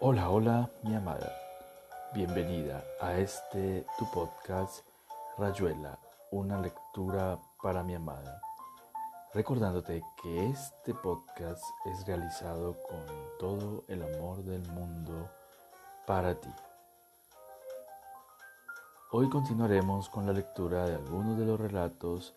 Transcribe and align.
Hola, 0.00 0.28
hola, 0.28 0.70
mi 0.82 0.94
amada. 0.96 1.32
Bienvenida 2.12 2.84
a 3.00 3.16
este 3.16 3.86
tu 3.96 4.10
podcast 4.10 4.84
Rayuela, 5.38 5.98
una 6.32 6.60
lectura 6.60 7.38
para 7.62 7.84
mi 7.84 7.94
amada. 7.94 8.40
Recordándote 9.32 10.02
que 10.20 10.48
este 10.48 10.94
podcast 10.94 11.62
es 11.86 12.04
realizado 12.06 12.76
con 12.82 13.06
todo 13.38 13.84
el 13.86 14.02
amor 14.02 14.42
del 14.42 14.68
mundo 14.72 15.30
para 16.06 16.34
ti. 16.34 16.50
Hoy 19.12 19.30
continuaremos 19.30 20.08
con 20.08 20.26
la 20.26 20.32
lectura 20.32 20.86
de 20.86 20.96
algunos 20.96 21.38
de 21.38 21.46
los 21.46 21.58
relatos 21.58 22.34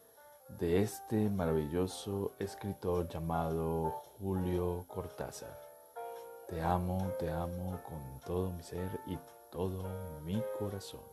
de 0.59 0.83
este 0.83 1.27
maravilloso 1.31 2.33
escritor 2.37 3.09
llamado 3.09 4.03
Julio 4.19 4.85
Cortázar. 4.87 5.66
Te 6.47 6.61
amo, 6.61 7.11
te 7.19 7.29
amo 7.29 7.77
con 7.83 8.21
todo 8.25 8.51
mi 8.51 8.63
ser 8.63 9.01
y 9.05 9.17
todo 9.51 9.83
mi 10.23 10.41
corazón. 10.57 11.03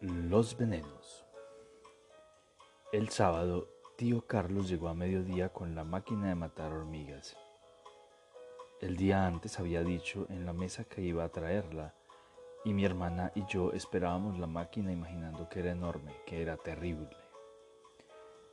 Los 0.00 0.58
venenos. 0.58 1.24
El 2.92 3.08
sábado, 3.08 3.66
tío 3.96 4.26
Carlos 4.26 4.68
llegó 4.68 4.88
a 4.88 4.94
mediodía 4.94 5.54
con 5.54 5.74
la 5.74 5.84
máquina 5.84 6.28
de 6.28 6.34
matar 6.34 6.70
hormigas. 6.70 7.34
El 8.82 8.98
día 8.98 9.26
antes 9.26 9.58
había 9.58 9.82
dicho 9.82 10.26
en 10.28 10.44
la 10.44 10.52
mesa 10.52 10.84
que 10.84 11.00
iba 11.00 11.24
a 11.24 11.30
traerla 11.30 11.94
y 12.66 12.74
mi 12.74 12.84
hermana 12.84 13.32
y 13.34 13.46
yo 13.46 13.72
esperábamos 13.72 14.38
la 14.38 14.46
máquina 14.46 14.92
imaginando 14.92 15.48
que 15.48 15.60
era 15.60 15.72
enorme, 15.72 16.14
que 16.26 16.42
era 16.42 16.58
terrible. 16.58 17.16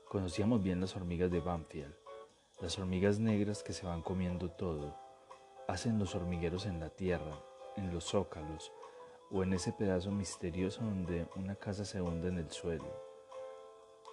Conocíamos 0.05 0.63
bien 0.63 0.79
las 0.79 0.95
hormigas 0.95 1.29
de 1.29 1.41
Banfield 1.41 2.00
las 2.61 2.77
hormigas 2.77 3.19
negras 3.19 3.63
que 3.63 3.73
se 3.73 3.87
van 3.87 4.03
comiendo 4.03 4.51
todo 4.51 4.95
hacen 5.67 5.97
los 5.97 6.13
hormigueros 6.13 6.67
en 6.67 6.79
la 6.79 6.89
tierra, 6.89 7.43
en 7.75 7.91
los 7.93 8.05
zócalos 8.05 8.71
o 9.31 9.41
en 9.41 9.53
ese 9.53 9.73
pedazo 9.73 10.11
misterioso 10.11 10.83
donde 10.83 11.27
una 11.35 11.55
casa 11.55 11.85
se 11.85 12.01
hunde 12.01 12.27
en 12.27 12.37
el 12.37 12.51
suelo. 12.51 13.01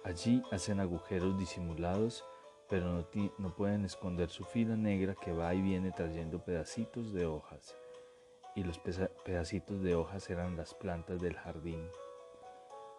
Allí 0.03 0.41
hacen 0.51 0.79
agujeros 0.79 1.37
disimulados, 1.37 2.25
pero 2.69 2.87
no, 2.87 3.05
no 3.37 3.55
pueden 3.55 3.85
esconder 3.85 4.29
su 4.29 4.45
fila 4.45 4.75
negra 4.75 5.13
que 5.13 5.33
va 5.33 5.53
y 5.53 5.61
viene 5.61 5.91
trayendo 5.91 6.43
pedacitos 6.43 7.13
de 7.13 7.25
hojas. 7.25 7.75
Y 8.55 8.63
los 8.63 8.79
pedacitos 9.25 9.83
de 9.83 9.95
hojas 9.95 10.29
eran 10.29 10.55
las 10.55 10.73
plantas 10.73 11.21
del 11.21 11.35
jardín. 11.35 11.87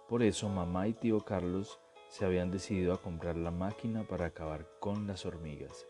Por 0.08 0.22
eso 0.22 0.48
mamá 0.48 0.86
y 0.86 0.92
tío 0.92 1.20
Carlos 1.20 1.80
se 2.10 2.24
habían 2.24 2.50
decidido 2.50 2.92
a 2.92 3.00
comprar 3.00 3.36
la 3.36 3.52
máquina 3.52 4.02
para 4.02 4.26
acabar 4.26 4.66
con 4.80 5.06
las 5.06 5.24
hormigas. 5.24 5.86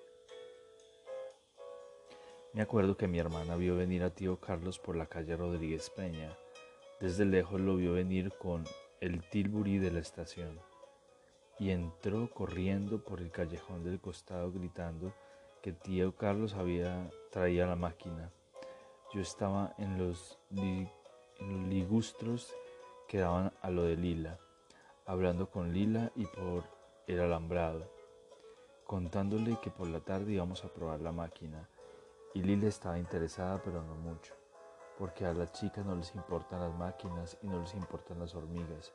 Me 2.52 2.60
acuerdo 2.60 2.96
que 2.96 3.08
mi 3.08 3.18
hermana 3.18 3.56
vio 3.56 3.74
venir 3.74 4.02
a 4.02 4.10
tío 4.10 4.38
Carlos 4.38 4.78
por 4.78 4.96
la 4.96 5.06
calle 5.06 5.34
Rodríguez 5.34 5.88
Peña. 5.88 6.36
Desde 7.00 7.24
lejos 7.24 7.60
lo 7.60 7.76
vio 7.76 7.94
venir 7.94 8.32
con 8.38 8.64
el 9.00 9.22
tilburí 9.30 9.78
de 9.78 9.92
la 9.92 10.00
estación 10.00 10.60
y 11.58 11.70
entró 11.70 12.28
corriendo 12.28 13.02
por 13.02 13.20
el 13.20 13.30
callejón 13.30 13.82
del 13.82 13.98
costado 13.98 14.52
gritando 14.52 15.14
que 15.62 15.72
tío 15.72 16.14
Carlos 16.16 16.52
había 16.52 17.08
traía 17.30 17.66
la 17.66 17.76
máquina. 17.76 18.30
Yo 19.14 19.22
estaba 19.22 19.74
en 19.78 19.96
los, 19.96 20.38
en 20.50 20.90
los 21.38 21.68
ligustros 21.68 22.54
que 23.08 23.18
daban 23.18 23.54
a 23.62 23.70
lo 23.70 23.84
de 23.84 23.96
Lila 23.96 24.38
hablando 25.10 25.50
con 25.50 25.72
Lila 25.72 26.12
y 26.14 26.24
por 26.24 26.62
el 27.08 27.20
alambrado, 27.20 27.90
contándole 28.86 29.58
que 29.60 29.68
por 29.68 29.88
la 29.88 29.98
tarde 29.98 30.34
íbamos 30.34 30.64
a 30.64 30.68
probar 30.68 31.00
la 31.00 31.10
máquina. 31.10 31.68
Y 32.32 32.42
Lila 32.42 32.68
estaba 32.68 32.96
interesada, 32.96 33.60
pero 33.60 33.82
no 33.82 33.96
mucho, 33.96 34.34
porque 34.96 35.26
a 35.26 35.32
las 35.32 35.52
chicas 35.52 35.84
no 35.84 35.96
les 35.96 36.14
importan 36.14 36.60
las 36.60 36.78
máquinas 36.78 37.36
y 37.42 37.48
no 37.48 37.58
les 37.58 37.74
importan 37.74 38.20
las 38.20 38.36
hormigas. 38.36 38.92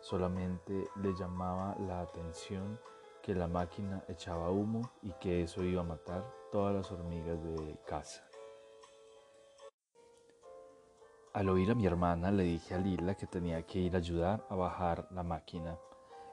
Solamente 0.00 0.84
le 0.96 1.14
llamaba 1.14 1.74
la 1.78 2.02
atención 2.02 2.78
que 3.22 3.34
la 3.34 3.48
máquina 3.48 4.04
echaba 4.06 4.50
humo 4.50 4.82
y 5.00 5.12
que 5.12 5.44
eso 5.44 5.64
iba 5.64 5.80
a 5.80 5.84
matar 5.84 6.30
todas 6.52 6.74
las 6.74 6.92
hormigas 6.92 7.42
de 7.42 7.78
casa. 7.86 8.22
Al 11.34 11.48
oír 11.48 11.72
a 11.72 11.74
mi 11.74 11.84
hermana 11.84 12.30
le 12.30 12.44
dije 12.44 12.76
a 12.76 12.78
Lila 12.78 13.16
que 13.16 13.26
tenía 13.26 13.60
que 13.66 13.80
ir 13.80 13.96
a 13.96 13.98
ayudar 13.98 14.46
a 14.50 14.54
bajar 14.54 15.08
la 15.10 15.24
máquina 15.24 15.76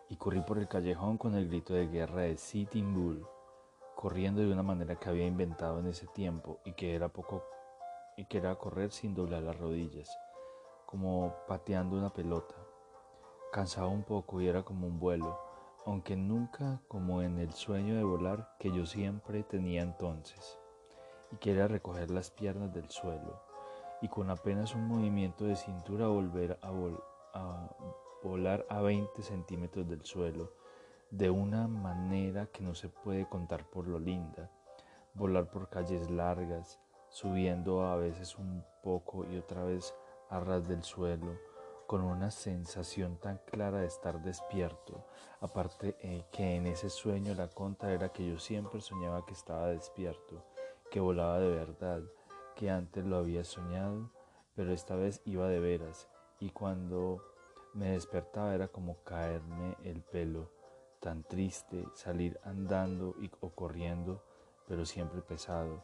y 0.10 0.16
corrí 0.16 0.42
por 0.42 0.60
el 0.60 0.68
callejón 0.68 1.18
con 1.18 1.34
el 1.34 1.48
grito 1.48 1.74
de 1.74 1.88
guerra 1.88 2.22
de 2.22 2.38
Sitting 2.38 2.94
Bull, 2.94 3.26
corriendo 3.96 4.42
de 4.42 4.54
una 4.54 4.62
manera 4.62 4.98
que 4.98 5.10
había 5.10 5.26
inventado 5.26 5.80
en 5.80 5.88
ese 5.88 6.06
tiempo 6.06 6.60
y 6.66 6.74
que 6.74 6.94
era 6.94 7.10
poco 7.10 7.44
y 8.16 8.26
que 8.26 8.38
era 8.38 8.54
correr 8.54 8.92
sin 8.92 9.16
doblar 9.16 9.42
las 9.42 9.58
rodillas, 9.58 10.16
como 10.86 11.34
pateando 11.48 11.98
una 11.98 12.14
pelota. 12.14 12.54
Cansaba 13.52 13.88
un 13.88 14.04
poco 14.04 14.40
y 14.40 14.48
era 14.48 14.62
como 14.62 14.86
un 14.86 15.00
vuelo, 15.00 15.40
aunque 15.84 16.16
nunca 16.16 16.80
como 16.88 17.24
en 17.24 17.40
el 17.40 17.54
sueño 17.54 17.96
de 17.96 18.04
volar 18.04 18.54
que 18.60 18.72
yo 18.72 18.86
siempre 18.86 19.42
tenía 19.42 19.82
entonces, 19.82 20.60
y 21.32 21.38
quería 21.38 21.68
recoger 21.68 22.12
las 22.12 22.30
piernas 22.30 22.72
del 22.72 22.88
suelo 22.92 23.51
y 24.02 24.08
con 24.08 24.30
apenas 24.30 24.74
un 24.74 24.88
movimiento 24.88 25.46
de 25.46 25.56
cintura 25.56 26.08
volver 26.08 26.60
a, 26.62 26.72
volar 28.24 28.66
a 28.70 28.82
20 28.82 29.22
centímetros 29.22 29.88
del 29.88 30.04
suelo, 30.04 30.52
de 31.12 31.30
una 31.30 31.68
manera 31.68 32.48
que 32.48 32.64
no 32.64 32.74
se 32.74 32.90
puede 32.90 33.28
contar 33.28 33.70
por 33.70 33.88
lo 33.88 34.00
linda, 34.00 34.50
volar 35.14 35.50
por 35.50 35.70
calles 35.70 36.10
largas, 36.10 36.80
subiendo 37.10 37.84
a 37.84 37.96
veces 37.96 38.38
un 38.38 38.64
poco 38.82 39.26
y 39.26 39.38
otra 39.38 39.64
vez 39.64 39.94
a 40.30 40.40
ras 40.40 40.68
del 40.68 40.84
suelo, 40.84 41.38
con 41.86 42.04
una 42.04 42.32
sensación 42.32 43.18
tan 43.18 43.38
clara 43.46 43.80
de 43.80 43.88
estar 43.88 44.22
despierto, 44.22 45.06
aparte 45.42 45.98
eh, 46.00 46.24
que 46.32 46.56
en 46.56 46.68
ese 46.68 46.90
sueño 46.90 47.36
la 47.36 47.50
contra 47.50 47.92
era 47.92 48.10
que 48.10 48.26
yo 48.26 48.40
siempre 48.40 48.80
soñaba 48.80 49.26
que 49.26 49.34
estaba 49.34 49.68
despierto, 49.68 50.46
que 50.90 51.02
volaba 51.02 51.40
de 51.40 51.50
verdad, 51.50 52.02
que 52.56 52.70
antes 52.70 53.06
lo 53.06 53.18
había 53.18 53.44
soñado, 53.44 54.12
pero 54.56 54.72
esta 54.74 54.96
vez 54.96 55.22
iba 55.26 55.48
de 55.48 55.60
veras 55.60 56.10
y 56.40 56.50
cuando 56.50 57.22
me 57.74 57.92
despertaba 57.92 58.54
era 58.54 58.68
como 58.68 59.04
caerme 59.04 59.78
el 59.84 60.02
pelo, 60.02 60.52
tan 61.00 61.24
triste, 61.24 61.86
salir 61.94 62.40
andando 62.44 63.16
y, 63.22 63.32
o 63.40 63.50
corriendo, 63.50 64.24
pero 64.68 64.86
siempre 64.86 65.22
pesado, 65.22 65.84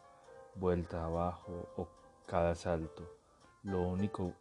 vuelta 0.54 1.04
abajo 1.04 1.68
o 1.76 1.88
cada 2.26 2.54
salto. 2.54 3.08
Lo 3.62 3.82
único 3.82 4.32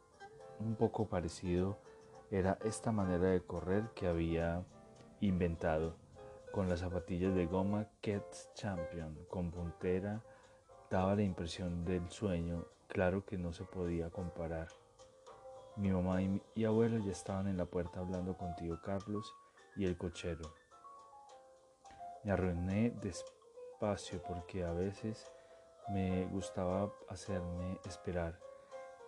un 0.60 0.76
poco 0.76 1.08
parecido 1.08 1.78
era 2.32 2.58
esta 2.64 2.92
manera 2.92 3.30
de 3.30 3.42
correr 3.42 3.90
que 3.96 4.08
había 4.08 4.66
inventado 5.22 5.96
con 6.52 6.70
las 6.70 6.80
zapatillas 6.80 7.34
de 7.36 7.46
goma 7.46 7.88
Cats 8.02 8.52
Champion 8.54 9.18
con 9.30 9.52
puntera 9.52 10.24
Daba 10.90 11.16
la 11.16 11.24
impresión 11.24 11.84
del 11.84 12.10
sueño, 12.10 12.64
claro 12.88 13.26
que 13.26 13.38
no 13.38 13.52
se 13.52 13.66
podía 13.66 14.10
comparar. 14.10 14.70
Mi 15.76 15.92
mamá 15.92 16.22
y, 16.22 16.42
mi, 16.56 16.64
abuelo 16.64 16.98
ya 17.00 17.12
estaban 17.12 17.50
en 17.50 17.58
la 17.58 17.66
puerta 17.66 18.00
hablando 18.00 18.38
con 18.38 18.56
tío 18.56 18.82
Carlos 18.82 19.36
y 19.76 19.84
el 19.84 19.98
cochero. 19.98 20.54
Me 22.24 22.32
arruiné 22.32 22.92
despacio 23.02 24.24
porque 24.24 24.64
a 24.64 24.72
veces 24.72 25.30
me 25.90 26.26
gustaba 26.28 26.90
hacerme 27.10 27.80
esperar 27.86 28.40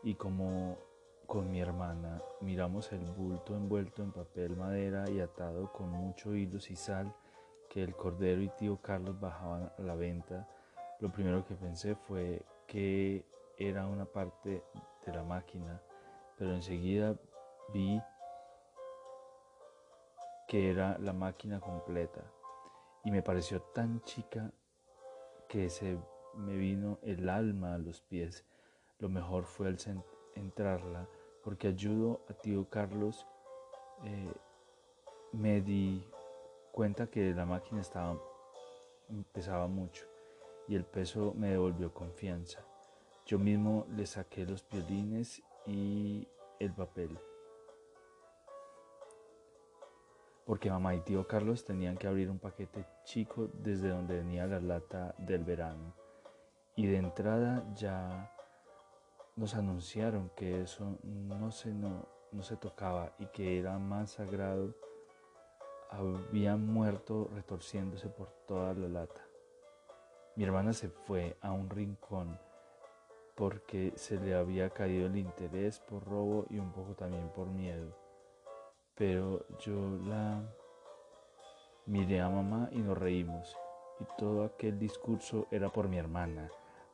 y 0.03 0.15
como 0.15 0.77
con 1.27 1.49
mi 1.49 1.61
hermana 1.61 2.21
miramos 2.41 2.91
el 2.91 3.09
bulto 3.11 3.55
envuelto 3.55 4.03
en 4.03 4.11
papel 4.11 4.57
madera 4.57 5.09
y 5.09 5.21
atado 5.21 5.71
con 5.71 5.89
mucho 5.89 6.35
hilos 6.35 6.71
y 6.71 6.75
sal 6.75 7.15
que 7.69 7.83
el 7.83 7.95
cordero 7.95 8.41
y 8.41 8.49
tío 8.49 8.81
Carlos 8.81 9.19
bajaban 9.19 9.71
a 9.77 9.81
la 9.81 9.95
venta 9.95 10.47
lo 10.99 11.09
primero 11.11 11.45
que 11.45 11.55
pensé 11.55 11.95
fue 11.95 12.41
que 12.67 13.25
era 13.57 13.87
una 13.87 14.05
parte 14.05 14.63
de 15.05 15.13
la 15.13 15.23
máquina, 15.23 15.81
pero 16.37 16.53
enseguida 16.53 17.15
vi 17.73 18.01
que 20.47 20.71
era 20.71 20.97
la 20.99 21.13
máquina 21.13 21.59
completa 21.59 22.21
y 23.03 23.11
me 23.11 23.21
pareció 23.21 23.61
tan 23.61 24.01
chica 24.01 24.51
que 25.47 25.69
se 25.69 25.97
me 26.35 26.57
vino 26.57 26.99
el 27.01 27.29
alma 27.29 27.75
a 27.75 27.77
los 27.77 28.01
pies. 28.01 28.45
Lo 28.99 29.09
mejor 29.09 29.45
fue 29.45 29.69
el 29.69 29.77
entrarla 30.35 31.07
porque 31.43 31.67
ayudo 31.67 32.21
a 32.29 32.33
tío 32.33 32.69
Carlos. 32.69 33.25
Eh, 34.03 34.33
me 35.31 35.61
di 35.61 36.05
cuenta 36.71 37.07
que 37.07 37.33
la 37.33 37.45
máquina 37.45 37.81
estaba 37.81 38.19
pesaba 39.33 39.67
mucho 39.67 40.08
y 40.69 40.75
el 40.75 40.85
peso 40.85 41.33
me 41.35 41.49
devolvió 41.49 41.91
confianza. 41.91 42.63
Yo 43.25 43.39
mismo 43.39 43.87
le 43.95 44.05
saqué 44.05 44.45
los 44.45 44.63
violines 44.69 45.41
y 45.65 46.27
el 46.59 46.71
papel. 46.73 47.17
Porque 50.45 50.69
mamá 50.69 50.93
y 50.93 51.01
tío 51.01 51.27
Carlos 51.27 51.65
tenían 51.65 51.97
que 51.97 52.07
abrir 52.07 52.29
un 52.29 52.37
paquete 52.37 52.85
chico 53.03 53.49
desde 53.51 53.89
donde 53.89 54.17
venía 54.17 54.45
la 54.45 54.59
lata 54.59 55.15
del 55.17 55.43
verano. 55.43 55.95
Y 56.75 56.85
de 56.85 56.97
entrada 56.97 57.65
ya 57.73 58.31
nos 59.35 59.55
anunciaron 59.55 60.29
que 60.35 60.61
eso 60.61 60.99
no 61.03 61.51
se, 61.51 61.73
no, 61.73 62.07
no 62.31 62.43
se 62.43 62.57
tocaba 62.57 63.15
y 63.17 63.25
que 63.27 63.57
era 63.57 63.79
más 63.79 64.11
sagrado. 64.11 64.75
Habían 65.89 66.67
muerto 66.67 67.27
retorciéndose 67.33 68.07
por 68.07 68.29
toda 68.45 68.75
la 68.75 68.87
lata. 68.87 69.28
Mi 70.39 70.45
hermana 70.45 70.71
se 70.71 70.87
fue 70.87 71.35
a 71.41 71.51
un 71.51 71.69
rincón 71.69 72.39
porque 73.35 73.91
se 73.97 74.17
le 74.21 74.35
había 74.35 74.69
caído 74.69 75.07
el 75.07 75.17
interés 75.17 75.81
por 75.81 76.05
robo 76.05 76.45
y 76.49 76.59
un 76.59 76.71
poco 76.71 76.93
también 76.93 77.27
por 77.35 77.47
miedo. 77.47 77.93
Pero 78.95 79.45
yo 79.57 79.73
la 80.07 80.41
miré 81.87 82.21
a 82.21 82.29
mamá 82.29 82.69
y 82.71 82.77
nos 82.77 82.97
reímos. 82.97 83.53
Y 83.99 84.05
todo 84.17 84.45
aquel 84.45 84.79
discurso 84.79 85.45
era 85.51 85.67
por 85.73 85.89
mi 85.89 85.97
hermana. 85.97 86.49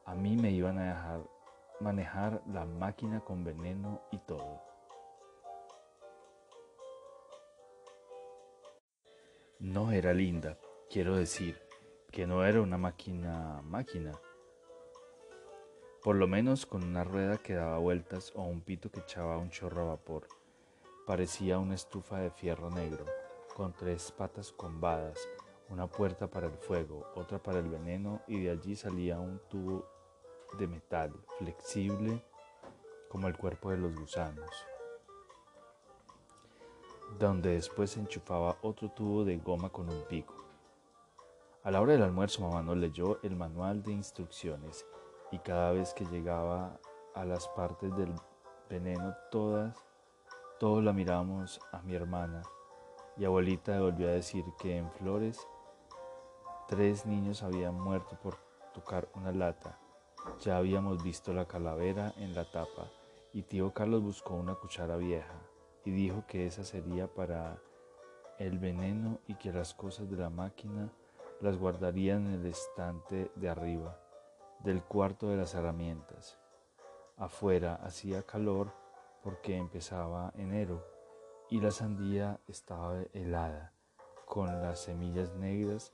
A 0.05 0.15
mí 0.15 0.35
me 0.37 0.49
iban 0.49 0.79
a 0.79 0.95
dejar 0.95 1.19
manejar 1.81 2.41
la 2.51 2.65
máquina 2.65 3.19
con 3.19 3.43
veneno 3.43 4.01
y 4.09 4.17
todo. 4.17 4.59
No 9.59 9.91
era 9.91 10.15
linda, 10.15 10.57
quiero 10.89 11.15
decir, 11.15 11.64
que 12.15 12.25
no 12.25 12.45
era 12.45 12.61
una 12.61 12.77
máquina 12.77 13.61
máquina. 13.63 14.13
Por 16.01 16.15
lo 16.15 16.27
menos 16.27 16.65
con 16.65 16.81
una 16.81 17.03
rueda 17.03 17.39
que 17.39 17.55
daba 17.55 17.77
vueltas 17.77 18.31
o 18.35 18.43
un 18.43 18.61
pito 18.61 18.89
que 18.89 19.01
echaba 19.01 19.37
un 19.37 19.49
chorro 19.49 19.81
a 19.81 19.95
vapor. 19.95 20.25
Parecía 21.05 21.59
una 21.59 21.75
estufa 21.75 22.19
de 22.19 22.31
fierro 22.31 22.69
negro, 22.69 23.03
con 23.53 23.73
tres 23.73 24.13
patas 24.13 24.53
combadas, 24.53 25.27
una 25.67 25.87
puerta 25.87 26.27
para 26.27 26.47
el 26.47 26.53
fuego, 26.53 27.05
otra 27.15 27.43
para 27.43 27.59
el 27.59 27.67
veneno 27.67 28.21
y 28.27 28.43
de 28.43 28.51
allí 28.51 28.77
salía 28.77 29.19
un 29.19 29.41
tubo 29.49 29.85
de 30.57 30.67
metal 30.67 31.11
flexible 31.37 32.23
como 33.09 33.27
el 33.27 33.35
cuerpo 33.35 33.71
de 33.71 33.77
los 33.77 33.93
gusanos, 33.93 34.51
donde 37.19 37.55
después 37.55 37.91
se 37.91 37.99
enchufaba 37.99 38.57
otro 38.61 38.89
tubo 38.91 39.25
de 39.25 39.35
goma 39.35 39.67
con 39.67 39.89
un 39.89 40.01
pico. 40.07 40.44
A 41.65 41.71
la 41.71 41.81
hora 41.81 41.93
del 41.93 42.03
almuerzo 42.03 42.43
mamá 42.43 42.61
nos 42.61 42.77
leyó 42.77 43.19
el 43.23 43.35
manual 43.35 43.81
de 43.81 43.91
instrucciones 43.91 44.85
y 45.31 45.39
cada 45.39 45.71
vez 45.71 45.95
que 45.95 46.05
llegaba 46.05 46.79
a 47.15 47.25
las 47.25 47.47
partes 47.47 47.91
del 47.97 48.13
veneno 48.69 49.15
todas, 49.31 49.75
todos 50.59 50.83
la 50.83 50.93
miramos 50.93 51.59
a 51.71 51.81
mi 51.81 51.95
hermana 51.95 52.43
y 53.17 53.25
abuelita 53.25 53.79
volvió 53.79 54.07
a 54.07 54.11
decir 54.11 54.45
que 54.59 54.77
en 54.77 54.91
Flores 54.91 55.39
tres 56.67 57.07
niños 57.07 57.41
habían 57.41 57.79
muerto 57.79 58.15
por 58.21 58.37
tocar 58.71 59.09
una 59.15 59.31
lata. 59.31 59.79
Ya 60.41 60.57
habíamos 60.57 61.03
visto 61.03 61.33
la 61.33 61.47
calavera 61.47 62.13
en 62.17 62.35
la 62.35 62.45
tapa 62.45 62.91
y 63.33 63.41
tío 63.41 63.73
Carlos 63.73 64.03
buscó 64.03 64.35
una 64.35 64.53
cuchara 64.53 64.97
vieja 64.97 65.41
y 65.83 65.89
dijo 65.89 66.25
que 66.27 66.45
esa 66.45 66.63
sería 66.63 67.07
para 67.07 67.57
el 68.37 68.59
veneno 68.59 69.17
y 69.25 69.33
que 69.33 69.51
las 69.51 69.73
cosas 69.73 70.07
de 70.11 70.17
la 70.17 70.29
máquina 70.29 70.91
las 71.45 71.57
guardaría 71.59 72.15
en 72.15 72.25
el 72.33 72.47
estante 72.47 73.31
de 73.35 73.49
arriba 73.49 73.99
del 74.61 74.81
cuarto 74.81 75.27
de 75.27 75.37
las 75.37 75.53
herramientas. 75.53 76.39
Afuera 77.17 77.75
hacía 77.83 78.23
calor 78.23 78.73
porque 79.21 79.55
empezaba 79.55 80.33
enero 80.37 80.83
y 81.51 81.61
la 81.61 81.69
sandía 81.69 82.39
estaba 82.47 82.99
helada 83.13 83.73
con 84.25 84.47
las 84.47 84.79
semillas 84.79 85.35
negras 85.35 85.93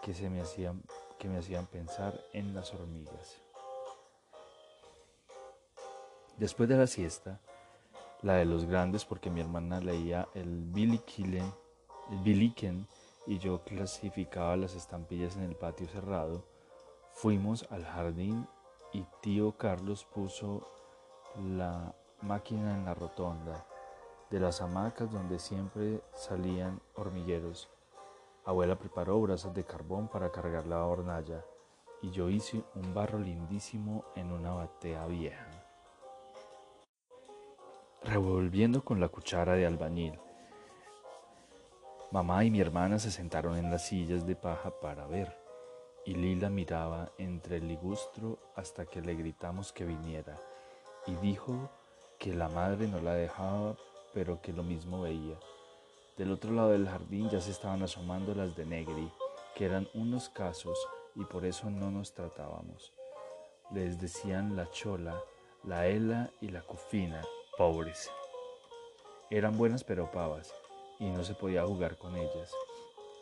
que, 0.00 0.14
se 0.14 0.30
me, 0.30 0.40
hacían, 0.40 0.84
que 1.18 1.28
me 1.28 1.38
hacían 1.38 1.66
pensar 1.66 2.14
en 2.32 2.54
las 2.54 2.72
hormigas. 2.72 3.42
Después 6.38 6.68
de 6.68 6.76
la 6.76 6.86
siesta, 6.86 7.40
la 8.22 8.34
de 8.34 8.44
los 8.44 8.64
grandes 8.66 9.04
porque 9.04 9.28
mi 9.28 9.40
hermana 9.40 9.80
leía 9.80 10.28
el 10.34 10.62
Billy 10.62 10.98
y 13.26 13.38
yo 13.38 13.64
clasificaba 13.64 14.56
las 14.56 14.74
estampillas 14.74 15.36
en 15.36 15.44
el 15.44 15.56
patio 15.56 15.86
cerrado, 15.88 16.44
fuimos 17.12 17.66
al 17.70 17.84
jardín 17.84 18.46
y 18.92 19.04
tío 19.20 19.56
Carlos 19.56 20.04
puso 20.04 20.66
la 21.36 21.94
máquina 22.20 22.74
en 22.74 22.84
la 22.84 22.94
rotonda 22.94 23.66
de 24.30 24.40
las 24.40 24.60
hamacas 24.60 25.10
donde 25.10 25.38
siempre 25.38 26.00
salían 26.12 26.80
hormigueros. 26.94 27.68
Abuela 28.44 28.76
preparó 28.76 29.20
brasas 29.20 29.54
de 29.54 29.64
carbón 29.64 30.08
para 30.08 30.30
cargar 30.30 30.66
la 30.66 30.84
hornalla 30.84 31.44
y 32.02 32.10
yo 32.10 32.28
hice 32.28 32.62
un 32.74 32.92
barro 32.92 33.18
lindísimo 33.18 34.04
en 34.14 34.30
una 34.30 34.52
batea 34.52 35.06
vieja. 35.06 35.48
Revolviendo 38.02 38.84
con 38.84 39.00
la 39.00 39.08
cuchara 39.08 39.54
de 39.54 39.66
albañil, 39.66 40.18
Mamá 42.14 42.44
y 42.44 42.50
mi 42.52 42.60
hermana 42.60 43.00
se 43.00 43.10
sentaron 43.10 43.58
en 43.58 43.72
las 43.72 43.88
sillas 43.88 44.24
de 44.24 44.36
paja 44.36 44.70
para 44.78 45.04
ver, 45.04 45.36
y 46.04 46.14
Lila 46.14 46.48
miraba 46.48 47.10
entre 47.18 47.56
el 47.56 47.66
ligustro 47.66 48.38
hasta 48.54 48.86
que 48.86 49.00
le 49.00 49.16
gritamos 49.16 49.72
que 49.72 49.84
viniera, 49.84 50.38
y 51.08 51.16
dijo 51.16 51.72
que 52.20 52.32
la 52.32 52.48
madre 52.48 52.86
no 52.86 53.00
la 53.00 53.14
dejaba, 53.14 53.74
pero 54.12 54.40
que 54.40 54.52
lo 54.52 54.62
mismo 54.62 55.00
veía. 55.00 55.36
Del 56.16 56.30
otro 56.30 56.52
lado 56.52 56.70
del 56.70 56.88
jardín 56.88 57.30
ya 57.30 57.40
se 57.40 57.50
estaban 57.50 57.82
asomando 57.82 58.32
las 58.32 58.54
de 58.54 58.64
Negri, 58.64 59.10
que 59.56 59.64
eran 59.64 59.88
unos 59.92 60.28
casos 60.28 60.78
y 61.16 61.24
por 61.24 61.44
eso 61.44 61.68
no 61.68 61.90
nos 61.90 62.14
tratábamos. 62.14 62.92
Les 63.72 64.00
decían 64.00 64.54
la 64.54 64.70
chola, 64.70 65.20
la 65.64 65.88
ela 65.88 66.30
y 66.40 66.50
la 66.50 66.62
cufina, 66.62 67.22
pobres. 67.58 68.08
Eran 69.30 69.58
buenas 69.58 69.82
pero 69.82 70.12
pavas 70.12 70.54
y 70.98 71.04
no 71.10 71.24
se 71.24 71.34
podía 71.34 71.64
jugar 71.64 71.96
con 71.96 72.16
ellas. 72.16 72.52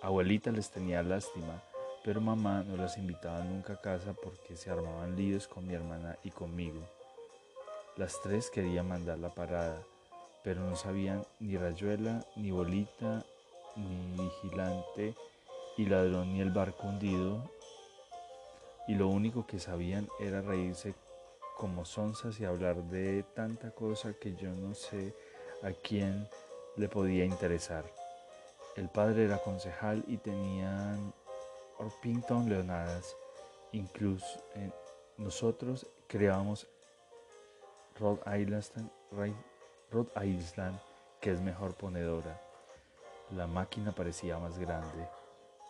Abuelita 0.03 0.51
les 0.51 0.71
tenía 0.71 1.03
lástima, 1.03 1.63
pero 2.05 2.21
mamá 2.21 2.65
no 2.67 2.77
las 2.77 2.99
invitaba 2.99 3.45
nunca 3.45 3.75
a 3.75 3.81
casa 3.81 4.13
porque 4.13 4.57
se 4.57 4.71
armaban 4.71 5.17
líos 5.17 5.47
con 5.47 5.67
mi 5.67 5.75
hermana 5.75 6.17
y 6.25 6.31
conmigo. 6.31 6.81
Las 7.97 8.21
tres 8.23 8.51
querían 8.51 8.89
mandar 8.89 9.19
la 9.19 9.29
parada, 9.29 9.83
pero 10.43 10.61
no 10.61 10.77
sabían 10.77 11.25
ni 11.41 11.57
rayuela, 11.57 12.25
ni 12.37 12.51
bolita, 12.51 13.25
ni 13.77 14.23
vigilante 14.23 15.15
y 15.77 15.87
ladrón 15.87 16.33
ni 16.35 16.41
el 16.41 16.51
barco 16.51 16.89
hundido, 16.89 17.43
y 18.89 18.95
lo 18.95 19.09
único 19.09 19.47
que 19.47 19.61
sabían 19.61 20.09
era 20.19 20.43
reírse 20.43 20.95
como 21.57 21.85
sonzas 21.85 22.41
y 22.41 22.45
hablar 22.45 22.77
de 22.85 23.23
tanta 23.35 23.71
cosa 23.71 24.13
que 24.15 24.35
yo 24.35 24.51
no 24.51 24.75
sé 24.75 25.15
a 25.63 25.71
quién 25.71 26.29
le 26.77 26.89
podía 26.89 27.25
interesar. 27.25 27.85
El 28.77 28.89
padre 28.89 29.25
era 29.25 29.39
concejal 29.39 30.05
y 30.07 30.17
tenían 30.17 31.13
Orpington 31.79 32.49
Leonadas. 32.49 33.15
Incluso 33.73 34.41
nosotros 35.19 35.87
creábamos 36.07 36.67
Rhode 37.99 38.41
Island, 38.41 38.91
Rhode 39.91 40.27
Island, 40.27 40.79
que 41.21 41.33
es 41.33 41.41
mejor 41.41 41.75
ponedora. 41.75 42.41
La 43.31 43.47
máquina 43.47 43.93
parecía 43.93 44.39
más 44.39 44.59
grande, 44.59 45.07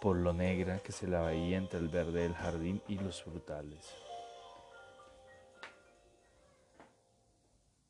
por 0.00 0.16
lo 0.16 0.32
negra 0.32 0.78
que 0.78 0.92
se 0.92 1.06
la 1.06 1.22
veía 1.22 1.58
entre 1.58 1.80
el 1.80 1.88
verde 1.88 2.22
del 2.22 2.34
jardín 2.34 2.80
y 2.86 2.98
los 2.98 3.22
frutales. 3.22 3.92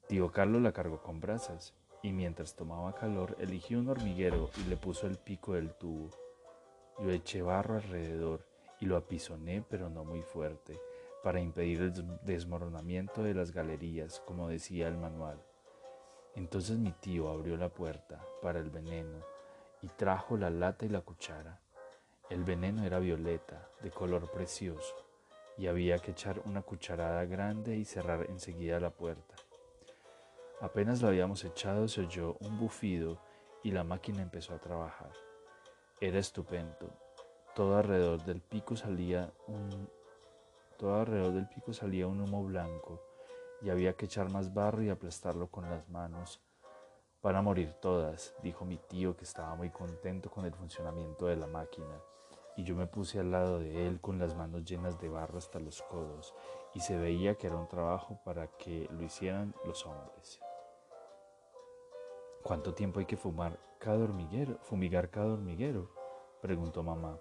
Tío 0.08 0.30
Carlos 0.30 0.60
la 0.60 0.72
cargó 0.72 1.02
con 1.02 1.20
brasas 1.20 1.72
y 2.02 2.12
mientras 2.12 2.56
tomaba 2.56 2.94
calor 2.94 3.36
eligió 3.38 3.78
un 3.78 3.88
hormiguero 3.88 4.50
y 4.58 4.68
le 4.68 4.76
puso 4.76 5.06
el 5.06 5.18
pico 5.18 5.54
del 5.54 5.72
tubo. 5.74 6.10
Yo 6.98 7.10
eché 7.10 7.42
barro 7.42 7.76
alrededor 7.76 8.46
y 8.80 8.86
lo 8.86 8.96
apisoné 8.96 9.64
pero 9.68 9.88
no 9.88 10.04
muy 10.04 10.22
fuerte, 10.22 10.78
para 11.22 11.40
impedir 11.40 11.80
el 11.80 12.18
desmoronamiento 12.22 13.22
de 13.22 13.34
las 13.34 13.52
galerías, 13.52 14.20
como 14.26 14.48
decía 14.48 14.88
el 14.88 14.96
manual. 14.96 15.40
Entonces 16.34 16.78
mi 16.78 16.92
tío 16.92 17.28
abrió 17.28 17.56
la 17.56 17.68
puerta 17.68 18.24
para 18.42 18.58
el 18.58 18.70
veneno 18.70 19.20
y 19.82 19.88
trajo 19.88 20.36
la 20.36 20.50
lata 20.50 20.84
y 20.84 20.88
la 20.88 21.02
cuchara. 21.02 21.60
El 22.28 22.44
veneno 22.44 22.84
era 22.84 22.98
violeta, 22.98 23.68
de 23.82 23.90
color 23.90 24.30
precioso, 24.30 24.94
y 25.58 25.66
había 25.66 25.98
que 25.98 26.12
echar 26.12 26.40
una 26.46 26.62
cucharada 26.62 27.24
grande 27.26 27.76
y 27.76 27.84
cerrar 27.84 28.26
enseguida 28.30 28.80
la 28.80 28.90
puerta. 28.90 29.34
Apenas 30.62 31.02
lo 31.02 31.08
habíamos 31.08 31.44
echado 31.44 31.88
se 31.88 32.02
oyó 32.02 32.36
un 32.38 32.56
bufido 32.56 33.18
y 33.64 33.72
la 33.72 33.82
máquina 33.82 34.22
empezó 34.22 34.54
a 34.54 34.60
trabajar. 34.60 35.10
Era 36.00 36.20
estupendo. 36.20 36.88
Todo 37.56 37.76
alrededor 37.76 38.24
del 38.24 38.40
pico 38.40 38.76
salía 38.76 39.32
un 39.48 39.90
todo 40.78 41.00
alrededor 41.00 41.32
del 41.32 41.48
pico 41.48 41.72
salía 41.72 42.06
un 42.06 42.20
humo 42.20 42.44
blanco 42.44 43.02
y 43.60 43.70
había 43.70 43.94
que 43.94 44.06
echar 44.06 44.30
más 44.30 44.54
barro 44.54 44.84
y 44.84 44.88
aplastarlo 44.88 45.48
con 45.48 45.68
las 45.68 45.88
manos. 45.88 46.40
Van 47.24 47.34
a 47.34 47.42
morir 47.42 47.72
todas, 47.80 48.32
dijo 48.40 48.64
mi 48.64 48.78
tío 48.78 49.16
que 49.16 49.24
estaba 49.24 49.56
muy 49.56 49.70
contento 49.70 50.30
con 50.30 50.44
el 50.44 50.54
funcionamiento 50.54 51.26
de 51.26 51.36
la 51.36 51.48
máquina. 51.48 52.00
y 52.54 52.64
yo 52.64 52.76
me 52.76 52.86
puse 52.86 53.18
al 53.18 53.32
lado 53.32 53.58
de 53.58 53.88
él 53.88 54.00
con 54.00 54.18
las 54.18 54.36
manos 54.36 54.64
llenas 54.64 55.00
de 55.00 55.08
barro 55.08 55.38
hasta 55.38 55.58
los 55.58 55.82
codos 55.82 56.34
y 56.74 56.80
se 56.80 56.98
veía 56.98 57.34
que 57.34 57.46
era 57.48 57.56
un 57.56 57.66
trabajo 57.66 58.20
para 58.24 58.46
que 58.46 58.88
lo 58.92 59.02
hicieran 59.02 59.54
los 59.64 59.86
hombres. 59.86 60.40
¿Cuánto 62.42 62.74
tiempo 62.74 62.98
hay 62.98 63.06
que 63.06 63.16
fumar 63.16 63.56
cada 63.78 64.02
hormiguero, 64.02 64.58
fumigar 64.62 65.10
cada 65.10 65.32
hormiguero? 65.32 65.88
preguntó 66.40 66.82
mamá. 66.82 67.20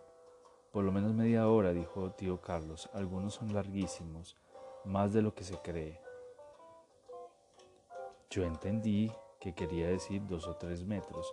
Por 0.71 0.83
lo 0.83 0.91
menos 0.91 1.13
media 1.13 1.47
hora, 1.47 1.73
dijo 1.73 2.11
tío 2.13 2.41
Carlos. 2.41 2.89
Algunos 2.91 3.35
son 3.35 3.53
larguísimos, 3.53 4.35
más 4.83 5.13
de 5.13 5.21
lo 5.21 5.35
que 5.35 5.43
se 5.43 5.57
cree. 5.59 6.01
Yo 8.31 8.43
entendí 8.43 9.11
que 9.39 9.53
quería 9.53 9.89
decir 9.89 10.25
dos 10.25 10.47
o 10.47 10.55
tres 10.55 10.85
metros, 10.85 11.31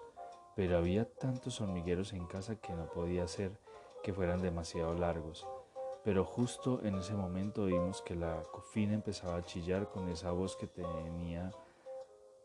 pero 0.55 0.77
había 0.77 1.11
tantos 1.11 1.61
hormigueros 1.63 2.13
en 2.13 2.27
casa 2.27 2.57
que 2.57 2.75
no 2.75 2.91
podía 2.91 3.27
ser 3.27 3.59
que 4.03 4.13
fueran 4.13 4.43
demasiado 4.43 4.93
largos. 4.93 5.47
Pero 6.05 6.25
justo 6.25 6.81
en 6.83 6.97
ese 6.97 7.15
momento 7.15 7.65
vimos 7.65 8.03
que 8.03 8.15
la 8.15 8.43
cofina 8.53 8.93
empezaba 8.93 9.37
a 9.37 9.45
chillar 9.45 9.89
con 9.89 10.09
esa 10.11 10.31
voz 10.33 10.57
que 10.57 10.67
tenía 10.67 11.53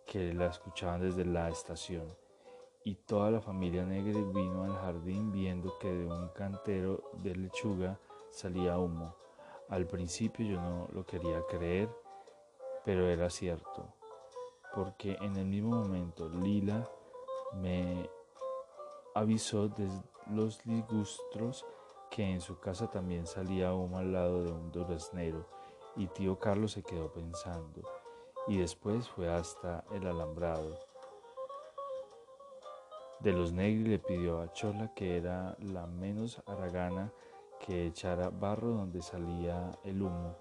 que 0.06 0.34
la 0.34 0.48
escuchaban 0.48 1.02
desde 1.02 1.26
la 1.26 1.50
estación 1.50 2.08
y 2.86 2.96
toda 2.96 3.32
la 3.32 3.42
familia 3.42 3.86
negra 3.86 4.20
vino 4.34 4.64
al 4.64 4.76
jardín 4.76 5.32
viendo 5.32 5.78
que 5.80 5.92
de 5.92 6.06
un 6.06 6.30
cantero 6.30 7.12
de 7.14 7.36
lechuga 7.36 8.00
salía 8.30 8.78
humo. 8.78 9.16
Al 9.70 9.88
principio 9.88 10.46
yo 10.46 10.62
no 10.62 10.90
lo 10.92 11.06
quería 11.06 11.42
creer, 11.50 11.90
pero 12.84 13.08
era 13.08 13.30
cierto, 13.30 13.94
porque 14.76 15.18
en 15.22 15.38
el 15.38 15.46
mismo 15.46 15.78
momento 15.78 16.30
Lila 16.30 16.90
me 17.54 18.10
avisó 19.16 19.70
de 19.70 19.88
los 20.30 20.62
disgustos 20.64 21.66
que 22.12 22.24
en 22.24 22.42
su 22.42 22.60
casa 22.60 22.92
también 22.92 23.26
salía 23.26 23.74
humo 23.74 23.98
al 23.98 24.12
lado 24.12 24.44
de 24.44 24.52
un 24.52 24.72
duraznero 24.72 25.48
y 25.96 26.08
tío 26.08 26.38
Carlos 26.40 26.74
se 26.74 26.84
quedó 26.84 27.12
pensando 27.12 27.82
y 28.48 28.58
después 28.58 29.08
fue 29.10 29.32
hasta 29.32 29.84
el 29.92 30.08
alambrado 30.08 30.78
de 33.24 33.32
los 33.32 33.54
negros 33.54 33.88
le 33.88 34.00
pidió 34.00 34.42
a 34.42 34.52
Chola, 34.52 34.94
que 34.94 35.16
era 35.16 35.56
la 35.60 35.88
menos 35.88 36.44
aragana, 36.46 37.10
que 37.66 37.88
echara 37.88 38.30
barro 38.30 38.72
donde 38.72 39.02
salía 39.02 39.72
el 39.86 40.02
humo, 40.02 40.36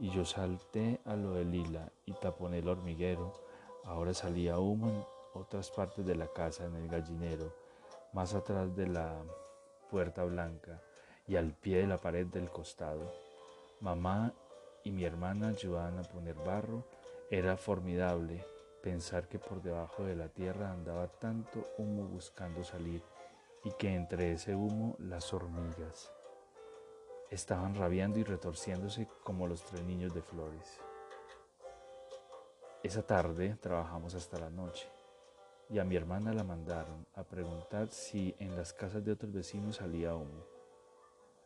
y 0.00 0.10
yo 0.10 0.24
salté 0.24 1.00
a 1.04 1.14
lo 1.14 1.34
de 1.34 1.44
Lila 1.44 1.92
y 2.04 2.12
taponé 2.14 2.58
el 2.58 2.68
hormiguero. 2.68 3.32
Ahora 3.84 4.12
salía 4.12 4.58
humo 4.58 4.88
en 4.88 5.04
otras 5.34 5.70
partes 5.70 6.04
de 6.04 6.16
la 6.16 6.26
casa, 6.26 6.64
en 6.64 6.74
el 6.74 6.88
gallinero, 6.88 7.54
más 8.12 8.34
atrás 8.34 8.74
de 8.74 8.88
la 8.88 9.22
puerta 9.88 10.24
blanca 10.24 10.82
y 11.28 11.36
al 11.36 11.52
pie 11.52 11.78
de 11.78 11.86
la 11.86 11.98
pared 11.98 12.26
del 12.26 12.50
costado. 12.50 13.08
Mamá 13.78 14.34
y 14.82 14.90
mi 14.90 15.04
hermana 15.04 15.48
ayudaban 15.48 16.00
a 16.00 16.02
poner 16.02 16.34
barro. 16.34 16.82
Era 17.28 17.56
formidable 17.56 18.44
pensar 18.80 19.26
que 19.26 19.40
por 19.40 19.60
debajo 19.60 20.04
de 20.04 20.14
la 20.14 20.28
tierra 20.28 20.70
andaba 20.70 21.08
tanto 21.08 21.60
humo 21.76 22.04
buscando 22.04 22.62
salir 22.62 23.02
y 23.64 23.72
que 23.72 23.92
entre 23.92 24.30
ese 24.30 24.54
humo 24.54 24.94
las 25.00 25.34
hormigas 25.34 26.12
estaban 27.28 27.74
rabiando 27.74 28.20
y 28.20 28.22
retorciéndose 28.22 29.08
como 29.24 29.48
los 29.48 29.64
tres 29.64 29.82
niños 29.82 30.14
de 30.14 30.22
flores. 30.22 30.80
Esa 32.84 33.04
tarde 33.04 33.56
trabajamos 33.60 34.14
hasta 34.14 34.38
la 34.38 34.50
noche 34.50 34.88
y 35.68 35.80
a 35.80 35.84
mi 35.84 35.96
hermana 35.96 36.32
la 36.32 36.44
mandaron 36.44 37.08
a 37.16 37.24
preguntar 37.24 37.88
si 37.88 38.36
en 38.38 38.54
las 38.54 38.72
casas 38.72 39.04
de 39.04 39.10
otros 39.10 39.32
vecinos 39.32 39.76
salía 39.76 40.14
humo. 40.14 40.44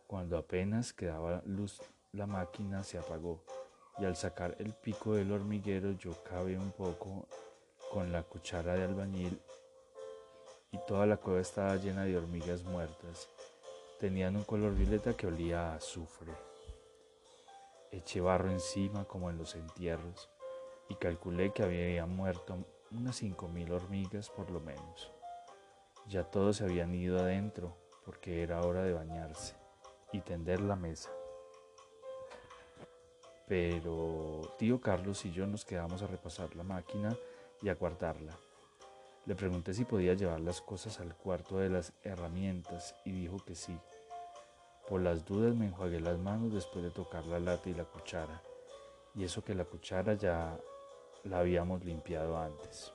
Cuando 0.07 0.37
apenas 0.37 0.93
quedaba 0.93 1.41
luz 1.47 1.81
la 2.13 2.27
máquina 2.27 2.83
se 2.83 2.99
apagó 2.99 3.41
y 4.01 4.07
al 4.07 4.17
sacar 4.17 4.57
el 4.59 4.73
pico 4.73 5.15
del 5.15 5.31
hormiguero 5.31 5.93
yo 5.93 6.13
cabe 6.25 6.57
un 6.57 6.73
poco 6.73 7.27
con 7.93 8.11
la 8.11 8.23
cuchara 8.23 8.75
de 8.75 8.85
albañil 8.85 9.39
y 10.73 10.79
toda 10.87 11.05
la 11.05 11.19
cueva 11.19 11.41
estaba 11.41 11.77
llena 11.77 12.05
de 12.05 12.17
hormigas 12.17 12.63
muertas. 12.65 13.29
Tenían 13.99 14.37
un 14.37 14.45
color 14.45 14.75
violeta 14.75 15.15
que 15.15 15.27
olía 15.27 15.73
a 15.73 15.77
azufre. 15.77 16.33
Eché 17.91 18.21
barro 18.21 18.51
encima 18.51 19.05
como 19.05 19.29
en 19.29 19.37
los 19.37 19.55
entierros 19.55 20.31
y 20.89 20.95
calculé 20.95 21.53
que 21.53 21.63
había 21.63 22.07
muerto 22.07 22.65
unas 22.93 23.17
cinco 23.17 23.49
mil 23.49 23.71
hormigas 23.71 24.31
por 24.31 24.51
lo 24.51 24.61
menos. 24.61 25.13
Ya 26.09 26.25
todos 26.25 26.57
se 26.57 26.65
habían 26.65 26.95
ido 26.95 27.19
adentro 27.19 27.77
porque 28.07 28.43
era 28.43 28.63
hora 28.63 28.83
de 28.83 28.95
bañarse 28.95 29.57
y 30.13 30.21
tender 30.21 30.61
la 30.61 30.77
mesa 30.77 31.11
pero 33.51 34.43
tío 34.59 34.81
Carlos 34.81 35.25
y 35.25 35.33
yo 35.33 35.45
nos 35.45 35.65
quedamos 35.65 36.03
a 36.03 36.07
repasar 36.07 36.55
la 36.55 36.63
máquina 36.63 37.17
y 37.61 37.69
a 37.69 37.75
guardarla. 37.75 38.39
Le 39.27 39.35
pregunté 39.35 39.75
si 39.75 39.85
podía 39.85 40.15
llevar 40.15 40.39
las 40.39 40.61
cosas 40.61 41.01
al 41.01 41.17
cuarto 41.17 41.59
de 41.59 41.69
las 41.69 41.93
herramientas 42.05 42.95
y 43.05 43.11
dijo 43.11 43.39
que 43.45 43.57
sí. 43.57 43.77
Por 44.89 45.01
las 45.01 45.25
dudas 45.25 45.57
me 45.57 45.67
enjuagué 45.67 45.99
las 45.99 46.17
manos 46.17 46.53
después 46.53 46.85
de 46.85 46.93
tocar 46.93 47.27
la 47.27 47.41
lata 47.41 47.69
y 47.69 47.75
la 47.75 47.83
cuchara, 47.83 48.41
y 49.17 49.25
eso 49.25 49.43
que 49.43 49.57
la 49.57 49.65
cuchara 49.65 50.15
ya 50.15 50.57
la 51.25 51.41
habíamos 51.41 51.85
limpiado 51.85 52.39
antes. 52.39 52.93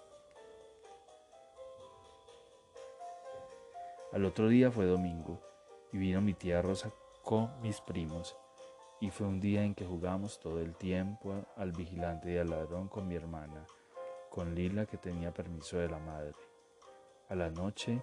Al 4.14 4.24
otro 4.24 4.48
día 4.48 4.72
fue 4.72 4.86
domingo 4.86 5.38
y 5.92 5.98
vino 5.98 6.22
mi 6.22 6.34
tía 6.34 6.62
Rosa 6.62 6.94
con 7.24 7.60
mis 7.60 7.82
primos 7.82 8.38
y 9.00 9.10
fue 9.10 9.28
un 9.28 9.40
día 9.40 9.64
en 9.64 9.76
que 9.76 9.86
jugamos 9.86 10.40
todo 10.40 10.60
el 10.60 10.76
tiempo 10.76 11.46
al 11.58 11.72
vigilante 11.72 12.32
y 12.32 12.38
al 12.38 12.50
ladrón 12.50 12.88
con 12.88 13.08
mi 13.08 13.16
hermana, 13.16 13.66
con 14.30 14.56
Lila 14.56 14.86
que 14.86 14.98
tenía 14.98 15.34
permiso 15.34 15.78
de 15.78 15.90
la 15.90 16.00
madre. 16.00 16.34
A 17.30 17.36
la 17.36 17.50
noche, 17.50 18.02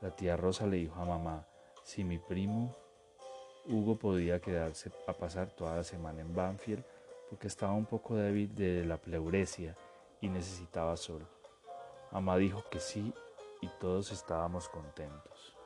la 0.00 0.10
tía 0.10 0.36
Rosa 0.36 0.66
le 0.66 0.78
dijo 0.78 1.00
a 1.00 1.04
mamá 1.04 1.46
si 1.84 2.04
mi 2.04 2.18
primo 2.18 2.74
Hugo 3.66 3.96
podía 3.96 4.40
quedarse 4.40 4.90
a 5.06 5.12
pasar 5.12 5.50
toda 5.50 5.76
la 5.76 5.84
semana 5.84 6.22
en 6.22 6.34
Banfield 6.34 6.84
porque 7.28 7.46
estaba 7.46 7.72
un 7.72 7.86
poco 7.86 8.16
débil 8.16 8.54
de 8.54 8.84
la 8.84 8.96
pleuresia 8.96 9.76
y 10.20 10.28
necesitaba 10.28 10.96
sol. 10.96 11.26
Mamá 12.10 12.36
dijo 12.36 12.64
que 12.70 12.80
sí 12.80 13.14
y 13.60 13.68
todos 13.78 14.10
estábamos 14.10 14.68
contentos. 14.68 15.59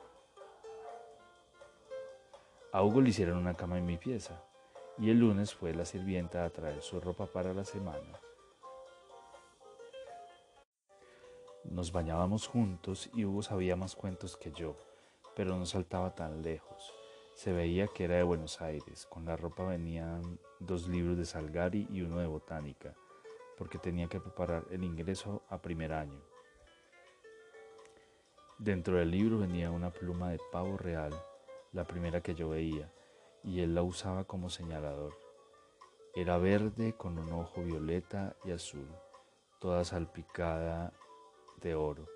A 2.75 2.83
Hugo 2.83 2.99
le 2.99 3.07
hicieron 3.07 3.37
una 3.37 3.53
cama 3.53 3.77
en 3.77 3.85
mi 3.85 3.95
pieza 3.95 4.43
y 4.97 5.09
el 5.09 5.19
lunes 5.19 5.53
fue 5.53 5.73
la 5.73 5.85
sirvienta 5.85 6.43
a 6.43 6.49
traer 6.49 6.81
su 6.81 6.99
ropa 6.99 7.25
para 7.25 7.53
la 7.53 7.63
semana. 7.63 8.19
Nos 11.63 11.93
bañábamos 11.93 12.49
juntos 12.49 13.09
y 13.13 13.23
Hugo 13.23 13.43
sabía 13.43 13.77
más 13.77 13.95
cuentos 13.95 14.35
que 14.35 14.51
yo, 14.51 14.75
pero 15.37 15.55
no 15.55 15.65
saltaba 15.65 16.15
tan 16.15 16.41
lejos. 16.41 16.93
Se 17.33 17.53
veía 17.53 17.87
que 17.87 18.03
era 18.03 18.15
de 18.15 18.23
Buenos 18.23 18.59
Aires. 18.59 19.05
Con 19.05 19.23
la 19.23 19.37
ropa 19.37 19.63
venían 19.63 20.37
dos 20.59 20.89
libros 20.89 21.17
de 21.17 21.23
Salgari 21.23 21.87
y 21.89 22.01
uno 22.01 22.17
de 22.17 22.27
botánica, 22.27 22.93
porque 23.57 23.77
tenía 23.77 24.07
que 24.07 24.19
preparar 24.19 24.65
el 24.69 24.83
ingreso 24.83 25.43
a 25.47 25.61
primer 25.61 25.93
año. 25.93 26.19
Dentro 28.57 28.97
del 28.97 29.11
libro 29.11 29.39
venía 29.39 29.71
una 29.71 29.91
pluma 29.91 30.31
de 30.31 30.41
pavo 30.51 30.75
real 30.75 31.13
la 31.75 31.83
primera 31.83 32.21
que 32.21 32.35
yo 32.35 32.49
veía, 32.49 32.89
y 33.43 33.59
él 33.59 33.75
la 33.75 33.83
usaba 33.83 34.23
como 34.23 34.49
señalador. 34.49 35.13
Era 36.15 36.37
verde 36.37 36.93
con 36.93 37.19
un 37.19 37.33
ojo 37.33 37.63
violeta 37.63 38.37
y 38.45 38.51
azul, 38.51 38.87
toda 39.59 39.83
salpicada 39.83 40.93
de 41.61 41.75
oro. 41.75 42.07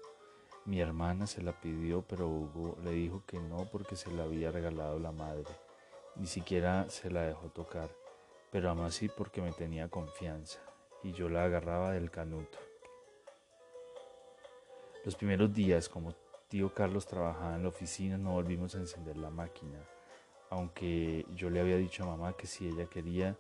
Mi 0.64 0.80
hermana 0.80 1.28
se 1.28 1.42
la 1.42 1.60
pidió, 1.60 2.04
pero 2.04 2.30
Hugo 2.30 2.78
le 2.86 2.92
dijo 2.92 3.24
que 3.26 3.38
no 3.38 3.70
porque 3.70 3.98
se 3.98 4.10
la 4.14 4.24
había 4.24 4.50
regalado 4.50 4.98
la 4.98 5.12
madre. 5.12 5.52
Ni 6.16 6.26
siquiera 6.26 6.90
se 6.90 7.12
la 7.12 7.24
dejó 7.24 7.50
tocar, 7.50 7.90
pero 8.52 8.70
aún 8.70 8.86
así 8.86 9.10
porque 9.10 9.42
me 9.42 9.52
tenía 9.52 9.90
confianza 9.90 10.62
y 11.04 11.12
yo 11.12 11.28
la 11.28 11.44
agarraba 11.44 11.92
del 11.92 12.10
canuto. 12.10 12.58
Los 15.04 15.16
primeros 15.16 15.54
días, 15.54 15.90
como 15.90 16.14
tío 16.50 16.74
Carlos 16.74 17.06
trabajaba 17.06 17.56
en 17.56 17.64
la 17.64 17.70
oficina, 17.70 18.18
no 18.18 18.34
volvimos 18.34 18.74
a 18.76 18.80
encender 18.80 19.18
la 19.18 19.30
máquina, 19.30 19.80
aunque 20.50 21.26
yo 21.36 21.52
le 21.52 21.60
había 21.60 21.78
dicho 21.78 22.04
a 22.04 22.08
mamá 22.08 22.34
que 22.34 22.48
si 22.48 22.68
ella 22.68 22.88
quería, 22.88 23.38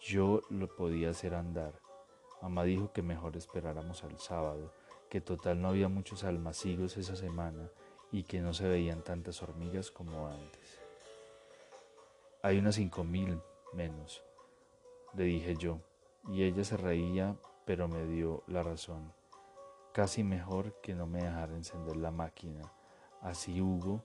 yo 0.00 0.40
lo 0.48 0.74
podía 0.74 1.10
hacer 1.10 1.34
andar. 1.34 1.78
Mamá 2.40 2.64
dijo 2.64 2.90
que 2.92 3.02
mejor 3.02 3.36
esperáramos 3.36 4.02
al 4.02 4.18
sábado, 4.18 4.72
que 5.10 5.20
total 5.20 5.60
no 5.60 5.68
había 5.68 5.88
muchos 5.88 6.24
almacigos 6.24 6.96
esa 6.96 7.16
semana 7.16 7.70
y 8.10 8.24
que 8.24 8.40
no 8.40 8.54
se 8.54 8.66
veían 8.66 9.02
tantas 9.02 9.42
hormigas 9.42 9.90
como 9.90 10.26
antes. 10.26 10.80
Hay 12.42 12.58
unas 12.58 12.76
cinco 12.76 13.04
mil 13.04 13.40
menos, 13.74 14.24
le 15.14 15.24
dije 15.24 15.54
yo, 15.56 15.80
y 16.28 16.44
ella 16.44 16.64
se 16.64 16.78
reía, 16.78 17.36
pero 17.66 17.88
me 17.88 18.06
dio 18.06 18.42
la 18.46 18.62
razón. 18.62 19.12
Casi 19.92 20.24
mejor 20.24 20.80
que 20.80 20.94
no 20.94 21.06
me 21.06 21.22
dejara 21.22 21.54
encender 21.54 21.96
la 21.96 22.10
máquina. 22.10 22.72
Así 23.20 23.60
Hugo 23.60 24.02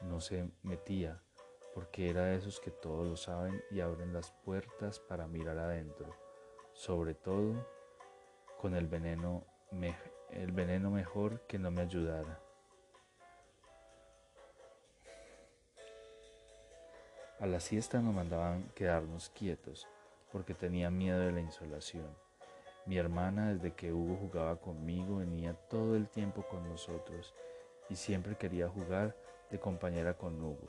no 0.00 0.22
se 0.22 0.50
metía, 0.62 1.20
porque 1.74 2.08
era 2.08 2.24
de 2.24 2.36
esos 2.36 2.58
que 2.58 2.70
todos 2.70 3.06
lo 3.06 3.16
saben 3.16 3.62
y 3.70 3.80
abren 3.80 4.14
las 4.14 4.30
puertas 4.30 4.98
para 4.98 5.26
mirar 5.26 5.58
adentro, 5.58 6.16
sobre 6.72 7.12
todo 7.12 7.66
con 8.58 8.74
el 8.74 8.86
veneno, 8.86 9.44
el 10.30 10.52
veneno 10.52 10.90
mejor 10.90 11.42
que 11.42 11.58
no 11.58 11.70
me 11.70 11.82
ayudara. 11.82 12.40
A 17.40 17.46
la 17.46 17.60
siesta 17.60 18.00
nos 18.00 18.14
mandaban 18.14 18.70
quedarnos 18.74 19.28
quietos 19.28 19.86
porque 20.32 20.54
tenía 20.54 20.90
miedo 20.90 21.18
de 21.18 21.32
la 21.32 21.40
insolación. 21.42 22.25
Mi 22.86 22.98
hermana, 22.98 23.52
desde 23.52 23.74
que 23.74 23.92
Hugo 23.92 24.16
jugaba 24.16 24.60
conmigo, 24.60 25.16
venía 25.16 25.54
todo 25.54 25.96
el 25.96 26.08
tiempo 26.08 26.46
con 26.46 26.68
nosotros 26.68 27.34
y 27.88 27.96
siempre 27.96 28.36
quería 28.36 28.68
jugar 28.68 29.16
de 29.50 29.58
compañera 29.58 30.14
con 30.14 30.40
Hugo. 30.40 30.68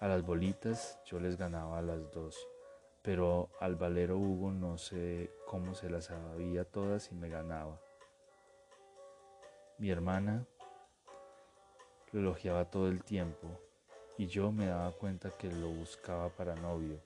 A 0.00 0.08
las 0.08 0.26
bolitas 0.26 1.00
yo 1.06 1.20
les 1.20 1.36
ganaba 1.36 1.78
a 1.78 1.82
las 1.82 2.10
dos, 2.10 2.36
pero 3.00 3.48
al 3.60 3.76
valero 3.76 4.18
Hugo 4.18 4.50
no 4.50 4.76
sé 4.76 5.30
cómo 5.46 5.74
se 5.74 5.88
las 5.88 6.06
sabía 6.06 6.64
todas 6.64 7.12
y 7.12 7.14
me 7.14 7.28
ganaba. 7.28 7.80
Mi 9.78 9.90
hermana 9.90 10.44
lo 12.10 12.20
elogiaba 12.20 12.64
todo 12.70 12.88
el 12.88 13.04
tiempo 13.04 13.46
y 14.18 14.26
yo 14.26 14.50
me 14.50 14.66
daba 14.66 14.90
cuenta 14.92 15.30
que 15.30 15.48
lo 15.52 15.68
buscaba 15.68 16.28
para 16.28 16.56
novio. 16.56 17.00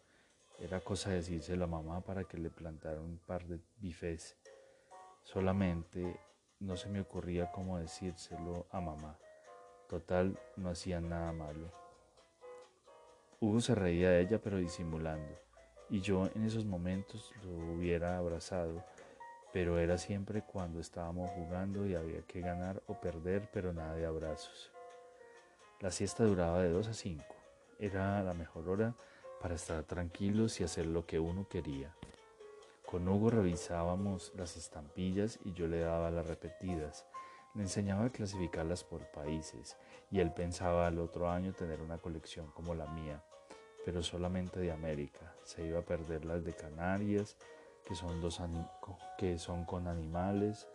Era 0.61 0.81
cosa 0.81 1.11
decírselo 1.11 1.65
a 1.65 1.69
mamá 1.69 2.03
para 2.03 2.25
que 2.25 2.37
le 2.37 2.51
plantara 2.51 3.01
un 3.01 3.19
par 3.19 3.47
de 3.47 3.61
bifes. 3.79 4.37
Solamente 5.23 6.21
no 6.59 6.77
se 6.77 6.91
me 6.91 7.01
ocurría 7.01 7.51
cómo 7.51 7.79
decírselo 7.79 8.67
a 8.71 8.79
mamá. 8.79 9.19
Total, 9.89 10.39
no 10.57 10.69
hacía 10.69 11.01
nada 11.01 11.33
malo. 11.33 11.73
Hugo 13.41 13.63
se 13.63 13.75
reía 13.75 14.11
de 14.11 14.21
ella 14.21 14.39
pero 14.43 14.59
disimulando, 14.59 15.35
y 15.89 16.03
yo 16.03 16.29
en 16.35 16.45
esos 16.45 16.67
momentos 16.67 17.33
lo 17.43 17.73
hubiera 17.73 18.19
abrazado, 18.19 18.85
pero 19.55 19.79
era 19.79 19.97
siempre 19.97 20.43
cuando 20.43 20.79
estábamos 20.79 21.31
jugando 21.31 21.87
y 21.87 21.95
había 21.95 22.21
que 22.27 22.43
ganar 22.43 22.83
o 22.87 23.01
perder, 23.01 23.49
pero 23.51 23.73
nada 23.73 23.95
de 23.95 24.05
abrazos. 24.05 24.71
La 25.81 25.91
siesta 25.91 26.25
duraba 26.25 26.61
de 26.63 26.69
2 26.69 26.89
a 26.89 26.93
5. 26.93 27.25
Era 27.79 28.23
la 28.23 28.35
mejor 28.35 28.69
hora 28.69 28.95
para 29.41 29.55
estar 29.55 29.83
tranquilos 29.85 30.61
y 30.61 30.65
hacer 30.65 30.87
lo 30.87 31.07
que 31.07 31.19
uno 31.19 31.49
quería. 31.49 31.95
Con 32.85 33.09
Hugo 33.09 33.31
revisábamos 33.31 34.33
las 34.35 34.57
estampillas 34.57 35.39
y 35.45 35.53
yo 35.53 35.67
le 35.67 35.81
daba 35.81 36.11
las 36.11 36.27
repetidas. 36.27 37.07
Le 37.55 37.63
enseñaba 37.63 38.07
a 38.07 38.11
clasificarlas 38.11 38.85
por 38.85 39.11
países 39.13 39.77
y 40.11 40.21
él 40.21 40.33
pensaba 40.33 40.87
al 40.87 40.99
otro 40.99 41.31
año 41.31 41.53
tener 41.53 41.81
una 41.81 41.99
colección 41.99 42.51
como 42.51 42.75
la 42.75 42.87
mía, 42.87 43.23
pero 43.85 44.03
solamente 44.03 44.61
de 44.61 44.73
América. 44.73 45.35
Se 45.45 45.65
iba 45.65 45.79
a 45.79 45.85
perder 45.85 46.25
las 46.25 46.45
de 46.45 46.53
Canarias, 46.53 47.37
que 47.87 47.95
son, 47.95 48.21
dos 48.21 48.41
que 49.19 49.39
son 49.39 49.65
con 49.65 49.87
animales, 49.89 50.69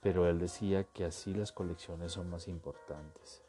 pero 0.00 0.28
él 0.28 0.38
decía 0.38 0.84
que 0.84 1.04
así 1.04 1.34
las 1.34 1.52
colecciones 1.52 2.12
son 2.12 2.30
más 2.30 2.48
importantes. 2.48 3.42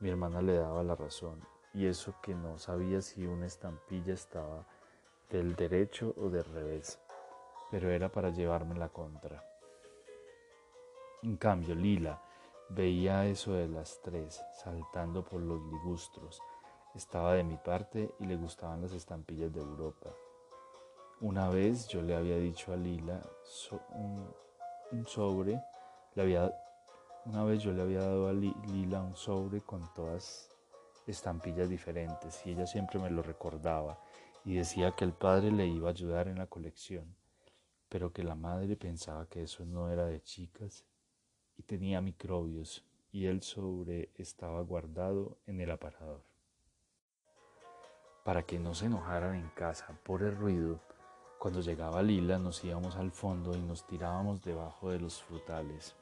Mi 0.00 0.10
hermana 0.10 0.42
le 0.42 0.54
daba 0.54 0.82
la 0.82 0.94
razón, 0.94 1.40
y 1.76 1.86
eso 1.86 2.14
que 2.22 2.34
no 2.34 2.56
sabía 2.56 3.02
si 3.02 3.26
una 3.26 3.44
estampilla 3.44 4.14
estaba 4.14 4.64
del 5.28 5.54
derecho 5.54 6.14
o 6.16 6.30
del 6.30 6.44
revés, 6.46 6.98
pero 7.70 7.90
era 7.90 8.10
para 8.10 8.30
llevarme 8.30 8.78
la 8.78 8.88
contra. 8.88 9.44
En 11.22 11.36
cambio, 11.36 11.74
Lila 11.74 12.22
veía 12.70 13.26
eso 13.26 13.52
de 13.52 13.68
las 13.68 14.00
tres, 14.00 14.42
saltando 14.54 15.22
por 15.22 15.42
los 15.42 15.60
ligustros. 15.70 16.40
Estaba 16.94 17.34
de 17.34 17.44
mi 17.44 17.58
parte 17.58 18.10
y 18.20 18.24
le 18.24 18.36
gustaban 18.36 18.80
las 18.80 18.92
estampillas 18.92 19.52
de 19.52 19.60
Europa. 19.60 20.14
Una 21.20 21.50
vez 21.50 21.88
yo 21.88 22.00
le 22.00 22.16
había 22.16 22.38
dicho 22.38 22.72
a 22.72 22.76
Lila 22.76 23.20
un, 23.90 25.06
sobre, 25.06 25.60
le 26.14 26.22
había 26.22 26.54
una 27.26 27.44
vez 27.44 27.62
yo 27.62 27.72
le 27.72 27.82
había 27.82 28.00
dado 28.00 28.28
a 28.28 28.32
Lila 28.32 29.02
un 29.02 29.14
sobre 29.14 29.60
con 29.60 29.92
todas 29.92 30.55
estampillas 31.06 31.68
diferentes 31.68 32.44
y 32.46 32.50
ella 32.50 32.66
siempre 32.66 32.98
me 32.98 33.10
lo 33.10 33.22
recordaba 33.22 33.98
y 34.44 34.54
decía 34.54 34.92
que 34.92 35.04
el 35.04 35.12
padre 35.12 35.50
le 35.50 35.66
iba 35.66 35.88
a 35.88 35.92
ayudar 35.92 36.28
en 36.28 36.38
la 36.38 36.46
colección, 36.46 37.16
pero 37.88 38.12
que 38.12 38.22
la 38.22 38.34
madre 38.34 38.76
pensaba 38.76 39.26
que 39.28 39.42
eso 39.42 39.64
no 39.64 39.90
era 39.90 40.06
de 40.06 40.22
chicas 40.22 40.84
y 41.56 41.62
tenía 41.62 42.00
microbios 42.00 42.84
y 43.12 43.26
el 43.26 43.42
sobre 43.42 44.10
estaba 44.16 44.60
guardado 44.60 45.38
en 45.46 45.60
el 45.60 45.70
aparador. 45.70 46.22
Para 48.24 48.42
que 48.42 48.58
no 48.58 48.74
se 48.74 48.86
enojaran 48.86 49.36
en 49.36 49.48
casa 49.50 49.98
por 50.04 50.22
el 50.22 50.36
ruido, 50.36 50.80
cuando 51.38 51.60
llegaba 51.60 52.02
Lila 52.02 52.38
nos 52.38 52.64
íbamos 52.64 52.96
al 52.96 53.12
fondo 53.12 53.56
y 53.56 53.60
nos 53.60 53.86
tirábamos 53.86 54.42
debajo 54.42 54.90
de 54.90 54.98
los 54.98 55.22
frutales 55.22 55.94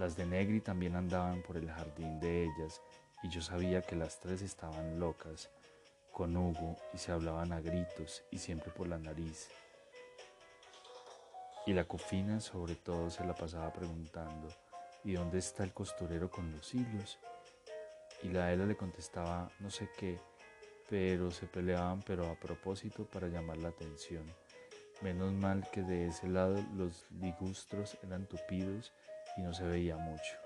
las 0.00 0.16
de 0.16 0.24
Negri 0.24 0.62
también 0.62 0.96
andaban 0.96 1.42
por 1.42 1.58
el 1.58 1.70
jardín 1.70 2.18
de 2.20 2.44
ellas 2.44 2.80
y 3.22 3.28
yo 3.28 3.42
sabía 3.42 3.82
que 3.82 3.96
las 3.96 4.18
tres 4.20 4.42
estaban 4.42 4.98
locas 4.98 5.50
con 6.12 6.36
Hugo 6.36 6.76
y 6.92 6.98
se 6.98 7.12
hablaban 7.12 7.52
a 7.52 7.60
gritos 7.60 8.22
y 8.30 8.38
siempre 8.38 8.70
por 8.72 8.88
la 8.88 8.98
nariz. 8.98 9.48
Y 11.66 11.72
la 11.72 11.84
cofina 11.84 12.40
sobre 12.40 12.74
todo 12.74 13.10
se 13.10 13.24
la 13.24 13.34
pasaba 13.34 13.72
preguntando, 13.72 14.48
¿y 15.04 15.12
dónde 15.12 15.38
está 15.38 15.64
el 15.64 15.72
costurero 15.72 16.30
con 16.30 16.50
los 16.52 16.74
hilos? 16.74 17.18
Y 18.22 18.28
la 18.28 18.52
Ela 18.52 18.66
le 18.66 18.76
contestaba 18.76 19.50
no 19.60 19.70
sé 19.70 19.88
qué, 19.98 20.18
pero 20.88 21.30
se 21.30 21.46
peleaban 21.46 22.02
pero 22.02 22.28
a 22.30 22.34
propósito 22.34 23.04
para 23.04 23.28
llamar 23.28 23.58
la 23.58 23.68
atención. 23.68 24.24
Menos 25.02 25.32
mal 25.32 25.66
que 25.70 25.82
de 25.82 26.08
ese 26.08 26.28
lado 26.28 26.62
los 26.74 27.06
ligustros 27.12 27.96
eran 28.02 28.26
tupidos 28.26 28.92
y 29.36 29.42
no 29.42 29.54
se 29.54 29.64
veía 29.64 29.96
mucho. 29.96 30.36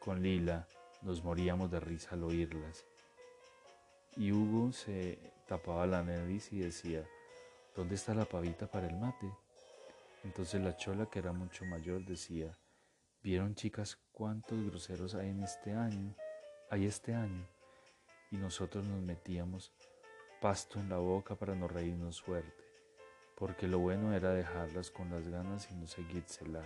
Con 0.00 0.22
Lila 0.22 0.66
nos 1.02 1.22
moríamos 1.22 1.70
de 1.70 1.80
risa 1.80 2.14
al 2.14 2.24
oírlas. 2.24 2.84
Y 4.16 4.32
Hugo 4.32 4.72
se 4.72 5.18
tapaba 5.46 5.86
la 5.86 6.02
nariz 6.02 6.52
y 6.52 6.58
decía, 6.60 7.06
¿dónde 7.76 7.94
está 7.94 8.14
la 8.14 8.24
pavita 8.24 8.66
para 8.66 8.88
el 8.88 8.96
mate? 8.96 9.30
Entonces 10.24 10.60
la 10.60 10.76
chola, 10.76 11.06
que 11.06 11.20
era 11.20 11.32
mucho 11.32 11.64
mayor, 11.64 12.04
decía, 12.04 12.58
¿vieron 13.22 13.54
chicas 13.54 13.98
cuántos 14.12 14.62
groseros 14.64 15.14
hay 15.14 15.30
en 15.30 15.42
este 15.42 15.72
año? 15.72 16.14
Hay 16.70 16.86
este 16.86 17.14
año. 17.14 17.46
Y 18.30 18.36
nosotros 18.36 18.84
nos 18.84 19.00
metíamos 19.00 19.72
pasto 20.40 20.78
en 20.78 20.88
la 20.88 20.98
boca 20.98 21.34
para 21.34 21.54
no 21.54 21.68
reírnos 21.68 22.20
fuerte, 22.20 22.64
porque 23.36 23.66
lo 23.66 23.78
bueno 23.78 24.14
era 24.14 24.32
dejarlas 24.32 24.90
con 24.90 25.10
las 25.10 25.26
ganas 25.28 25.70
y 25.70 25.74
no 25.74 25.86
seguírsela. 25.86 26.62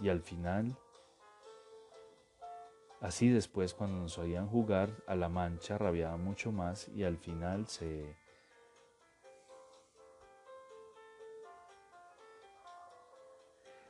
Y 0.00 0.08
al 0.08 0.20
final, 0.20 0.76
así 3.00 3.28
después 3.28 3.74
cuando 3.74 3.98
nos 3.98 4.18
oían 4.18 4.48
jugar 4.48 4.90
a 5.06 5.14
la 5.14 5.28
mancha 5.28 5.78
rabiaba 5.78 6.16
mucho 6.16 6.52
más 6.52 6.88
y 6.88 7.04
al 7.04 7.18
final 7.18 7.66
se... 7.66 8.16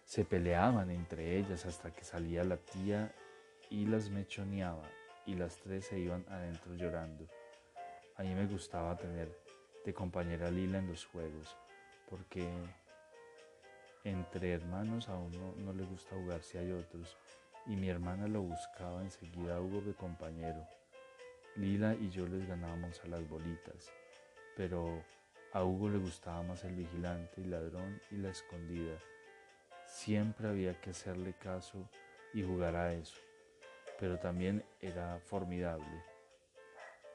Se 0.04 0.24
peleaban 0.24 0.90
entre 0.90 1.36
ellas 1.36 1.66
hasta 1.66 1.92
que 1.92 2.04
salía 2.04 2.44
la 2.44 2.56
tía 2.58 3.12
y 3.70 3.86
las 3.86 4.08
mechoneaba 4.08 4.88
y 5.26 5.34
las 5.34 5.56
tres 5.56 5.86
se 5.86 5.98
iban 5.98 6.24
adentro 6.28 6.74
llorando. 6.74 7.26
A 8.16 8.22
mí 8.22 8.32
me 8.32 8.46
gustaba 8.46 8.96
tener 8.96 9.36
de 9.84 9.92
compañera 9.92 10.50
Lila 10.50 10.78
en 10.78 10.88
los 10.88 11.04
juegos 11.04 11.56
porque 12.08 12.48
entre 14.04 14.52
hermanos 14.52 15.08
a 15.08 15.16
uno 15.16 15.54
no 15.58 15.72
le 15.72 15.84
gusta 15.84 16.14
jugar 16.14 16.42
si 16.42 16.58
hay 16.58 16.70
otros, 16.70 17.16
y 17.66 17.76
mi 17.76 17.88
hermana 17.88 18.28
lo 18.28 18.42
buscaba 18.42 19.02
enseguida 19.02 19.56
a 19.56 19.60
Hugo 19.60 19.80
de 19.80 19.94
compañero. 19.94 20.66
Lila 21.56 21.94
y 21.94 22.10
yo 22.10 22.26
les 22.26 22.46
ganábamos 22.46 23.00
a 23.02 23.08
las 23.08 23.28
bolitas, 23.28 23.90
pero 24.56 25.02
a 25.52 25.64
Hugo 25.64 25.88
le 25.88 25.98
gustaba 25.98 26.42
más 26.42 26.64
el 26.64 26.74
vigilante 26.74 27.40
y 27.40 27.44
ladrón 27.44 28.00
y 28.10 28.16
la 28.16 28.30
escondida. 28.30 28.98
Siempre 29.86 30.48
había 30.48 30.80
que 30.80 30.90
hacerle 30.90 31.34
caso 31.34 31.88
y 32.34 32.42
jugar 32.42 32.76
a 32.76 32.92
eso, 32.92 33.20
pero 33.98 34.18
también 34.18 34.64
era 34.80 35.18
formidable. 35.20 36.02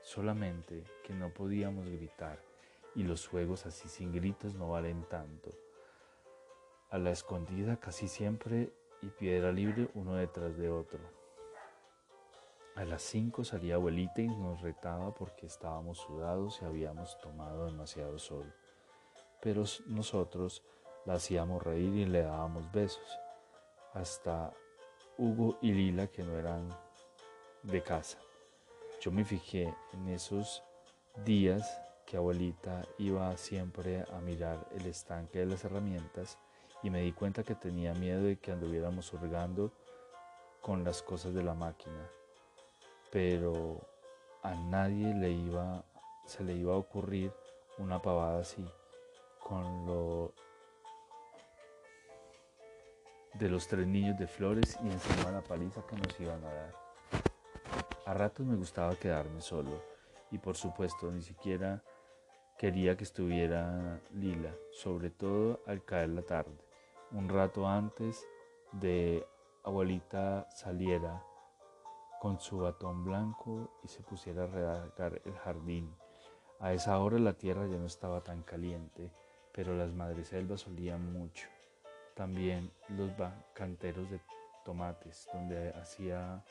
Solamente 0.01 0.83
que 1.03 1.13
no 1.13 1.29
podíamos 1.29 1.87
gritar 1.87 2.39
y 2.95 3.03
los 3.03 3.27
juegos 3.27 3.65
así 3.65 3.87
sin 3.87 4.11
gritos 4.11 4.55
no 4.55 4.71
valen 4.71 5.03
tanto 5.03 5.51
a 6.91 6.97
la 6.97 7.11
escondida 7.11 7.77
casi 7.77 8.09
siempre 8.09 8.73
y 9.01 9.07
piedra 9.07 9.51
libre 9.51 9.89
uno 9.93 10.15
detrás 10.15 10.57
de 10.57 10.69
otro. 10.69 10.99
A 12.75 12.85
las 12.85 13.01
cinco 13.01 13.43
salía 13.43 13.75
abuelita 13.75 14.21
y 14.21 14.27
nos 14.27 14.61
retaba 14.61 15.13
porque 15.13 15.45
estábamos 15.45 15.97
sudados 15.99 16.59
y 16.61 16.65
habíamos 16.65 17.19
tomado 17.19 17.65
demasiado 17.65 18.17
sol. 18.17 18.53
Pero 19.41 19.63
nosotros 19.87 20.63
la 21.05 21.15
hacíamos 21.15 21.61
reír 21.61 21.93
y 21.95 22.05
le 22.05 22.21
dábamos 22.21 22.71
besos. 22.71 23.19
Hasta 23.93 24.53
Hugo 25.17 25.57
y 25.61 25.73
Lila, 25.73 26.07
que 26.07 26.23
no 26.23 26.37
eran 26.37 26.69
de 27.63 27.83
casa. 27.83 28.19
Yo 29.01 29.11
me 29.11 29.25
fijé 29.25 29.73
en 29.93 30.07
esos 30.07 30.63
días 31.25 31.81
que 32.05 32.17
abuelita 32.17 32.83
iba 32.97 33.35
siempre 33.37 34.05
a 34.13 34.19
mirar 34.19 34.67
el 34.71 34.85
estanque 34.85 35.39
de 35.39 35.45
las 35.45 35.65
herramientas 35.65 36.37
y 36.83 36.89
me 36.89 37.01
di 37.01 37.11
cuenta 37.11 37.43
que 37.43 37.55
tenía 37.55 37.93
miedo 37.93 38.23
de 38.23 38.37
que 38.37 38.51
anduviéramos 38.51 39.11
hurgando 39.13 39.71
con 40.61 40.83
las 40.83 41.01
cosas 41.01 41.33
de 41.33 41.43
la 41.43 41.53
máquina. 41.53 42.09
Pero 43.11 43.81
a 44.43 44.55
nadie 44.55 45.13
le 45.13 45.31
iba, 45.31 45.83
se 46.25 46.43
le 46.43 46.53
iba 46.53 46.73
a 46.73 46.77
ocurrir 46.77 47.31
una 47.77 48.01
pavada 48.01 48.39
así, 48.39 48.65
con 49.39 49.85
lo 49.85 50.33
de 53.33 53.49
los 53.49 53.67
tres 53.67 53.87
niños 53.87 54.17
de 54.19 54.27
flores 54.27 54.77
y 54.83 54.87
encima 54.87 55.31
la 55.31 55.41
paliza 55.41 55.85
que 55.87 55.95
nos 55.95 56.19
iban 56.19 56.43
a 56.43 56.53
dar. 56.53 56.75
A 58.05 58.13
ratos 58.13 58.45
me 58.45 58.55
gustaba 58.55 58.95
quedarme 58.95 59.41
solo 59.41 59.81
y 60.31 60.37
por 60.37 60.55
supuesto 60.55 61.11
ni 61.11 61.21
siquiera 61.21 61.83
quería 62.57 62.95
que 62.95 63.03
estuviera 63.03 63.99
Lila, 64.11 64.53
sobre 64.71 65.09
todo 65.09 65.61
al 65.65 65.83
caer 65.83 66.09
la 66.09 66.21
tarde, 66.21 66.57
un 67.11 67.27
rato 67.27 67.67
antes 67.67 68.25
de 68.71 69.25
abuelita 69.63 70.47
saliera 70.49 71.23
con 72.21 72.39
su 72.39 72.59
batón 72.59 73.03
blanco 73.03 73.69
y 73.83 73.87
se 73.87 74.01
pusiera 74.01 74.43
a 74.43 74.47
regar 74.47 75.21
el 75.25 75.33
jardín. 75.33 75.93
A 76.59 76.73
esa 76.73 76.99
hora 76.99 77.19
la 77.19 77.33
tierra 77.33 77.67
ya 77.67 77.77
no 77.77 77.85
estaba 77.85 78.21
tan 78.21 78.43
caliente, 78.43 79.11
pero 79.51 79.75
las 79.75 79.91
madreselvas 79.91 80.67
olían 80.67 81.11
mucho. 81.11 81.47
También 82.15 82.71
los 82.89 83.11
canteros 83.53 84.09
de 84.09 84.21
tomates, 84.63 85.27
donde, 85.33 85.71
hacía, 85.71 86.45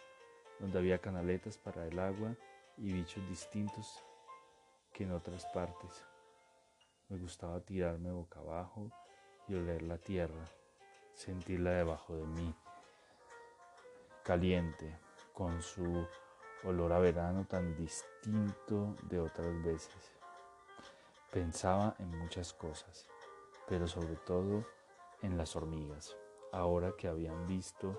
donde 0.58 0.78
había 0.78 0.98
canaletas 0.98 1.56
para 1.56 1.86
el 1.86 1.98
agua 1.98 2.34
y 2.76 2.92
bichos 2.92 3.26
distintos 3.28 4.02
que 4.92 5.04
en 5.04 5.12
otras 5.12 5.46
partes. 5.46 6.04
Me 7.08 7.18
gustaba 7.18 7.60
tirarme 7.60 8.10
boca 8.10 8.40
abajo 8.40 8.90
y 9.48 9.54
oler 9.54 9.82
la 9.82 9.98
tierra, 9.98 10.44
sentirla 11.14 11.70
debajo 11.70 12.14
de 12.16 12.26
mí, 12.26 12.54
caliente, 14.22 14.98
con 15.32 15.62
su 15.62 16.06
olor 16.64 16.92
a 16.92 16.98
verano 16.98 17.46
tan 17.46 17.74
distinto 17.76 18.94
de 19.02 19.20
otras 19.20 19.62
veces. 19.62 20.12
Pensaba 21.32 21.94
en 21.98 22.10
muchas 22.18 22.52
cosas, 22.52 23.06
pero 23.68 23.86
sobre 23.86 24.16
todo 24.16 24.64
en 25.22 25.36
las 25.36 25.56
hormigas. 25.56 26.16
Ahora 26.52 26.92
que 26.98 27.08
habían 27.08 27.46
visto 27.46 27.98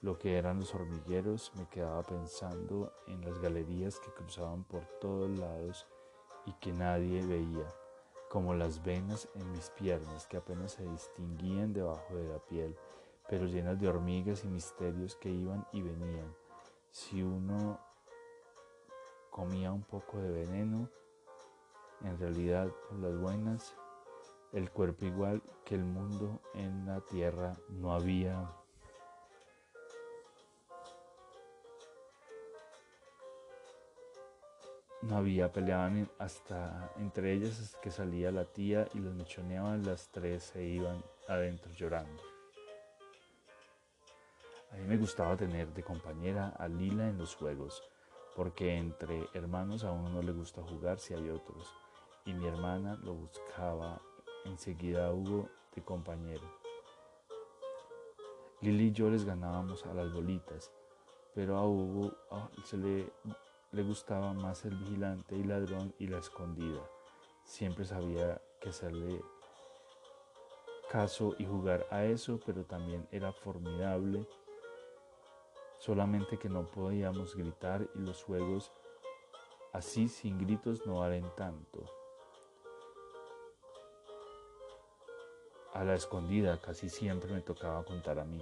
lo 0.00 0.18
que 0.18 0.38
eran 0.38 0.60
los 0.60 0.74
hormigueros, 0.74 1.52
me 1.54 1.68
quedaba 1.68 2.02
pensando 2.02 2.92
en 3.06 3.24
las 3.24 3.38
galerías 3.38 3.98
que 4.00 4.10
cruzaban 4.12 4.64
por 4.64 4.84
todos 5.00 5.30
lados 5.38 5.86
y 6.46 6.52
que 6.54 6.72
nadie 6.72 7.24
veía, 7.24 7.66
como 8.28 8.54
las 8.54 8.82
venas 8.84 9.28
en 9.34 9.52
mis 9.52 9.70
piernas 9.70 10.26
que 10.26 10.36
apenas 10.36 10.72
se 10.72 10.88
distinguían 10.88 11.72
debajo 11.72 12.14
de 12.14 12.28
la 12.28 12.38
piel, 12.38 12.76
pero 13.28 13.46
llenas 13.46 13.80
de 13.80 13.88
hormigas 13.88 14.44
y 14.44 14.48
misterios 14.48 15.16
que 15.16 15.30
iban 15.30 15.66
y 15.72 15.82
venían. 15.82 16.34
Si 16.90 17.22
uno 17.22 17.78
comía 19.30 19.72
un 19.72 19.82
poco 19.82 20.18
de 20.18 20.30
veneno, 20.30 20.88
en 22.02 22.18
realidad 22.18 22.68
por 22.88 22.98
las 22.98 23.18
buenas, 23.18 23.74
el 24.52 24.70
cuerpo 24.70 25.04
igual 25.04 25.42
que 25.64 25.74
el 25.74 25.84
mundo 25.84 26.40
en 26.54 26.86
la 26.86 27.00
tierra 27.00 27.52
no 27.68 27.92
había 27.92 28.50
no 35.06 35.16
había, 35.16 35.52
peleaban 35.52 36.10
hasta 36.18 36.92
entre 36.98 37.32
ellas 37.32 37.76
que 37.80 37.90
salía 37.90 38.30
la 38.32 38.44
tía 38.44 38.88
y 38.94 38.98
los 38.98 39.14
mechoneaban, 39.14 39.84
las 39.84 40.08
tres 40.08 40.42
se 40.44 40.64
iban 40.64 41.02
adentro 41.28 41.72
llorando. 41.72 42.22
A 44.72 44.76
mí 44.76 44.84
me 44.84 44.96
gustaba 44.96 45.36
tener 45.36 45.72
de 45.72 45.82
compañera 45.82 46.48
a 46.58 46.68
Lila 46.68 47.08
en 47.08 47.18
los 47.18 47.34
juegos, 47.36 47.82
porque 48.34 48.76
entre 48.76 49.28
hermanos 49.32 49.84
a 49.84 49.92
uno 49.92 50.08
no 50.08 50.22
le 50.22 50.32
gusta 50.32 50.62
jugar 50.62 50.98
si 50.98 51.14
hay 51.14 51.30
otros, 51.30 51.72
y 52.24 52.34
mi 52.34 52.46
hermana 52.46 52.98
lo 53.02 53.14
buscaba 53.14 54.00
enseguida 54.44 55.06
a 55.06 55.12
Hugo 55.12 55.48
de 55.74 55.82
compañero. 55.82 56.44
Lili 58.60 58.88
y 58.88 58.92
yo 58.92 59.08
les 59.08 59.24
ganábamos 59.24 59.86
a 59.86 59.94
las 59.94 60.12
bolitas, 60.12 60.72
pero 61.34 61.56
a 61.56 61.66
Hugo 61.66 62.12
ah, 62.30 62.48
se 62.64 62.76
le, 62.76 63.12
le 63.76 63.82
gustaba 63.82 64.32
más 64.32 64.64
el 64.64 64.74
vigilante 64.74 65.36
y 65.36 65.44
ladrón 65.44 65.94
y 65.98 66.06
la 66.06 66.16
escondida. 66.16 66.80
Siempre 67.44 67.84
sabía 67.84 68.40
que 68.58 68.70
hacerle 68.70 69.20
caso 70.90 71.34
y 71.38 71.44
jugar 71.44 71.86
a 71.90 72.04
eso, 72.04 72.40
pero 72.46 72.64
también 72.64 73.06
era 73.12 73.32
formidable 73.32 74.26
solamente 75.78 76.38
que 76.38 76.48
no 76.48 76.64
podíamos 76.64 77.36
gritar 77.36 77.86
y 77.94 77.98
los 77.98 78.24
juegos 78.24 78.72
así 79.74 80.08
sin 80.08 80.38
gritos 80.38 80.86
no 80.86 81.00
valen 81.00 81.30
tanto. 81.36 81.84
A 85.74 85.84
la 85.84 85.94
escondida 85.94 86.58
casi 86.62 86.88
siempre 86.88 87.30
me 87.30 87.42
tocaba 87.42 87.84
contar 87.84 88.18
a 88.18 88.24
mí. 88.24 88.40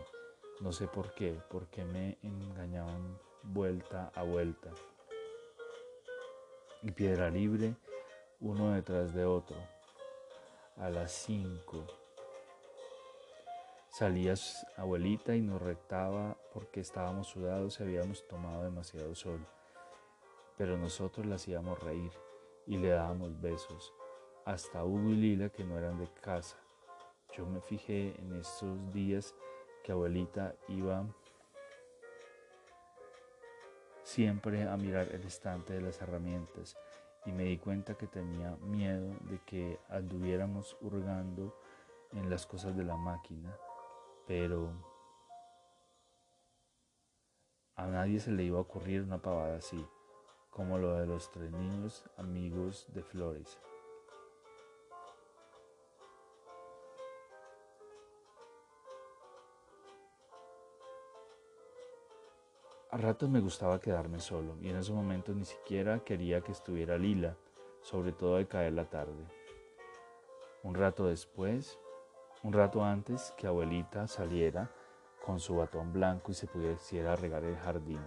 No 0.61 0.71
sé 0.71 0.87
por 0.87 1.13
qué, 1.15 1.41
porque 1.51 1.85
me 1.85 2.19
engañaban 2.23 3.19
vuelta 3.43 4.13
a 4.15 4.23
vuelta. 4.23 4.71
Y 6.85 6.93
piedra 6.93 7.31
libre, 7.31 7.75
uno 8.41 8.73
detrás 8.73 9.15
de 9.15 9.25
otro. 9.25 9.57
A 10.77 10.91
las 10.91 11.13
cinco 11.13 11.87
Salía 13.89 14.35
abuelita 14.77 15.35
y 15.37 15.41
nos 15.41 15.63
retaba 15.63 16.37
porque 16.53 16.81
estábamos 16.81 17.29
sudados 17.29 17.79
y 17.79 17.85
habíamos 17.85 18.27
tomado 18.27 18.65
demasiado 18.65 19.15
sol. 19.15 19.47
Pero 20.59 20.77
nosotros 20.77 21.25
la 21.27 21.37
hacíamos 21.37 21.79
reír 21.79 22.11
y 22.67 22.77
le 22.77 22.89
dábamos 22.89 23.41
besos, 23.41 23.95
hasta 24.45 24.85
Hugo 24.85 25.11
y 25.11 25.15
Lila 25.15 25.49
que 25.49 25.63
no 25.63 25.79
eran 25.79 25.99
de 25.99 26.09
casa. 26.21 26.59
Yo 27.37 27.47
me 27.47 27.61
fijé 27.61 28.21
en 28.21 28.35
estos 28.35 28.93
días 28.93 29.35
que 29.85 29.93
abuelita 29.93 30.55
iba 30.67 31.07
siempre 34.15 34.69
a 34.69 34.77
mirar 34.77 35.09
el 35.11 35.23
estante 35.25 35.73
de 35.73 35.81
las 35.81 36.01
herramientas 36.01 36.77
y 37.27 37.33
me 37.33 37.43
di 37.43 37.59
cuenta 37.59 37.95
que 37.95 38.07
tenía 38.07 38.57
miedo 38.61 39.09
de 39.29 39.41
que 39.45 39.81
anduviéramos 39.89 40.77
hurgando 40.81 41.59
en 42.13 42.31
las 42.31 42.47
cosas 42.47 42.77
de 42.77 42.85
la 42.85 42.97
máquina 42.97 43.53
pero 44.29 44.71
a 47.75 47.87
nadie 47.87 48.21
se 48.21 48.31
le 48.31 48.45
iba 48.45 48.59
a 48.59 48.63
ocurrir 48.63 49.03
una 49.03 49.21
pavada 49.21 49.57
así, 49.57 49.85
como 50.51 50.79
lo 50.79 50.95
de 50.95 51.07
los 51.07 51.33
tres 51.33 51.51
niños 51.51 52.05
amigos 52.17 52.87
de 52.95 53.03
Flores. 53.03 53.59
A 62.95 62.97
ratos 62.97 63.29
me 63.29 63.41
gustaba 63.41 63.81
quedarme 63.81 64.21
solo 64.21 64.57
y 64.63 64.69
en 64.69 64.77
esos 64.77 64.95
momentos 64.95 65.35
ni 65.35 65.45
siquiera 65.45 66.05
quería 66.05 66.43
que 66.43 66.53
estuviera 66.53 66.97
Lila, 66.97 67.37
sobre 67.83 68.13
todo 68.13 68.37
al 68.37 68.47
caer 68.47 68.73
la 68.73 68.85
tarde. 68.85 69.27
Un 70.63 70.77
rato 70.77 71.09
después 71.09 71.77
un 72.45 72.53
rato 72.53 72.85
antes 72.85 73.35
que 73.37 73.49
abuelita 73.49 74.07
saliera 74.07 74.71
con 75.27 75.41
su 75.41 75.57
batón 75.57 75.93
blanco 75.93 76.31
y 76.31 76.35
se 76.35 76.47
pudiera 76.47 77.17
regar 77.17 77.43
el 77.43 77.57
jardín. 77.57 77.99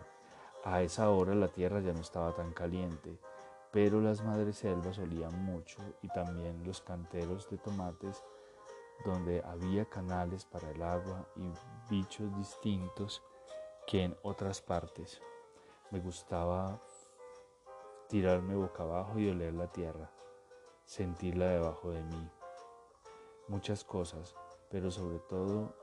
A 0.63 0.81
esa 0.81 1.09
hora 1.09 1.35
la 1.35 1.49
tierra 1.49 1.81
ya 1.81 1.91
no 1.91 1.99
estaba 1.99 2.33
tan 2.33 2.53
caliente, 2.53 3.19
pero 3.73 3.99
las 3.99 4.23
madreselvas 4.23 4.99
olían 4.99 5.43
mucho 5.43 5.79
y 6.01 6.07
también 6.07 6.63
los 6.63 6.79
canteros 6.79 7.49
de 7.49 7.57
tomates 7.57 8.23
donde 9.03 9.43
había 9.43 9.83
canales 9.83 10.45
para 10.45 10.71
el 10.71 10.81
agua 10.81 11.27
y 11.35 11.51
bichos 11.89 12.33
distintos 12.37 13.21
que 13.87 14.03
en 14.03 14.17
otras 14.21 14.61
partes. 14.61 15.21
Me 15.89 15.99
gustaba 16.01 16.79
tirarme 18.09 18.55
boca 18.55 18.83
abajo 18.83 19.17
y 19.17 19.29
oler 19.29 19.53
la 19.53 19.71
tierra, 19.71 20.11
sentirla 20.85 21.47
debajo 21.47 21.91
de 21.91 22.03
mí 22.03 22.29
muchas 23.47 23.85
cosas, 23.85 24.35
pero 24.69 24.91
sobre 24.91 25.19
todo 25.19 25.73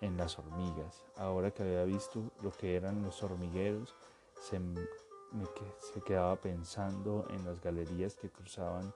en 0.00 0.16
las 0.16 0.38
hormigas. 0.38 1.06
Ahora 1.16 1.52
que 1.52 1.62
había 1.62 1.84
visto 1.84 2.32
lo 2.42 2.50
que 2.50 2.74
eran 2.74 3.02
los 3.02 3.22
hormigueros, 3.22 3.94
se, 4.40 4.58
me, 4.58 4.80
se 5.78 6.00
quedaba 6.02 6.34
pensando 6.36 7.26
en 7.30 7.44
las 7.44 7.60
galerías 7.60 8.16
que 8.16 8.30
cruzaban 8.30 8.92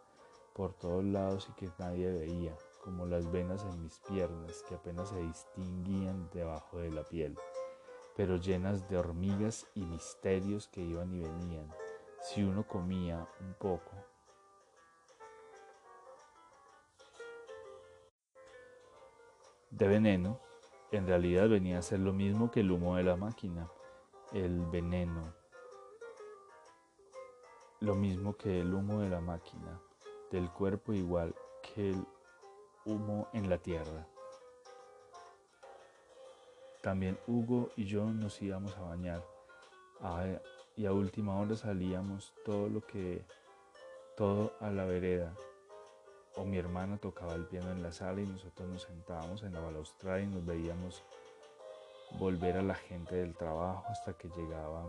por 0.52 0.74
todos 0.74 1.04
lados 1.04 1.48
y 1.50 1.52
que 1.52 1.70
nadie 1.78 2.10
veía, 2.10 2.56
como 2.82 3.06
las 3.06 3.30
venas 3.30 3.64
en 3.64 3.82
mis 3.82 3.98
piernas 4.00 4.64
que 4.68 4.74
apenas 4.74 5.08
se 5.08 5.20
distinguían 5.20 6.28
debajo 6.32 6.78
de 6.78 6.90
la 6.90 7.04
piel. 7.04 7.36
pero 8.14 8.36
llenas 8.36 8.90
de 8.90 8.98
hormigas 8.98 9.66
y 9.74 9.86
misterios 9.86 10.68
que 10.68 10.82
iban 10.82 11.14
y 11.14 11.20
venían. 11.20 11.66
Si 12.20 12.44
uno 12.44 12.66
comía 12.68 13.26
un 13.40 13.54
poco, 13.54 13.90
de 19.70 19.88
veneno, 19.88 20.38
en 20.90 21.06
realidad 21.06 21.48
venía 21.48 21.78
a 21.78 21.82
ser 21.82 22.00
lo 22.00 22.12
mismo 22.12 22.50
que 22.50 22.60
el 22.60 22.70
humo 22.70 22.96
de 22.96 23.04
la 23.04 23.16
máquina, 23.16 23.70
el 24.32 24.60
veneno, 24.66 25.32
lo 27.80 27.94
mismo 27.94 28.34
que 28.34 28.60
el 28.60 28.74
humo 28.74 29.00
de 29.00 29.08
la 29.08 29.22
máquina, 29.22 29.80
del 30.30 30.50
cuerpo 30.50 30.92
igual 30.92 31.34
que 31.62 31.90
el 31.90 32.06
humo 32.84 33.28
en 33.32 33.48
la 33.48 33.58
tierra. 33.58 34.06
También 36.82 37.18
Hugo 37.26 37.70
y 37.76 37.84
yo 37.84 38.04
nos 38.04 38.42
íbamos 38.42 38.76
a 38.76 38.82
bañar 38.82 39.22
y 40.76 40.86
a 40.86 40.92
última 40.92 41.38
hora 41.38 41.54
salíamos 41.56 42.32
todo 42.44 42.68
lo 42.68 42.80
que 42.80 43.24
todo 44.16 44.52
a 44.60 44.70
la 44.70 44.84
vereda 44.84 45.32
o 46.36 46.44
mi 46.44 46.58
hermana 46.58 46.98
tocaba 46.98 47.34
el 47.34 47.44
piano 47.46 47.70
en 47.70 47.82
la 47.82 47.92
sala 47.92 48.20
y 48.20 48.26
nosotros 48.26 48.68
nos 48.68 48.82
sentábamos 48.82 49.42
en 49.42 49.52
la 49.52 49.60
balaustrada 49.60 50.20
y 50.20 50.26
nos 50.26 50.44
veíamos 50.44 51.04
volver 52.18 52.56
a 52.56 52.62
la 52.62 52.74
gente 52.74 53.16
del 53.16 53.34
trabajo 53.36 53.84
hasta 53.88 54.14
que 54.14 54.28
llegaban 54.28 54.86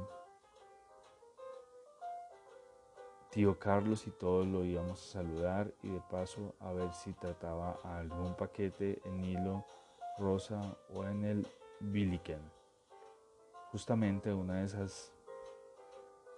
tío 3.34 3.58
Carlos 3.58 4.06
y 4.06 4.12
todos 4.12 4.46
lo 4.46 4.64
íbamos 4.64 5.02
a 5.02 5.12
saludar 5.14 5.74
y 5.82 5.90
de 5.90 6.00
paso 6.02 6.54
a 6.60 6.72
ver 6.72 6.94
si 6.94 7.14
trataba 7.14 7.80
algún 7.84 8.36
paquete 8.36 9.02
en 9.06 9.26
hilo 9.26 9.66
rosa 10.20 10.78
o 10.94 11.04
en 11.06 11.26
el 11.26 11.48
Billiken. 11.80 12.42
Justamente 13.72 14.32
una 14.32 14.60
de 14.60 14.66
esas 14.66 15.12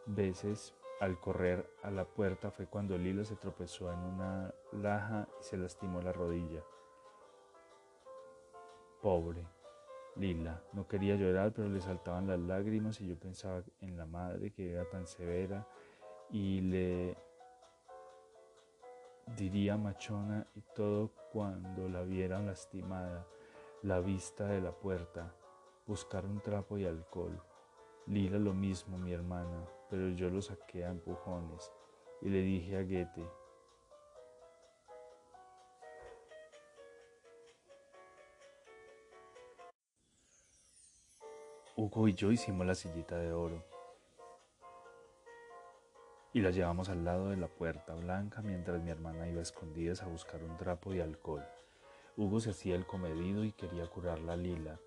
veces 0.05 0.73
al 1.01 1.19
correr 1.19 1.69
a 1.83 1.91
la 1.91 2.05
puerta 2.05 2.49
fue 2.49 2.65
cuando 2.65 2.97
Lila 2.97 3.25
se 3.25 3.35
tropezó 3.35 3.91
en 3.91 3.99
una 3.99 4.53
laja 4.71 5.27
y 5.41 5.43
se 5.43 5.57
lastimó 5.57 6.01
la 6.01 6.13
rodilla. 6.13 6.63
Pobre 9.01 9.45
Lila, 10.15 10.63
no 10.71 10.87
quería 10.87 11.15
llorar, 11.15 11.51
pero 11.51 11.67
le 11.67 11.81
saltaban 11.81 12.27
las 12.27 12.39
lágrimas 12.39 13.01
y 13.01 13.07
yo 13.07 13.19
pensaba 13.19 13.63
en 13.81 13.97
la 13.97 14.05
madre 14.05 14.51
que 14.51 14.71
era 14.71 14.89
tan 14.89 15.05
severa 15.07 15.67
y 16.31 16.61
le 16.61 17.17
diría 19.35 19.77
machona 19.77 20.45
y 20.55 20.61
todo 20.75 21.11
cuando 21.31 21.89
la 21.89 22.03
vieran 22.03 22.45
lastimada, 22.45 23.25
la 23.83 23.99
vista 23.99 24.45
de 24.45 24.61
la 24.61 24.71
puerta, 24.71 25.33
buscar 25.85 26.25
un 26.25 26.41
trapo 26.41 26.77
y 26.77 26.85
alcohol. 26.85 27.41
Lila 28.07 28.37
lo 28.37 28.53
mismo, 28.53 28.97
mi 28.97 29.13
hermana, 29.13 29.65
pero 29.89 30.09
yo 30.09 30.29
lo 30.29 30.41
saqué 30.41 30.85
a 30.85 30.89
empujones 30.89 31.71
y 32.21 32.29
le 32.29 32.41
dije 32.41 32.77
a 32.77 32.83
Goethe, 32.83 33.29
Hugo 41.77 42.07
y 42.07 42.13
yo 42.13 42.31
hicimos 42.31 42.65
la 42.65 42.73
sillita 42.73 43.17
de 43.17 43.33
oro 43.33 43.74
y 46.35 46.41
la 46.41 46.51
llevamos 46.51 46.89
al 46.89 47.03
lado 47.03 47.29
de 47.29 47.37
la 47.37 47.47
puerta 47.47 47.95
blanca 47.95 48.43
mientras 48.43 48.83
mi 48.83 48.91
hermana 48.91 49.27
iba 49.27 49.41
escondidas 49.41 50.03
a 50.03 50.07
buscar 50.07 50.43
un 50.43 50.55
trapo 50.57 50.93
y 50.93 50.99
alcohol. 50.99 51.43
Hugo 52.15 52.39
se 52.39 52.51
hacía 52.51 52.75
el 52.75 52.85
comedido 52.85 53.43
y 53.43 53.53
quería 53.53 53.87
curarla 53.87 54.33
a 54.33 54.37
Lila, 54.37 54.79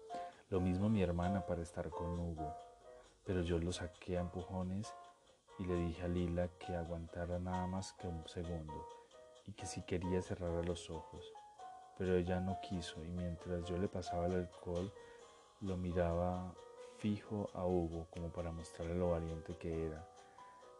lo 0.50 0.60
mismo 0.60 0.88
mi 0.88 1.02
hermana 1.02 1.44
para 1.44 1.62
estar 1.62 1.90
con 1.90 2.16
Hugo 2.20 2.54
pero 3.28 3.42
yo 3.42 3.58
lo 3.58 3.72
saqué 3.72 4.16
a 4.16 4.22
empujones 4.22 4.94
y 5.58 5.66
le 5.66 5.74
dije 5.74 6.02
a 6.02 6.08
Lila 6.08 6.48
que 6.58 6.74
aguantara 6.74 7.38
nada 7.38 7.66
más 7.66 7.92
que 7.92 8.08
un 8.08 8.26
segundo 8.26 8.88
y 9.46 9.52
que 9.52 9.66
si 9.66 9.82
quería 9.82 10.22
cerrar 10.22 10.64
los 10.64 10.88
ojos. 10.88 11.30
Pero 11.98 12.16
ella 12.16 12.40
no 12.40 12.58
quiso 12.62 13.04
y 13.04 13.10
mientras 13.10 13.66
yo 13.66 13.76
le 13.76 13.86
pasaba 13.86 14.28
el 14.28 14.32
alcohol 14.32 14.90
lo 15.60 15.76
miraba 15.76 16.54
fijo 16.96 17.50
a 17.52 17.66
Hugo 17.66 18.06
como 18.10 18.30
para 18.30 18.50
mostrarle 18.50 18.94
lo 18.94 19.10
valiente 19.10 19.58
que 19.58 19.88
era. 19.88 20.07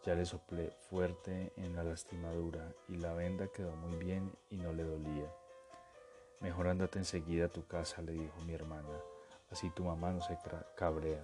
Ya 0.09 0.15
le 0.15 0.25
soplé 0.25 0.71
fuerte 0.89 1.53
en 1.59 1.77
la 1.77 1.85
lastimadura 1.85 2.73
y 2.89 2.97
la 2.97 3.13
venda 3.13 3.49
quedó 3.49 3.77
muy 3.77 3.95
bien 3.99 4.35
y 4.49 4.57
no 4.57 4.73
le 4.73 4.83
dolía. 4.83 5.31
Mejor 6.41 6.69
andate 6.69 6.99
enseguida 6.99 7.45
a 7.45 7.51
tu 7.51 7.67
casa, 7.67 8.01
le 8.01 8.13
dijo 8.13 8.41
mi 8.47 8.55
hermana, 8.55 9.03
así 9.51 9.69
tu 9.69 9.85
mamá 9.85 10.11
no 10.13 10.23
se 10.23 10.39
cabrea. 10.77 11.23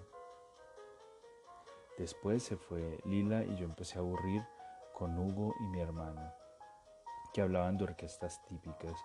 Después 1.96 2.42
se 2.42 2.58
fue 2.58 3.00
Lila 3.06 3.42
y 3.44 3.56
yo 3.56 3.64
empecé 3.64 3.96
a 3.96 4.02
aburrir 4.02 4.46
con 4.92 5.18
Hugo 5.18 5.54
y 5.60 5.62
mi 5.68 5.80
hermana, 5.80 6.34
que 7.32 7.40
hablaban 7.40 7.78
de 7.78 7.84
orquestas 7.84 8.44
típicas. 8.44 9.02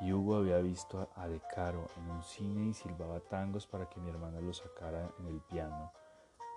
Y 0.00 0.12
Hugo 0.12 0.34
había 0.34 0.58
visto 0.58 1.08
a 1.14 1.28
De 1.28 1.40
Caro 1.54 1.86
en 1.98 2.10
un 2.10 2.24
cine 2.24 2.70
y 2.70 2.74
silbaba 2.74 3.20
tangos 3.20 3.68
para 3.68 3.88
que 3.88 4.00
mi 4.00 4.10
hermana 4.10 4.40
lo 4.40 4.52
sacara 4.52 5.08
en 5.20 5.28
el 5.28 5.40
piano. 5.42 5.92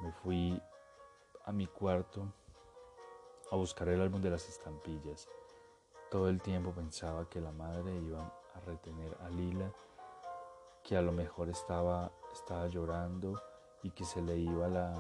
Me 0.02 0.12
fui 0.12 0.60
a 1.46 1.52
mi 1.52 1.68
cuarto 1.68 2.34
a 3.52 3.56
buscar 3.56 3.90
el 3.90 4.02
álbum 4.02 4.22
de 4.22 4.30
las 4.30 4.48
estampillas. 4.50 5.28
Todo 6.10 6.30
el 6.30 6.42
tiempo 6.42 6.72
pensaba 6.72 7.30
que 7.30 7.42
la 7.42 7.52
madre 7.52 7.96
iba 7.96 8.22
a 8.54 8.60
retener 8.62 9.16
a 9.22 9.30
Lila, 9.30 9.72
que 10.84 10.98
a 10.98 11.02
lo 11.02 11.12
mejor 11.12 11.50
estaba, 11.50 12.12
estaba 12.34 12.68
llorando 12.68 13.42
y 13.84 13.92
que 13.92 14.06
se 14.06 14.22
le 14.22 14.38
iba 14.38 14.68
la, 14.68 14.94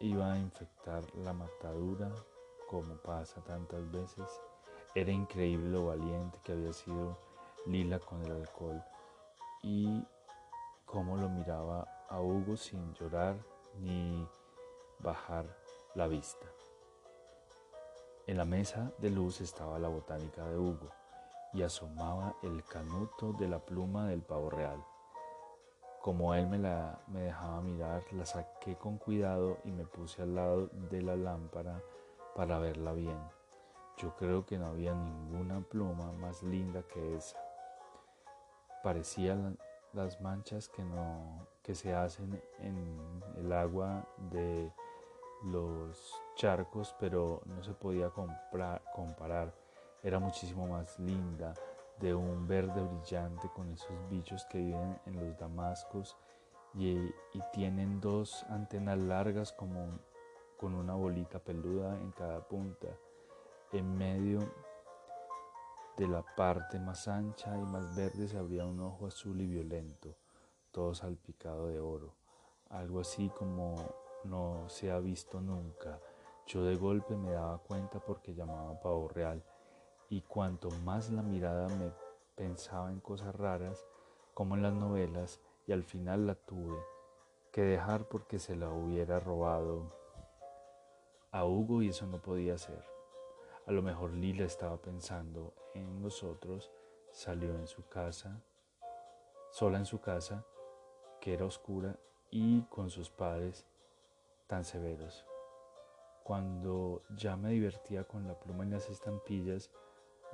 iba 0.00 0.32
a 0.32 0.38
infectar 0.38 1.04
la 1.16 1.32
matadura 1.32 2.12
como 2.68 2.96
pasa 2.96 3.42
tantas 3.42 3.90
veces. 3.90 4.40
Era 4.94 5.10
increíble 5.10 5.70
lo 5.70 5.86
valiente 5.86 6.38
que 6.42 6.52
había 6.52 6.72
sido 6.72 7.18
Lila 7.66 7.98
con 7.98 8.22
el 8.22 8.32
alcohol 8.32 8.82
y 9.62 10.04
cómo 10.84 11.16
lo 11.16 11.28
miraba 11.28 11.88
a 12.08 12.20
Hugo 12.20 12.56
sin 12.56 12.92
llorar 12.94 13.36
ni 13.80 14.28
bajar 15.00 15.46
la 15.94 16.06
vista. 16.06 16.46
En 18.26 18.38
la 18.38 18.46
mesa 18.46 18.90
de 18.98 19.10
luz 19.10 19.42
estaba 19.42 19.78
la 19.78 19.88
botánica 19.88 20.46
de 20.46 20.56
Hugo 20.56 20.88
y 21.52 21.60
asomaba 21.60 22.34
el 22.42 22.64
canuto 22.64 23.34
de 23.34 23.46
la 23.46 23.58
pluma 23.58 24.08
del 24.08 24.22
pavo 24.22 24.48
real. 24.48 24.82
Como 26.00 26.34
él 26.34 26.46
me 26.46 26.56
la 26.56 26.98
me 27.08 27.20
dejaba 27.20 27.60
mirar, 27.60 28.02
la 28.12 28.24
saqué 28.24 28.76
con 28.76 28.96
cuidado 28.96 29.58
y 29.64 29.72
me 29.72 29.84
puse 29.84 30.22
al 30.22 30.34
lado 30.36 30.70
de 30.90 31.02
la 31.02 31.16
lámpara 31.16 31.82
para 32.34 32.58
verla 32.58 32.94
bien. 32.94 33.18
Yo 33.98 34.16
creo 34.16 34.46
que 34.46 34.56
no 34.56 34.68
había 34.68 34.94
ninguna 34.94 35.60
pluma 35.60 36.10
más 36.12 36.42
linda 36.42 36.82
que 36.82 37.16
esa. 37.16 37.38
Parecían 38.82 39.58
las 39.92 40.18
manchas 40.22 40.70
que, 40.70 40.82
no, 40.82 41.46
que 41.62 41.74
se 41.74 41.94
hacen 41.94 42.42
en 42.58 43.22
el 43.36 43.52
agua 43.52 44.06
de 44.30 44.72
los 45.42 46.23
charcos, 46.34 46.94
pero 46.98 47.42
no 47.46 47.62
se 47.62 47.72
podía 47.72 48.10
comparar. 48.10 49.54
Era 50.02 50.18
muchísimo 50.18 50.66
más 50.66 50.98
linda, 50.98 51.54
de 51.98 52.14
un 52.14 52.46
verde 52.46 52.82
brillante 52.82 53.48
con 53.54 53.70
esos 53.70 53.96
bichos 54.10 54.44
que 54.46 54.58
viven 54.58 54.98
en 55.06 55.16
los 55.16 55.38
damascos 55.38 56.16
y, 56.74 57.12
tienen 57.52 58.00
dos 58.00 58.44
antenas 58.48 58.98
largas 58.98 59.52
como 59.52 59.86
con 60.58 60.74
una 60.74 60.94
bolita 60.94 61.38
peluda 61.38 61.96
en 62.00 62.10
cada 62.12 62.40
punta. 62.40 62.88
En 63.72 63.96
medio 63.96 64.40
de 65.96 66.08
la 66.08 66.24
parte 66.36 66.80
más 66.80 67.06
ancha 67.06 67.56
y 67.56 67.62
más 67.62 67.94
verde 67.94 68.26
se 68.26 68.36
abría 68.36 68.64
un 68.64 68.80
ojo 68.80 69.06
azul 69.06 69.40
y 69.40 69.46
violento, 69.46 70.16
todo 70.72 70.94
salpicado 70.94 71.68
de 71.68 71.78
oro, 71.78 72.14
algo 72.70 73.00
así 73.00 73.30
como 73.30 73.76
no 74.24 74.68
se 74.68 74.90
ha 74.90 74.98
visto 74.98 75.40
nunca. 75.40 76.00
Yo 76.46 76.62
de 76.62 76.76
golpe 76.76 77.16
me 77.16 77.32
daba 77.32 77.58
cuenta 77.58 78.00
porque 78.00 78.34
llamaba 78.34 78.80
pavo 78.80 79.08
real 79.08 79.42
y 80.10 80.20
cuanto 80.22 80.70
más 80.84 81.10
la 81.10 81.22
mirada 81.22 81.68
me 81.68 81.90
pensaba 82.36 82.90
en 82.90 83.00
cosas 83.00 83.34
raras, 83.34 83.84
como 84.34 84.54
en 84.54 84.62
las 84.62 84.74
novelas, 84.74 85.40
y 85.66 85.72
al 85.72 85.82
final 85.82 86.26
la 86.26 86.34
tuve 86.34 86.76
que 87.50 87.62
dejar 87.62 88.08
porque 88.08 88.38
se 88.38 88.56
la 88.56 88.68
hubiera 88.68 89.20
robado 89.20 89.90
a 91.30 91.44
Hugo 91.44 91.82
y 91.82 91.88
eso 91.88 92.06
no 92.06 92.20
podía 92.20 92.58
ser. 92.58 92.84
A 93.66 93.72
lo 93.72 93.80
mejor 93.80 94.12
Lila 94.12 94.44
estaba 94.44 94.76
pensando 94.76 95.54
en 95.74 96.02
nosotros, 96.02 96.70
salió 97.10 97.54
en 97.54 97.66
su 97.66 97.88
casa, 97.88 98.42
sola 99.50 99.78
en 99.78 99.86
su 99.86 100.00
casa, 100.00 100.44
que 101.20 101.32
era 101.32 101.46
oscura 101.46 101.98
y 102.30 102.62
con 102.64 102.90
sus 102.90 103.08
padres 103.08 103.64
tan 104.46 104.64
severos. 104.64 105.24
Cuando 106.24 107.02
ya 107.16 107.36
me 107.36 107.50
divertía 107.50 108.02
con 108.02 108.26
la 108.26 108.34
pluma 108.40 108.64
en 108.64 108.70
las 108.70 108.90
estampillas, 108.90 109.70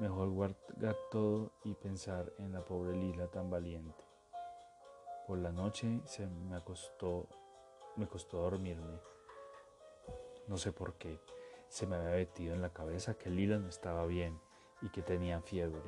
Mejor 0.00 0.30
guardar 0.30 0.96
todo 1.10 1.52
y 1.62 1.74
pensar 1.74 2.32
en 2.38 2.54
la 2.54 2.64
pobre 2.64 2.96
Lila 2.96 3.26
tan 3.26 3.50
valiente. 3.50 4.02
Por 5.26 5.36
la 5.40 5.52
noche 5.52 6.00
se 6.06 6.26
me 6.26 6.56
acostó 6.56 7.28
me 7.96 8.06
costó 8.06 8.38
dormirme. 8.38 8.98
No 10.46 10.56
sé 10.56 10.72
por 10.72 10.94
qué. 10.94 11.20
Se 11.68 11.86
me 11.86 11.96
había 11.96 12.12
metido 12.12 12.54
en 12.54 12.62
la 12.62 12.72
cabeza 12.72 13.18
que 13.18 13.28
Lila 13.28 13.58
no 13.58 13.68
estaba 13.68 14.06
bien 14.06 14.40
y 14.80 14.88
que 14.88 15.02
tenía 15.02 15.42
fiebre. 15.42 15.82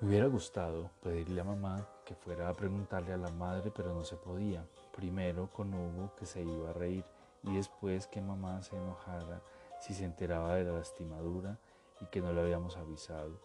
Me 0.00 0.08
hubiera 0.08 0.26
gustado 0.26 0.92
pedirle 1.02 1.40
a 1.40 1.44
mamá 1.44 1.88
que 2.04 2.14
fuera 2.14 2.48
a 2.48 2.54
preguntarle 2.54 3.14
a 3.14 3.16
la 3.16 3.32
madre, 3.32 3.72
pero 3.74 3.92
no 3.92 4.04
se 4.04 4.14
podía. 4.14 4.64
Primero 4.94 5.50
con 5.52 5.74
Hugo 5.74 6.14
que 6.14 6.24
se 6.24 6.40
iba 6.42 6.70
a 6.70 6.74
reír 6.74 7.04
y 7.46 7.54
después 7.54 8.06
que 8.06 8.20
mamá 8.20 8.62
se 8.62 8.76
enojara 8.76 9.40
si 9.80 9.94
se 9.94 10.04
enteraba 10.04 10.56
de 10.56 10.64
la 10.64 10.72
lastimadura 10.72 11.58
y 12.00 12.06
que 12.06 12.20
no 12.20 12.32
le 12.32 12.42
habíamos 12.42 12.76
avisado. 12.76 13.40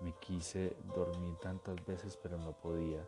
Me 0.00 0.12
quise 0.14 0.76
dormir 0.94 1.36
tantas 1.36 1.84
veces 1.86 2.16
pero 2.16 2.38
no 2.38 2.52
podía 2.52 3.06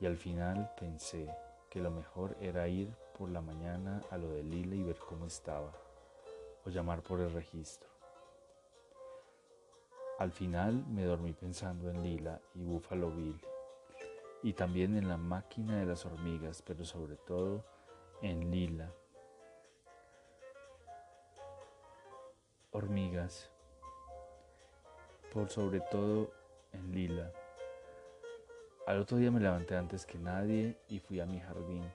y 0.00 0.06
al 0.06 0.16
final 0.16 0.70
pensé 0.78 1.28
que 1.70 1.80
lo 1.80 1.90
mejor 1.90 2.36
era 2.40 2.68
ir 2.68 2.94
por 3.16 3.30
la 3.30 3.40
mañana 3.40 4.02
a 4.10 4.18
lo 4.18 4.28
de 4.28 4.42
Lila 4.42 4.74
y 4.74 4.82
ver 4.82 4.98
cómo 4.98 5.26
estaba 5.26 5.72
o 6.64 6.70
llamar 6.70 7.02
por 7.02 7.20
el 7.20 7.32
registro. 7.32 7.88
Al 10.18 10.32
final 10.32 10.84
me 10.88 11.04
dormí 11.04 11.32
pensando 11.32 11.90
en 11.90 12.02
Lila 12.02 12.40
y 12.54 12.62
Buffalo 12.62 13.10
Bill 13.10 13.40
y 14.42 14.52
también 14.52 14.96
en 14.96 15.08
la 15.08 15.16
máquina 15.16 15.78
de 15.78 15.86
las 15.86 16.06
hormigas, 16.06 16.62
pero 16.62 16.84
sobre 16.84 17.16
todo 17.16 17.64
en 18.22 18.50
Lila. 18.50 18.92
Hormigas 22.76 23.50
por 25.32 25.48
sobre 25.48 25.80
todo 25.80 26.30
en 26.74 26.94
Lila. 26.94 27.32
Al 28.86 29.00
otro 29.00 29.16
día 29.16 29.30
me 29.30 29.40
levanté 29.40 29.76
antes 29.76 30.04
que 30.04 30.18
nadie 30.18 30.76
y 30.86 30.98
fui 30.98 31.20
a 31.20 31.24
mi 31.24 31.40
jardín, 31.40 31.90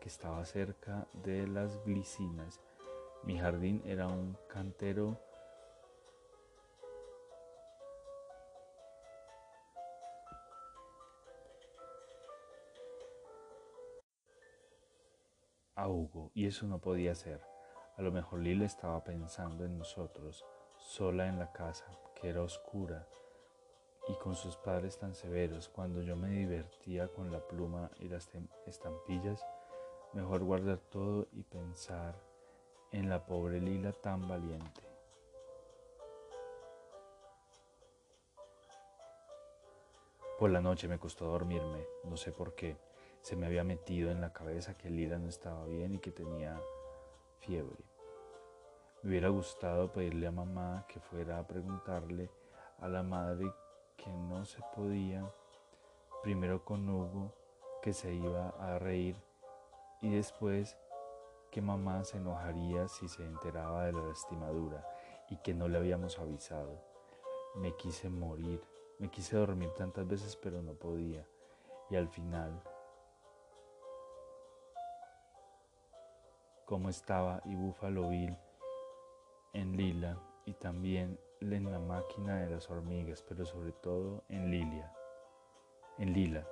que 0.00 0.08
estaba 0.08 0.44
cerca 0.44 1.06
de 1.12 1.46
las 1.46 1.80
glicinas. 1.84 2.60
Mi 3.22 3.38
jardín 3.38 3.80
era 3.86 4.08
un 4.08 4.36
cantero 4.48 5.16
a 15.76 15.86
y 16.34 16.46
eso 16.46 16.66
no 16.66 16.80
podía 16.80 17.14
ser. 17.14 17.53
A 17.96 18.02
lo 18.02 18.10
mejor 18.10 18.40
Lila 18.40 18.64
estaba 18.64 19.04
pensando 19.04 19.64
en 19.64 19.78
nosotros, 19.78 20.44
sola 20.76 21.28
en 21.28 21.38
la 21.38 21.52
casa, 21.52 21.86
que 22.14 22.28
era 22.28 22.42
oscura, 22.42 23.06
y 24.08 24.14
con 24.14 24.34
sus 24.34 24.56
padres 24.56 24.98
tan 24.98 25.14
severos, 25.14 25.68
cuando 25.68 26.02
yo 26.02 26.16
me 26.16 26.28
divertía 26.28 27.06
con 27.08 27.30
la 27.30 27.38
pluma 27.38 27.90
y 28.00 28.08
las 28.08 28.28
estampillas, 28.66 29.46
mejor 30.12 30.42
guardar 30.42 30.78
todo 30.78 31.28
y 31.32 31.44
pensar 31.44 32.16
en 32.90 33.08
la 33.08 33.24
pobre 33.24 33.60
Lila 33.60 33.92
tan 33.92 34.26
valiente. 34.28 34.82
Por 40.38 40.50
la 40.50 40.60
noche 40.60 40.88
me 40.88 40.98
costó 40.98 41.26
dormirme, 41.26 41.86
no 42.02 42.16
sé 42.16 42.32
por 42.32 42.56
qué. 42.56 42.76
Se 43.20 43.36
me 43.36 43.46
había 43.46 43.62
metido 43.62 44.10
en 44.10 44.20
la 44.20 44.32
cabeza 44.32 44.76
que 44.76 44.90
Lila 44.90 45.16
no 45.18 45.28
estaba 45.28 45.64
bien 45.64 45.94
y 45.94 45.98
que 45.98 46.10
tenía 46.10 46.60
fiebre. 47.44 47.84
Me 49.02 49.10
hubiera 49.10 49.28
gustado 49.28 49.92
pedirle 49.92 50.26
a 50.26 50.30
mamá 50.30 50.86
que 50.88 50.98
fuera 50.98 51.38
a 51.38 51.46
preguntarle 51.46 52.30
a 52.80 52.88
la 52.88 53.02
madre 53.02 53.52
que 53.96 54.10
no 54.10 54.44
se 54.46 54.62
podía, 54.74 55.30
primero 56.22 56.64
con 56.64 56.88
Hugo, 56.88 57.34
que 57.82 57.92
se 57.92 58.14
iba 58.14 58.48
a 58.58 58.78
reír, 58.78 59.16
y 60.00 60.10
después 60.10 60.78
que 61.50 61.60
mamá 61.60 62.02
se 62.04 62.16
enojaría 62.16 62.88
si 62.88 63.08
se 63.08 63.24
enteraba 63.24 63.84
de 63.84 63.92
la 63.92 64.02
lastimadura 64.02 64.88
y 65.28 65.36
que 65.36 65.52
no 65.52 65.68
le 65.68 65.76
habíamos 65.76 66.18
avisado. 66.18 66.82
Me 67.56 67.76
quise 67.76 68.08
morir, 68.08 68.62
me 68.98 69.10
quise 69.10 69.36
dormir 69.36 69.70
tantas 69.76 70.08
veces 70.08 70.36
pero 70.36 70.62
no 70.62 70.72
podía, 70.72 71.26
y 71.90 71.96
al 71.96 72.08
final, 72.08 72.62
como 76.64 76.88
estaba 76.88 77.40
y 77.44 77.54
Búfalo 77.54 78.08
Bill 78.08 78.36
en 79.52 79.76
Lila 79.76 80.18
y 80.44 80.54
también 80.54 81.18
en 81.52 81.70
la 81.70 81.78
máquina 81.78 82.36
de 82.40 82.50
las 82.50 82.70
hormigas, 82.70 83.22
pero 83.22 83.44
sobre 83.44 83.72
todo 83.72 84.24
en 84.28 84.50
Lilia. 84.50 84.92
En 85.98 86.12
Lila. 86.12 86.46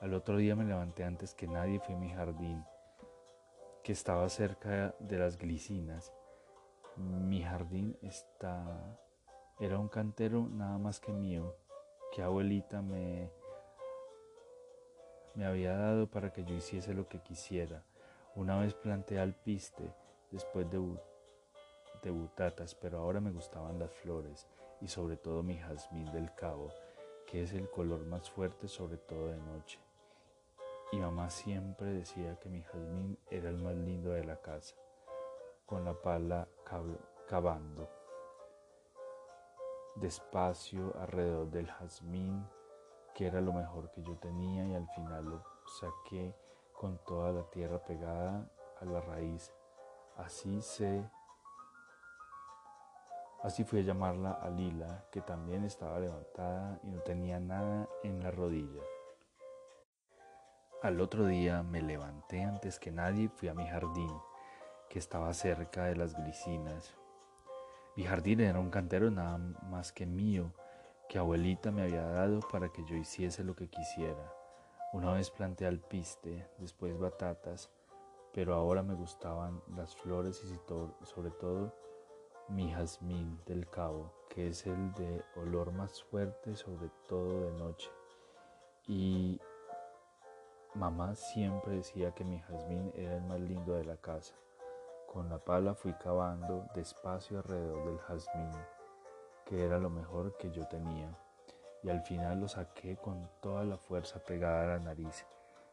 Al 0.00 0.14
otro 0.14 0.36
día 0.36 0.54
me 0.54 0.64
levanté 0.64 1.04
antes 1.04 1.34
que 1.34 1.48
nadie, 1.48 1.80
fui 1.80 1.94
a 1.94 1.98
mi 1.98 2.10
jardín, 2.10 2.64
que 3.82 3.92
estaba 3.92 4.28
cerca 4.28 4.94
de 5.00 5.18
las 5.18 5.36
glicinas. 5.36 6.12
Mi 6.96 7.42
jardín 7.42 7.98
está, 8.02 8.96
era 9.58 9.78
un 9.78 9.88
cantero 9.88 10.48
nada 10.48 10.78
más 10.78 11.00
que 11.00 11.12
mío, 11.12 11.56
que 12.14 12.22
abuelita 12.22 12.80
me, 12.80 13.30
me 15.34 15.46
había 15.46 15.76
dado 15.76 16.08
para 16.08 16.32
que 16.32 16.44
yo 16.44 16.54
hiciese 16.54 16.94
lo 16.94 17.08
que 17.08 17.20
quisiera. 17.20 17.82
Una 18.38 18.56
vez 18.60 18.72
planté 18.72 19.18
alpiste 19.18 19.92
después 20.30 20.64
de 20.70 22.10
butatas, 22.12 22.72
pero 22.76 22.98
ahora 22.98 23.20
me 23.20 23.32
gustaban 23.32 23.80
las 23.80 23.90
flores 23.90 24.46
y 24.80 24.86
sobre 24.86 25.16
todo 25.16 25.42
mi 25.42 25.56
jazmín 25.56 26.12
del 26.12 26.32
cabo, 26.36 26.68
que 27.26 27.42
es 27.42 27.52
el 27.52 27.68
color 27.68 28.06
más 28.06 28.30
fuerte 28.30 28.68
sobre 28.68 28.96
todo 28.96 29.26
de 29.26 29.38
noche. 29.38 29.80
Y 30.92 30.98
mamá 30.98 31.30
siempre 31.30 31.88
decía 31.88 32.38
que 32.38 32.48
mi 32.48 32.62
jazmín 32.62 33.18
era 33.28 33.48
el 33.48 33.58
más 33.58 33.74
lindo 33.74 34.10
de 34.10 34.22
la 34.22 34.40
casa, 34.40 34.76
con 35.66 35.84
la 35.84 35.94
pala 35.94 36.46
cavando 37.26 37.90
despacio 39.96 40.94
alrededor 41.00 41.50
del 41.50 41.66
jazmín, 41.66 42.46
que 43.16 43.26
era 43.26 43.40
lo 43.40 43.52
mejor 43.52 43.90
que 43.90 44.00
yo 44.00 44.16
tenía 44.18 44.64
y 44.64 44.76
al 44.76 44.86
final 44.90 45.24
lo 45.24 45.44
saqué 45.80 46.36
con 46.78 46.98
toda 46.98 47.32
la 47.32 47.42
tierra 47.50 47.82
pegada 47.82 48.48
a 48.80 48.84
la 48.84 49.00
raíz. 49.00 49.52
Así 50.16 50.62
se 50.62 51.04
Así 53.42 53.62
fui 53.62 53.80
a 53.80 53.82
llamarla 53.82 54.32
a 54.32 54.50
Lila, 54.50 55.04
que 55.12 55.20
también 55.20 55.64
estaba 55.64 56.00
levantada 56.00 56.80
y 56.82 56.88
no 56.88 57.00
tenía 57.02 57.38
nada 57.38 57.88
en 58.02 58.20
la 58.20 58.32
rodilla. 58.32 58.82
Al 60.82 61.00
otro 61.00 61.24
día 61.24 61.62
me 61.62 61.80
levanté 61.80 62.42
antes 62.42 62.80
que 62.80 62.90
nadie 62.90 63.24
y 63.24 63.28
fui 63.28 63.48
a 63.48 63.54
mi 63.54 63.64
jardín, 63.68 64.10
que 64.88 64.98
estaba 64.98 65.32
cerca 65.34 65.84
de 65.84 65.94
las 65.94 66.16
glicinas. 66.16 66.96
Mi 67.94 68.04
jardín 68.04 68.40
era 68.40 68.58
un 68.58 68.70
cantero 68.70 69.08
nada 69.10 69.38
más 69.38 69.92
que 69.92 70.04
mío, 70.04 70.52
que 71.08 71.18
abuelita 71.18 71.70
me 71.70 71.82
había 71.82 72.02
dado 72.02 72.40
para 72.40 72.70
que 72.70 72.84
yo 72.84 72.96
hiciese 72.96 73.44
lo 73.44 73.54
que 73.54 73.68
quisiera. 73.68 74.37
Una 74.90 75.12
vez 75.12 75.30
planté 75.30 75.66
alpiste, 75.66 76.48
después 76.56 76.98
batatas, 76.98 77.70
pero 78.32 78.54
ahora 78.54 78.82
me 78.82 78.94
gustaban 78.94 79.62
las 79.76 79.94
flores 79.94 80.42
y 80.42 81.04
sobre 81.04 81.30
todo 81.30 81.74
mi 82.48 82.72
jazmín 82.72 83.38
del 83.44 83.68
cabo, 83.68 84.10
que 84.30 84.48
es 84.48 84.66
el 84.66 84.94
de 84.94 85.22
olor 85.36 85.72
más 85.72 86.02
fuerte, 86.04 86.56
sobre 86.56 86.88
todo 87.06 87.42
de 87.42 87.52
noche. 87.58 87.90
Y 88.86 89.38
mamá 90.74 91.14
siempre 91.14 91.76
decía 91.76 92.12
que 92.12 92.24
mi 92.24 92.38
jazmín 92.40 92.90
era 92.94 93.16
el 93.16 93.22
más 93.24 93.40
lindo 93.40 93.74
de 93.74 93.84
la 93.84 93.98
casa. 93.98 94.34
Con 95.12 95.28
la 95.28 95.38
pala 95.38 95.74
fui 95.74 95.92
cavando 95.92 96.66
despacio 96.74 97.38
alrededor 97.38 97.84
del 97.84 97.98
jazmín, 97.98 98.52
que 99.44 99.66
era 99.66 99.78
lo 99.78 99.90
mejor 99.90 100.34
que 100.38 100.50
yo 100.50 100.66
tenía, 100.66 101.14
y 101.82 101.90
al 101.90 102.00
final 102.02 102.40
lo 102.40 102.48
saqué 102.48 102.96
con 102.96 103.28
toda 103.40 103.64
la 103.64 103.76
fuerza 103.76 104.18
pegada 104.20 104.64
a 104.64 104.78
la 104.78 104.78
nariz, 104.78 105.26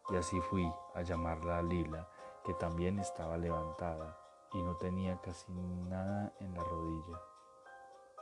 y 0.09 0.15
así 0.15 0.39
fui 0.41 0.71
a 0.93 1.01
llamarla 1.01 1.57
a 1.59 1.61
Lila, 1.61 2.07
que 2.43 2.53
también 2.53 2.99
estaba 2.99 3.37
levantada 3.37 4.17
y 4.53 4.61
no 4.61 4.75
tenía 4.77 5.19
casi 5.21 5.51
nada 5.51 6.31
en 6.39 6.53
la 6.53 6.63
rodilla. 6.63 7.19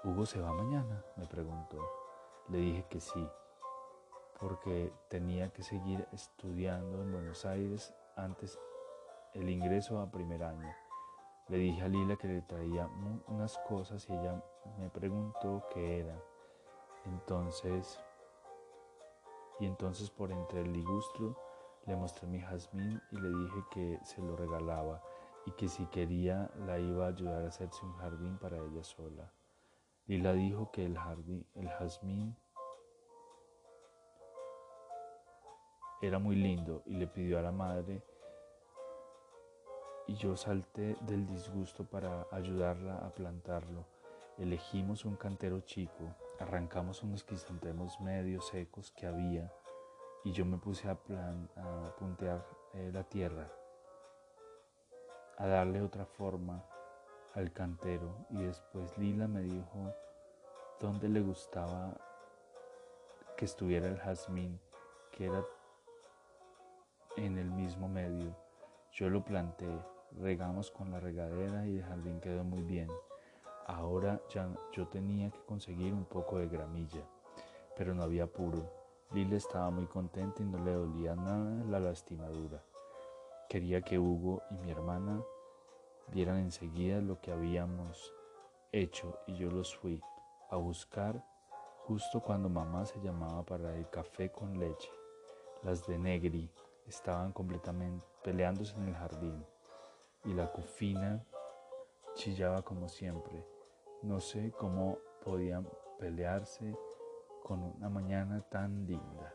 ¿Hugo 0.04 0.26
se 0.26 0.40
va 0.40 0.52
mañana? 0.54 1.04
me 1.16 1.28
preguntó. 1.28 1.78
Le 2.50 2.58
dije 2.58 2.86
que 2.90 3.00
sí, 3.00 3.30
porque 4.40 4.92
tenía 5.10 5.52
que 5.52 5.64
seguir 5.64 6.08
estudiando 6.12 7.02
en 7.02 7.12
Buenos 7.12 7.46
Aires 7.46 7.94
antes 8.16 8.60
el 9.34 9.50
ingreso 9.50 10.00
a 10.00 10.12
primer 10.12 10.44
año. 10.44 10.74
Le 11.48 11.58
dije 11.58 11.84
a 11.84 11.88
Lila 11.88 12.16
que 12.16 12.28
le 12.28 12.42
traía 12.42 12.90
unas 13.28 13.58
cosas 13.60 14.08
y 14.10 14.14
ella 14.14 14.42
me 14.80 14.90
preguntó 14.90 15.66
qué 15.74 16.00
eran. 16.00 16.20
Entonces, 17.06 18.00
y 19.60 19.66
entonces 19.66 20.10
por 20.10 20.32
entre 20.32 20.62
el 20.62 20.74
ligustro 20.74 21.38
le 21.86 21.96
mostré 21.96 22.28
mi 22.28 22.40
jazmín 22.40 23.02
y 23.12 23.18
le 23.18 23.30
dije 23.30 23.64
que 23.72 24.00
se 24.04 24.22
lo 24.22 24.36
regalaba 24.36 25.02
y 25.46 25.52
que 25.52 25.68
si 25.68 25.86
quería 25.88 26.50
la 26.66 26.80
iba 26.80 27.06
a 27.06 27.10
ayudar 27.10 27.44
a 27.44 27.50
hacerse 27.50 27.86
un 27.86 27.94
jardín 27.94 28.38
para 28.38 28.58
ella 28.58 28.84
sola. 28.84 29.32
Lila 30.06 30.34
dijo 30.34 30.72
que 30.72 30.86
el 30.86 30.98
jardín, 30.98 31.46
el 31.56 31.70
jazmín 31.70 32.36
era 36.02 36.20
muy 36.20 36.36
lindo 36.36 36.84
y 36.86 36.96
le 36.96 37.08
pidió 37.08 37.40
a 37.40 37.42
la 37.42 37.52
madre 37.52 38.04
y 40.08 40.16
yo 40.16 40.36
salté 40.36 40.98
del 41.02 41.26
disgusto 41.26 41.86
para 41.86 42.28
ayudarla 42.32 42.98
a 42.98 43.10
plantarlo. 43.12 43.86
Elegimos 44.38 45.06
un 45.06 45.16
cantero 45.16 45.62
chico, 45.62 46.16
arrancamos 46.44 47.02
unos 47.04 47.24
crisantemos 47.24 48.00
medio 48.02 48.42
secos 48.42 48.92
que 48.92 49.08
había 49.08 49.50
y 50.26 50.34
yo 50.34 50.46
me 50.46 50.58
puse 50.58 50.90
a, 50.90 50.96
plan, 50.96 51.50
a 51.56 51.96
puntear 51.98 52.46
eh, 52.74 52.92
la 52.94 53.04
tierra, 53.04 53.50
a 55.38 55.48
darle 55.48 55.82
otra 55.82 56.06
forma 56.06 56.64
al 57.34 57.52
cantero 57.54 58.26
y 58.30 58.44
después 58.44 58.98
Lila 58.98 59.28
me 59.28 59.42
dijo 59.42 59.94
dónde 60.82 61.08
le 61.08 61.22
gustaba 61.22 61.96
que 63.38 63.46
estuviera 63.46 63.88
el 63.88 63.98
jazmín, 63.98 64.60
que 65.12 65.28
era 65.28 65.44
en 67.16 67.38
el 67.38 67.50
mismo 67.52 67.88
medio. 67.88 68.36
Yo 68.92 69.10
lo 69.10 69.24
planté, 69.24 69.70
regamos 70.20 70.72
con 70.72 70.92
la 70.92 71.00
regadera 71.00 71.66
y 71.68 71.78
el 71.78 71.84
jardín 71.84 72.20
quedó 72.20 72.44
muy 72.44 72.64
bien. 72.64 72.90
Ahora 73.68 74.22
ya 74.30 74.50
yo 74.72 74.88
tenía 74.88 75.32
que 75.32 75.40
conseguir 75.46 75.94
un 75.94 76.06
poco 76.06 76.38
de 76.38 76.48
gramilla, 76.48 77.04
pero 77.76 77.94
no 77.94 78.04
había 78.04 78.26
apuro. 78.26 78.70
Lila 79.12 79.38
estaba 79.38 79.70
muy 79.70 79.86
contenta 79.86 80.42
y 80.42 80.46
no 80.46 80.64
le 80.64 80.74
dolía 80.74 81.16
nada 81.16 81.64
la 81.66 81.80
lastimadura. 81.80 82.64
Quería 83.48 83.82
que 83.82 84.00
Hugo 84.00 84.42
y 84.52 84.56
mi 84.56 84.72
hermana 84.72 85.24
vieran 86.08 86.40
enseguida 86.40 87.00
lo 87.00 87.22
que 87.22 87.32
habíamos 87.32 88.14
hecho 88.72 89.20
y 89.28 89.36
yo 89.36 89.50
los 89.50 89.76
fui 89.76 90.02
a 90.50 90.56
buscar 90.56 91.24
justo 91.86 92.22
cuando 92.22 92.50
mamá 92.50 92.86
se 92.86 93.00
llamaba 93.02 93.44
para 93.44 93.76
el 93.76 93.90
café 93.90 94.32
con 94.32 94.60
leche. 94.60 94.90
Las 95.62 95.86
de 95.86 95.98
Negri 95.98 96.50
estaban 96.88 97.32
completamente 97.32 98.06
peleándose 98.24 98.76
en 98.76 98.88
el 98.88 98.96
jardín 98.96 99.46
y 100.26 100.34
la 100.34 100.52
cufina 100.52 101.24
chillaba 102.16 102.62
como 102.62 102.90
siempre. 102.90 103.53
No 104.04 104.20
sé 104.20 104.52
cómo 104.52 104.98
podían 105.24 105.66
pelearse 105.98 106.78
con 107.42 107.64
una 107.64 107.88
mañana 107.88 108.42
tan 108.50 108.86
linda. 108.86 109.34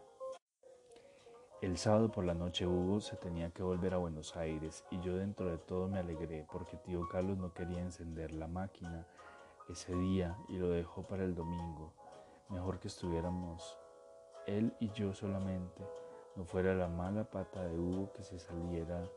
El 1.62 1.79
sábado 1.79 2.11
por 2.11 2.27
la 2.27 2.35
noche 2.35 2.66
Hugo 2.66 3.01
se 3.01 3.16
tenía 3.16 3.51
que 3.51 3.62
volver 3.62 3.95
a 3.95 3.97
Buenos 3.97 4.37
Aires 4.37 4.85
y 4.91 5.01
yo 5.01 5.16
dentro 5.16 5.51
de 5.51 5.57
todo 5.57 5.89
me 5.89 5.99
alegré 5.99 6.47
porque 6.53 6.77
tío 6.77 7.09
Carlos 7.09 7.39
no 7.39 7.55
quería 7.55 7.81
encender 7.81 8.31
la 8.33 8.47
máquina 8.47 9.07
ese 9.71 9.95
día 9.95 10.37
y 10.51 10.59
lo 10.59 10.69
dejó 10.69 11.03
para 11.03 11.25
el 11.25 11.35
domingo. 11.35 11.95
Mejor 12.51 12.79
que 12.79 12.89
estuviéramos 12.89 13.79
él 14.47 14.75
y 14.81 14.91
yo 14.91 15.14
solamente, 15.14 15.83
no 16.37 16.45
fuera 16.45 16.75
la 16.75 16.89
mala 16.89 17.25
pata 17.25 17.64
de 17.64 17.79
Hugo 17.79 18.12
que 18.12 18.23
se 18.23 18.39
saliera 18.39 19.09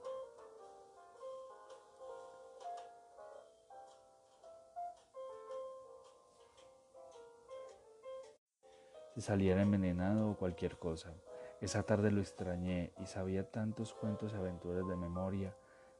se 9.13 9.21
saliera 9.21 9.61
envenenado 9.61 10.31
o 10.31 10.37
cualquier 10.37 10.77
cosa. 10.77 11.13
Esa 11.59 11.83
tarde 11.83 12.11
lo 12.11 12.21
extrañé 12.21 12.93
y 12.99 13.05
sabía 13.05 13.49
tantos 13.51 13.93
cuentos 13.93 14.33
y 14.33 14.35
aventuras 14.35 14.87
de 14.87 14.95
memoria, 14.95 15.55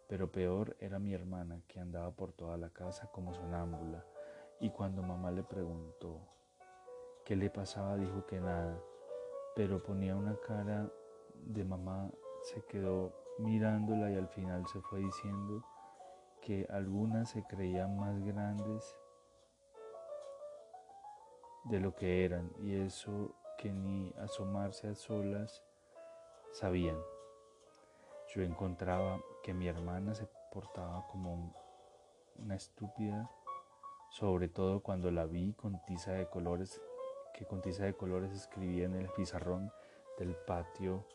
pero 0.08 0.32
peor 0.32 0.76
era 0.80 1.00
mi 1.00 1.14
hermana 1.14 1.62
que 1.68 1.80
andaba 1.80 2.12
por 2.12 2.34
toda 2.34 2.58
la 2.58 2.70
casa 2.70 3.10
como 3.12 3.34
sonámbula 3.34 4.04
y 4.60 4.70
cuando 4.70 5.02
mamá 5.02 5.32
le 5.32 5.44
preguntó 5.44 6.20
qué 7.26 7.36
le 7.36 7.50
pasaba 7.50 7.98
dijo 7.98 8.26
que 8.26 8.40
nada, 8.40 8.80
pero 9.56 9.82
ponía 9.82 10.16
una 10.16 10.36
cara 10.48 10.90
de 11.34 11.64
mamá, 11.64 12.10
se 12.44 12.62
quedó 12.66 13.14
mirándola 13.40 14.12
y 14.12 14.16
al 14.16 14.28
final 14.28 14.68
se 14.68 14.82
fue 14.82 15.00
diciendo 15.00 15.64
que 16.42 16.68
algunas 16.70 17.30
se 17.30 17.44
creían 17.44 17.98
más 17.98 18.20
grandes 18.24 18.96
de 21.66 21.80
lo 21.80 21.96
que 21.96 22.26
eran 22.26 22.52
y 22.60 22.76
eso 22.76 23.36
que 23.58 23.72
ni 23.72 24.14
asomarse 24.20 24.88
a 24.88 24.96
solas 24.96 25.64
sabían. 26.52 26.98
Yo 28.34 28.42
encontraba 28.42 29.22
que 29.44 29.54
mi 29.54 29.68
hermana 29.68 30.16
se 30.16 30.28
portaba 30.52 31.06
como 31.08 31.54
una 32.38 32.56
estúpida, 32.56 33.30
sobre 34.10 34.48
todo 34.48 34.82
cuando 34.82 35.12
la 35.12 35.26
vi 35.26 35.54
con 35.54 35.84
tiza 35.86 36.14
de 36.14 36.28
colores, 36.28 36.82
que 37.34 37.46
con 37.46 37.62
tiza 37.62 37.86
de 37.86 37.94
colores 37.94 38.32
escribía 38.32 38.86
en 38.86 38.96
el 38.96 39.10
pizarrón 39.10 39.72
del 40.18 40.36
patio 40.36 41.06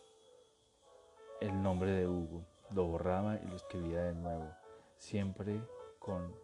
el 1.40 1.62
nombre 1.62 1.90
de 1.90 2.06
Hugo. 2.06 2.44
Lo 2.70 2.86
borraba 2.86 3.36
y 3.36 3.46
lo 3.46 3.56
escribía 3.56 4.02
de 4.02 4.14
nuevo, 4.14 4.48
siempre 4.98 5.60
con 5.98 6.34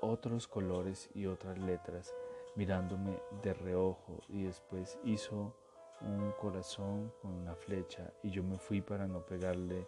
otros 0.00 0.48
colores 0.48 1.10
y 1.14 1.26
otras 1.26 1.58
letras 1.58 2.14
mirándome 2.54 3.20
de 3.42 3.54
reojo 3.54 4.20
y 4.28 4.44
después 4.44 4.98
hizo 5.04 5.54
un 6.00 6.32
corazón 6.32 7.12
con 7.22 7.32
una 7.32 7.54
flecha 7.54 8.12
y 8.22 8.30
yo 8.30 8.42
me 8.42 8.58
fui 8.58 8.80
para 8.80 9.06
no 9.06 9.24
pegarle 9.24 9.86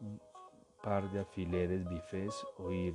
un 0.00 0.20
par 0.82 1.10
de 1.10 1.20
alfileres 1.20 1.88
bifés 1.88 2.46
o 2.58 2.70
ir 2.70 2.94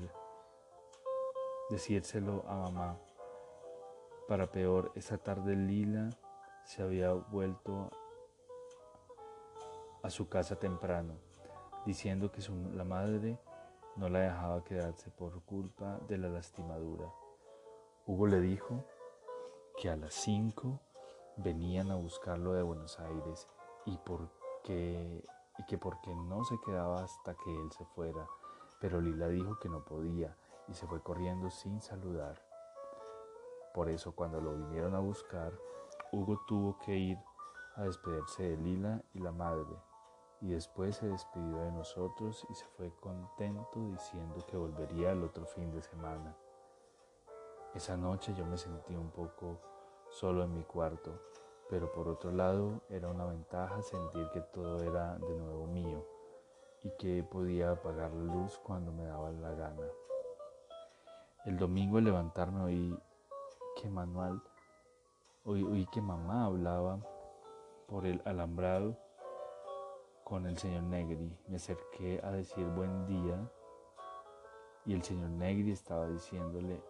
decírselo 1.70 2.44
a 2.48 2.56
mamá. 2.56 2.98
Para 4.28 4.52
peor, 4.52 4.92
esa 4.96 5.18
tarde 5.18 5.56
Lila 5.56 6.10
se 6.64 6.84
había 6.84 7.14
vuelto 7.14 7.90
a 10.04 10.10
su 10.10 10.30
casa 10.30 10.58
temprano, 10.58 11.16
diciendo 11.86 12.32
que 12.32 12.42
su, 12.42 12.56
la 12.74 12.84
madre 12.84 13.40
no 13.96 14.08
la 14.08 14.20
dejaba 14.20 14.64
quedarse 14.64 15.10
por 15.10 15.44
culpa 15.44 16.00
de 16.08 16.18
la 16.18 16.30
lastimadura. 16.30 17.12
Hugo 18.10 18.26
le 18.26 18.40
dijo 18.40 18.84
que 19.78 19.88
a 19.88 19.96
las 19.96 20.16
5 20.16 20.80
venían 21.38 21.92
a 21.92 21.96
buscarlo 21.96 22.54
de 22.54 22.64
Buenos 22.64 23.00
Aires 23.00 23.48
y, 23.86 23.92
y 23.92 25.64
que 25.68 25.78
porque 25.78 26.16
no 26.16 26.44
se 26.44 26.60
quedaba 26.66 27.04
hasta 27.04 27.36
que 27.36 27.56
él 27.56 27.72
se 27.72 27.86
fuera. 27.86 28.28
Pero 28.82 29.00
Lila 29.00 29.28
dijo 29.28 29.60
que 29.60 29.70
no 29.70 29.86
podía 29.86 30.36
y 30.68 30.74
se 30.74 30.88
fue 30.88 31.04
corriendo 31.04 31.52
sin 31.52 31.82
saludar. 31.82 32.42
Por 33.76 33.92
eso 33.92 34.16
cuando 34.16 34.42
lo 34.42 34.56
vinieron 34.56 34.96
a 34.96 35.00
buscar, 35.00 35.54
Hugo 36.12 36.42
tuvo 36.48 36.80
que 36.80 36.98
ir 36.98 37.20
a 37.76 37.84
despedirse 37.84 38.42
de 38.42 38.58
Lila 38.58 39.04
y 39.14 39.20
la 39.20 39.32
madre, 39.32 39.78
y 40.42 40.48
después 40.48 40.96
se 40.96 41.06
despidió 41.06 41.60
de 41.60 41.72
nosotros 41.74 42.44
y 42.50 42.56
se 42.56 42.66
fue 42.76 42.92
contento 43.02 43.80
diciendo 43.92 44.44
que 44.48 44.58
volvería 44.58 45.12
el 45.12 45.24
otro 45.24 45.46
fin 45.46 45.72
de 45.72 45.84
semana. 45.84 46.36
Esa 47.76 47.96
noche 47.96 48.34
yo 48.36 48.46
me 48.46 48.58
sentí 48.58 48.96
un 48.96 49.12
poco 49.12 49.60
solo 50.10 50.44
en 50.44 50.54
mi 50.54 50.64
cuarto, 50.64 51.22
pero 51.70 51.92
por 51.92 52.08
otro 52.08 52.32
lado 52.32 52.82
era 52.90 53.10
una 53.10 53.26
ventaja 53.26 53.82
sentir 53.84 54.28
que 54.34 54.42
todo 54.42 54.82
era 54.82 55.20
de 55.20 55.38
nuevo 55.38 55.68
mío 55.68 56.04
y 56.82 56.90
que 56.98 57.24
podía 57.24 57.72
apagar 57.72 58.12
la 58.12 58.34
luz 58.34 58.58
cuando 58.64 58.92
me 58.92 59.06
daba 59.06 59.32
la 59.32 59.52
gana. 59.52 59.88
El 61.46 61.58
domingo 61.58 62.00
al 62.00 62.06
levantarme 62.06 62.64
oí 62.64 63.00
que 63.80 63.88
Manuel, 63.88 64.42
oí, 65.46 65.64
oí 65.64 65.86
que 65.88 66.02
mamá 66.02 66.46
hablaba 66.46 67.00
por 67.88 68.08
el 68.08 68.20
alambrado 68.26 68.98
con 70.24 70.48
el 70.48 70.58
señor 70.58 70.84
Negri. 70.84 71.38
Me 71.48 71.58
acerqué 71.58 72.20
a 72.24 72.32
decir 72.32 72.66
buen 72.66 73.06
día 73.06 73.52
y 74.86 74.94
el 74.94 75.04
señor 75.04 75.30
Negri 75.30 75.72
estaba 75.72 76.08
diciéndole 76.08 76.89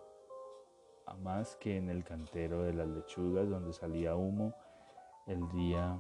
más 1.15 1.55
que 1.57 1.77
en 1.77 1.89
el 1.89 2.03
cantero 2.03 2.63
de 2.63 2.73
las 2.73 2.87
lechugas 2.87 3.49
donde 3.49 3.73
salía 3.73 4.15
humo 4.15 4.53
el 5.25 5.47
día 5.49 5.99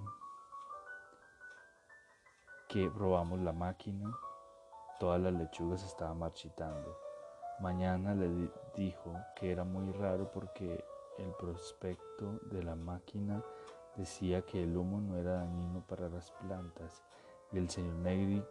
que 2.67 2.89
probamos 2.89 3.39
la 3.39 3.53
máquina, 3.53 4.15
todas 4.99 5.19
las 5.21 5.33
lechugas 5.33 5.83
estaban 5.83 6.19
marchitando. 6.19 6.97
Mañana 7.59 8.13
le 8.13 8.51
dijo 8.75 9.13
que 9.35 9.51
era 9.51 9.63
muy 9.63 9.91
raro 9.93 10.31
porque 10.31 10.83
el 11.17 11.31
prospecto 11.33 12.39
de 12.51 12.63
la 12.63 12.75
máquina 12.75 13.43
decía 13.95 14.43
que 14.43 14.63
el 14.63 14.77
humo 14.77 15.01
no 15.01 15.17
era 15.17 15.33
dañino 15.33 15.85
para 15.87 16.09
las 16.09 16.31
plantas. 16.31 17.03
Y 17.51 17.57
el 17.57 17.69
señor 17.69 17.95
Negri 17.95 18.43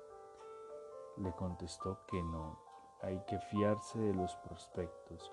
le 1.16 1.32
contestó 1.32 2.00
que 2.06 2.22
no, 2.22 2.59
hay 3.00 3.18
que 3.26 3.38
fiarse 3.38 3.98
de 3.98 4.14
los 4.14 4.34
prospectos 4.36 5.32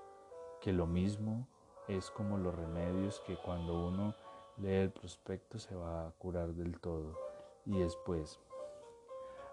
que 0.62 0.74
lo 0.74 0.88
mismo 0.88 1.48
es 1.88 2.10
como 2.12 2.38
los 2.38 2.56
remedios 2.56 3.22
que 3.22 3.38
cuando 3.38 3.88
uno 3.88 4.16
lee 4.58 4.76
el 4.76 4.92
prospecto 4.92 5.60
se 5.60 5.76
va 5.76 6.08
a 6.08 6.12
curar 6.12 6.54
del 6.54 6.80
todo 6.80 7.18
y 7.66 7.80
después 7.80 8.40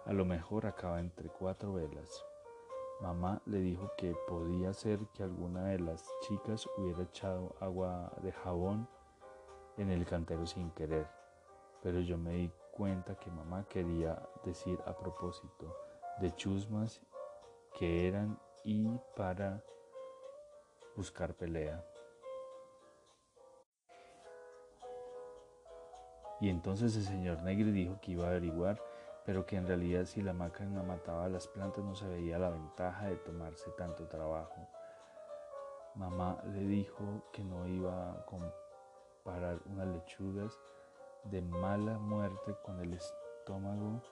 a 0.07 0.12
lo 0.12 0.24
mejor 0.24 0.66
acaba 0.66 1.00
entre 1.00 1.28
cuatro 1.28 1.74
velas. 1.74 2.24
Mamá 3.00 3.40
le 3.46 3.59
dijo 3.59 3.90
que 3.96 4.14
podía 4.28 4.72
ser 4.72 5.00
que 5.14 5.22
alguna 5.22 5.64
de 5.64 5.80
las 5.80 6.09
chicas 6.22 6.68
hubiera 6.76 7.03
echado 7.03 7.55
agua 7.61 8.12
de 8.22 8.32
jabón 8.32 8.88
en 9.76 9.90
el 9.90 10.05
cantero 10.05 10.46
sin 10.46 10.70
querer, 10.70 11.09
pero 11.82 12.00
yo 12.00 12.16
me 12.16 12.32
di 12.32 12.53
cuenta 12.72 13.16
que 13.16 13.30
mamá 13.30 13.64
quería 13.68 14.20
decir 14.44 14.78
a 14.86 14.96
propósito, 14.96 15.76
de 16.20 16.34
chusmas 16.36 17.00
que 17.78 18.07
eran 18.07 18.38
y 18.64 18.98
para 19.16 19.64
buscar 20.97 21.34
pelea. 21.34 21.84
Y 26.40 26.49
entonces 26.49 26.97
el 26.97 27.05
señor 27.05 27.43
Negri 27.43 27.70
dijo 27.70 28.01
que 28.01 28.12
iba 28.12 28.24
a 28.24 28.30
averiguar, 28.30 28.82
pero 29.24 29.47
que 29.47 29.57
en 29.57 29.66
realidad 29.66 30.05
si 30.07 30.22
la 30.22 30.32
máquina 30.32 30.82
mataba 30.82 31.26
a 31.26 31.28
las 31.28 31.47
plantas 31.47 31.84
no 31.84 31.95
se 31.95 32.09
veía 32.09 32.38
la 32.38 32.51
ventaja 32.51 33.07
de 33.07 33.16
tomarse 33.16 33.70
tanto 33.78 34.09
trabajo. 34.09 34.68
Mamá 35.95 36.43
le 36.47 36.61
dijo 36.61 37.30
que 37.32 37.45
no 37.45 37.68
iba 37.68 38.12
a 38.12 38.26
comparar 38.26 39.61
unas 39.66 39.86
lechugas 39.86 40.59
de 41.24 41.40
mala 41.43 41.99
muerte 41.99 42.57
con 42.64 42.80
el 42.80 42.95
estómago 42.95 44.03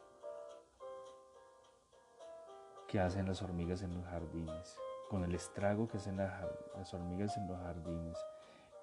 que 2.87 3.01
hacen 3.01 3.27
las 3.27 3.43
hormigas 3.43 3.83
en 3.83 3.95
los 3.95 4.05
jardines, 4.05 4.79
con 5.11 5.25
el 5.25 5.35
estrago 5.35 5.89
que 5.89 5.97
hacen 5.97 6.19
las 6.19 6.95
hormigas 6.95 7.37
en 7.37 7.49
los 7.49 7.59
jardines, 7.59 8.17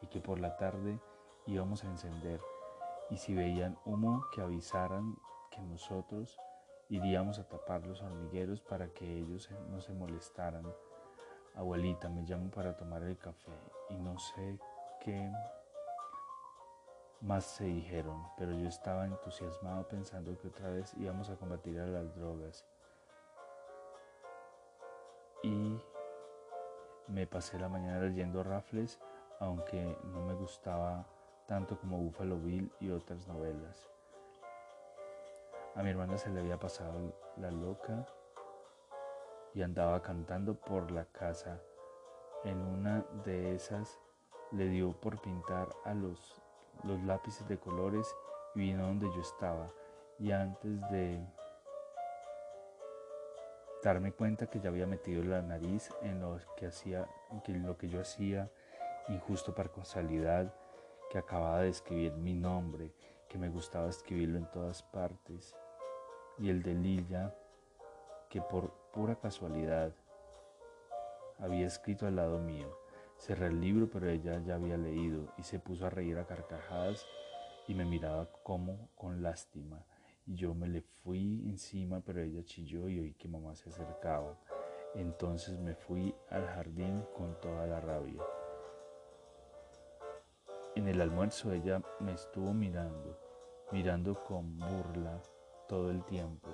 y 0.01 0.07
que 0.07 0.19
por 0.19 0.39
la 0.39 0.57
tarde 0.57 0.99
íbamos 1.45 1.83
a 1.83 1.87
encender 1.87 2.41
y 3.09 3.17
si 3.17 3.33
veían 3.33 3.77
humo 3.85 4.25
que 4.33 4.41
avisaran 4.41 5.15
que 5.49 5.61
nosotros 5.61 6.37
iríamos 6.89 7.39
a 7.39 7.47
tapar 7.47 7.87
los 7.87 8.01
hormigueros 8.01 8.61
para 8.61 8.89
que 8.89 9.19
ellos 9.19 9.49
no 9.69 9.79
se 9.79 9.93
molestaran. 9.93 10.65
Abuelita, 11.55 12.09
me 12.09 12.23
llamo 12.23 12.51
para 12.51 12.75
tomar 12.75 13.03
el 13.03 13.17
café 13.17 13.51
y 13.89 13.95
no 13.95 14.19
sé 14.19 14.59
qué 14.99 15.31
más 17.21 17.45
se 17.45 17.63
dijeron, 17.63 18.21
pero 18.37 18.51
yo 18.51 18.67
estaba 18.67 19.05
entusiasmado 19.05 19.87
pensando 19.87 20.37
que 20.37 20.49
otra 20.49 20.69
vez 20.69 20.93
íbamos 20.97 21.29
a 21.29 21.35
combatir 21.37 21.79
a 21.79 21.87
las 21.87 22.13
drogas. 22.15 22.65
Me 27.07 27.25
pasé 27.25 27.57
la 27.59 27.69
mañana 27.69 28.01
leyendo 28.01 28.43
Raffles, 28.43 28.99
aunque 29.39 29.97
no 30.03 30.25
me 30.25 30.33
gustaba 30.33 31.05
tanto 31.47 31.79
como 31.79 31.97
Buffalo 31.97 32.37
Bill 32.37 32.71
y 32.79 32.89
otras 32.89 33.27
novelas. 33.27 33.89
A 35.75 35.83
mi 35.83 35.89
hermana 35.89 36.17
se 36.17 36.29
le 36.29 36.39
había 36.39 36.59
pasado 36.59 37.13
la 37.37 37.51
loca 37.51 38.05
y 39.53 39.61
andaba 39.61 40.01
cantando 40.01 40.55
por 40.55 40.91
la 40.91 41.05
casa. 41.05 41.61
En 42.43 42.57
una 42.59 43.05
de 43.23 43.55
esas 43.55 43.99
le 44.51 44.67
dio 44.69 44.91
por 44.91 45.21
pintar 45.21 45.69
a 45.85 45.93
los, 45.93 46.41
los 46.83 47.01
lápices 47.03 47.47
de 47.47 47.57
colores 47.57 48.13
y 48.55 48.59
vino 48.59 48.87
donde 48.87 49.07
yo 49.13 49.21
estaba. 49.21 49.69
Y 50.19 50.31
antes 50.31 50.81
de 50.89 51.23
darme 53.87 54.11
cuenta 54.11 54.47
que 54.47 54.59
ya 54.59 54.69
había 54.69 54.85
metido 54.85 55.23
la 55.23 55.41
nariz 55.41 55.89
en 56.01 56.19
lo 56.19 56.39
que 56.57 56.67
hacía, 56.67 57.07
lo 57.47 57.77
que 57.77 57.87
yo 57.87 58.01
hacía, 58.01 58.51
injusto 59.07 59.55
para 59.55 59.69
casualidad, 59.69 60.53
que 61.09 61.17
acababa 61.17 61.61
de 61.61 61.69
escribir 61.69 62.13
mi 62.13 62.33
nombre, 62.33 62.91
que 63.29 63.37
me 63.37 63.49
gustaba 63.49 63.89
escribirlo 63.89 64.37
en 64.37 64.51
todas 64.51 64.83
partes, 64.83 65.55
y 66.37 66.49
el 66.49 66.63
de 66.63 66.73
Lilla, 66.73 67.33
que 68.29 68.41
por 68.41 68.71
pura 68.91 69.15
casualidad 69.15 69.93
había 71.39 71.65
escrito 71.65 72.07
al 72.07 72.17
lado 72.17 72.39
mío. 72.39 72.67
Cerré 73.17 73.47
el 73.47 73.61
libro, 73.61 73.89
pero 73.89 74.09
ella 74.09 74.39
ya 74.45 74.55
había 74.55 74.77
leído 74.77 75.33
y 75.37 75.43
se 75.43 75.59
puso 75.59 75.85
a 75.85 75.89
reír 75.89 76.17
a 76.17 76.27
carcajadas 76.27 77.05
y 77.67 77.73
me 77.73 77.85
miraba 77.85 78.29
como 78.43 78.89
con 78.95 79.23
lástima. 79.23 79.85
Y 80.27 80.35
yo 80.35 80.53
me 80.53 80.67
le 80.67 80.81
fui 80.81 81.41
encima, 81.47 82.01
pero 82.01 82.21
ella 82.21 82.43
chilló 82.43 82.87
y 82.89 82.99
oí 82.99 83.13
que 83.13 83.27
mamá 83.27 83.55
se 83.55 83.69
acercaba. 83.69 84.37
Entonces 84.93 85.57
me 85.59 85.73
fui 85.73 86.13
al 86.29 86.45
jardín 86.47 87.03
con 87.15 87.39
toda 87.39 87.65
la 87.65 87.79
rabia. 87.79 88.21
En 90.75 90.87
el 90.87 91.01
almuerzo 91.01 91.51
ella 91.53 91.81
me 91.99 92.13
estuvo 92.13 92.53
mirando, 92.53 93.17
mirando 93.71 94.23
con 94.23 94.59
burla 94.59 95.21
todo 95.67 95.89
el 95.89 96.03
tiempo 96.03 96.49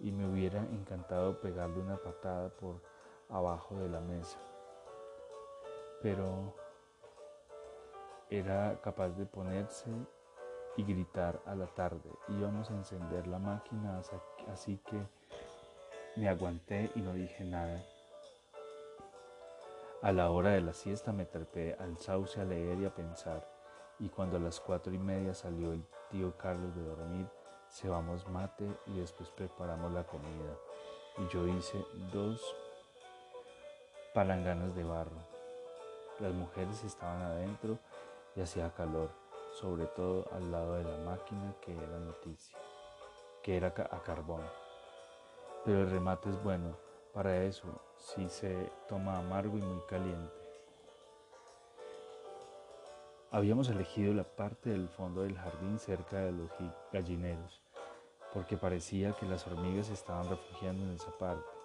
y 0.00 0.10
me 0.10 0.28
hubiera 0.28 0.60
encantado 0.60 1.40
pegarle 1.40 1.80
una 1.80 1.96
patada 1.96 2.48
por 2.48 2.82
abajo 3.28 3.76
de 3.78 3.88
la 3.88 4.00
mesa. 4.00 4.38
Pero 6.02 6.54
era 8.30 8.80
capaz 8.82 9.10
de 9.10 9.26
ponerse 9.26 9.90
y 10.76 10.84
gritar 10.84 11.40
a 11.46 11.54
la 11.54 11.66
tarde. 11.66 12.10
Íbamos 12.28 12.70
a 12.70 12.74
encender 12.74 13.26
la 13.26 13.38
máquina, 13.38 14.00
así 14.52 14.78
que 14.86 15.00
me 16.16 16.28
aguanté 16.28 16.90
y 16.94 17.00
no 17.00 17.12
dije 17.12 17.44
nada. 17.44 17.82
A 20.02 20.12
la 20.12 20.30
hora 20.30 20.50
de 20.50 20.60
la 20.60 20.72
siesta 20.72 21.12
me 21.12 21.24
trepé 21.24 21.74
al 21.78 21.98
sauce 21.98 22.40
a 22.40 22.44
leer 22.44 22.78
y 22.78 22.84
a 22.84 22.94
pensar, 22.94 23.48
y 23.98 24.08
cuando 24.08 24.36
a 24.36 24.40
las 24.40 24.60
cuatro 24.60 24.92
y 24.92 24.98
media 24.98 25.34
salió 25.34 25.72
el 25.72 25.84
tío 26.10 26.36
Carlos 26.36 26.74
de 26.76 26.82
dormir, 26.82 27.26
cebamos 27.70 28.28
mate 28.28 28.68
y 28.86 28.98
después 28.98 29.30
preparamos 29.30 29.92
la 29.92 30.04
comida. 30.04 30.54
Y 31.18 31.28
yo 31.32 31.46
hice 31.48 31.82
dos 32.12 32.54
palanganas 34.14 34.74
de 34.74 34.84
barro. 34.84 35.36
Las 36.20 36.32
mujeres 36.32 36.84
estaban 36.84 37.22
adentro 37.22 37.78
y 38.34 38.42
hacía 38.42 38.70
calor, 38.74 39.10
sobre 39.60 39.86
todo 39.86 40.26
al 40.32 40.52
lado 40.52 40.74
de 40.74 40.84
la 40.84 40.98
máquina 40.98 41.54
que 41.62 41.72
era 41.72 41.98
noticia, 41.98 42.58
que 43.42 43.56
era 43.56 43.68
a 43.68 44.02
carbón. 44.02 44.42
Pero 45.64 45.80
el 45.80 45.90
remate 45.90 46.28
es 46.28 46.42
bueno, 46.42 46.76
para 47.14 47.42
eso 47.44 47.66
si 47.96 48.28
se 48.28 48.70
toma 48.86 49.16
amargo 49.16 49.56
y 49.56 49.62
muy 49.62 49.80
caliente. 49.88 50.34
Habíamos 53.30 53.68
elegido 53.70 54.12
la 54.12 54.24
parte 54.24 54.70
del 54.70 54.88
fondo 54.88 55.22
del 55.22 55.36
jardín 55.36 55.78
cerca 55.78 56.18
de 56.18 56.32
los 56.32 56.50
gallineros, 56.92 57.62
porque 58.34 58.58
parecía 58.58 59.12
que 59.12 59.26
las 59.26 59.46
hormigas 59.46 59.88
estaban 59.88 60.28
refugiando 60.28 60.84
en 60.84 60.92
esa 60.92 61.10
parte. 61.12 61.55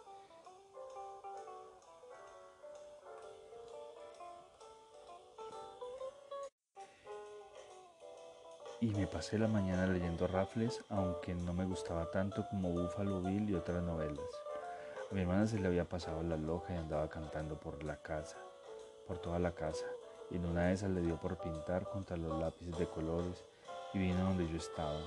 Y 8.82 8.88
me 8.96 9.06
pasé 9.06 9.38
la 9.38 9.48
mañana 9.48 9.86
leyendo 9.86 10.26
Raffles, 10.26 10.84
aunque 10.90 11.36
no 11.36 11.54
me 11.54 11.66
gustaba 11.66 12.10
tanto 12.10 12.48
como 12.50 12.72
Buffalo 12.72 13.22
Bill 13.22 13.48
y 13.48 13.54
otras 13.54 13.84
novelas. 13.84 14.26
A 15.12 15.14
mi 15.14 15.22
hermana 15.22 15.46
se 15.46 15.60
le 15.60 15.68
había 15.68 15.86
pasado 15.86 16.24
la 16.24 16.36
loca 16.36 16.74
y 16.74 16.78
andaba 16.78 17.08
cantando 17.08 17.60
por 17.60 17.84
la 17.84 18.02
casa, 18.02 18.38
por 19.08 19.20
toda 19.20 19.38
la 19.38 19.52
casa. 19.52 19.86
Y 20.32 20.38
en 20.38 20.48
una 20.48 20.66
de 20.66 20.74
esas 20.74 20.90
le 20.90 21.02
dio 21.02 21.16
por 21.18 21.38
pintar 21.38 21.88
contra 21.90 22.18
los 22.18 22.40
lápices 22.40 22.76
de 22.80 22.88
colores 22.88 23.44
y 23.94 24.00
vino 24.00 24.24
donde 24.24 24.50
yo 24.50 24.58
estaba. 24.58 25.00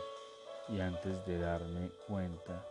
Y 0.68 0.78
antes 0.78 1.26
de 1.26 1.40
darme 1.40 1.90
cuenta, 2.06 2.64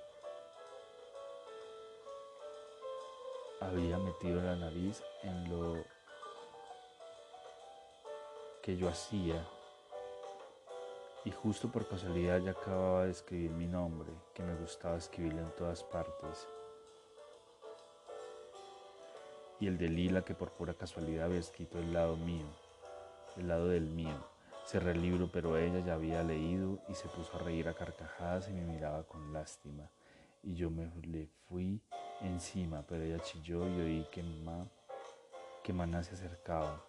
había 3.60 3.98
metido 3.98 4.42
la 4.42 4.56
nariz 4.56 5.04
en 5.24 5.50
lo 5.50 5.84
que 8.62 8.78
yo 8.78 8.88
hacía. 8.88 9.46
Y 11.26 11.32
justo 11.32 11.72
por 11.72 11.88
casualidad 11.88 12.40
ya 12.40 12.52
acababa 12.52 13.06
de 13.06 13.12
escribir 13.12 13.52
mi 13.52 13.68
nombre, 13.68 14.12
que 14.34 14.44
me 14.44 14.56
gustaba 14.56 14.98
escribirlo 14.98 15.42
en 15.42 15.56
todas 15.56 15.84
partes 15.84 16.48
y 19.64 19.68
el 19.68 19.78
de 19.78 19.88
Lila 19.88 20.26
que 20.26 20.36
por 20.36 20.52
pura 20.52 20.74
casualidad 20.74 21.28
había 21.28 21.40
escrito 21.40 21.80
el 21.80 21.94
lado 21.94 22.18
mío, 22.18 22.46
el 23.38 23.48
lado 23.48 23.70
del 23.70 23.86
mío. 23.86 24.18
Cerré 24.66 24.92
el 24.92 25.02
libro, 25.02 25.30
pero 25.32 25.58
ella 25.58 25.80
ya 25.80 25.94
había 25.94 26.22
leído 26.22 26.80
y 26.90 26.96
se 26.96 27.08
puso 27.08 27.38
a 27.38 27.40
reír 27.40 27.70
a 27.70 27.74
carcajadas 27.74 28.50
y 28.50 28.52
me 28.52 28.66
miraba 28.66 29.04
con 29.04 29.32
lástima. 29.32 29.90
Y 30.42 30.56
yo 30.56 30.70
me 30.70 30.92
le 31.04 31.30
fui 31.48 31.82
encima, 32.20 32.84
pero 32.86 33.04
ella 33.04 33.20
chilló 33.20 33.66
y 33.70 33.80
oí 33.80 34.08
que 34.12 34.22
mamá, 34.22 34.68
que 35.64 35.72
Maná 35.72 36.04
se 36.04 36.16
acercaba. 36.16 36.84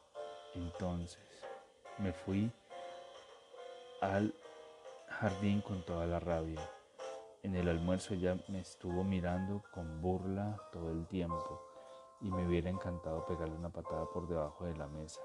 Entonces 0.56 1.20
me 1.98 2.12
fui 2.12 2.50
al 4.00 4.34
jardín 5.08 5.60
con 5.60 5.84
toda 5.84 6.06
la 6.06 6.20
rabia. 6.20 6.60
En 7.42 7.54
el 7.54 7.68
almuerzo 7.68 8.14
ella 8.14 8.36
me 8.48 8.60
estuvo 8.60 9.04
mirando 9.04 9.62
con 9.72 10.00
burla 10.00 10.56
todo 10.72 10.90
el 10.90 11.06
tiempo 11.06 11.62
y 12.20 12.30
me 12.30 12.46
hubiera 12.46 12.70
encantado 12.70 13.24
pegarle 13.26 13.54
una 13.54 13.70
patada 13.70 14.06
por 14.06 14.26
debajo 14.26 14.64
de 14.64 14.76
la 14.76 14.86
mesa, 14.86 15.20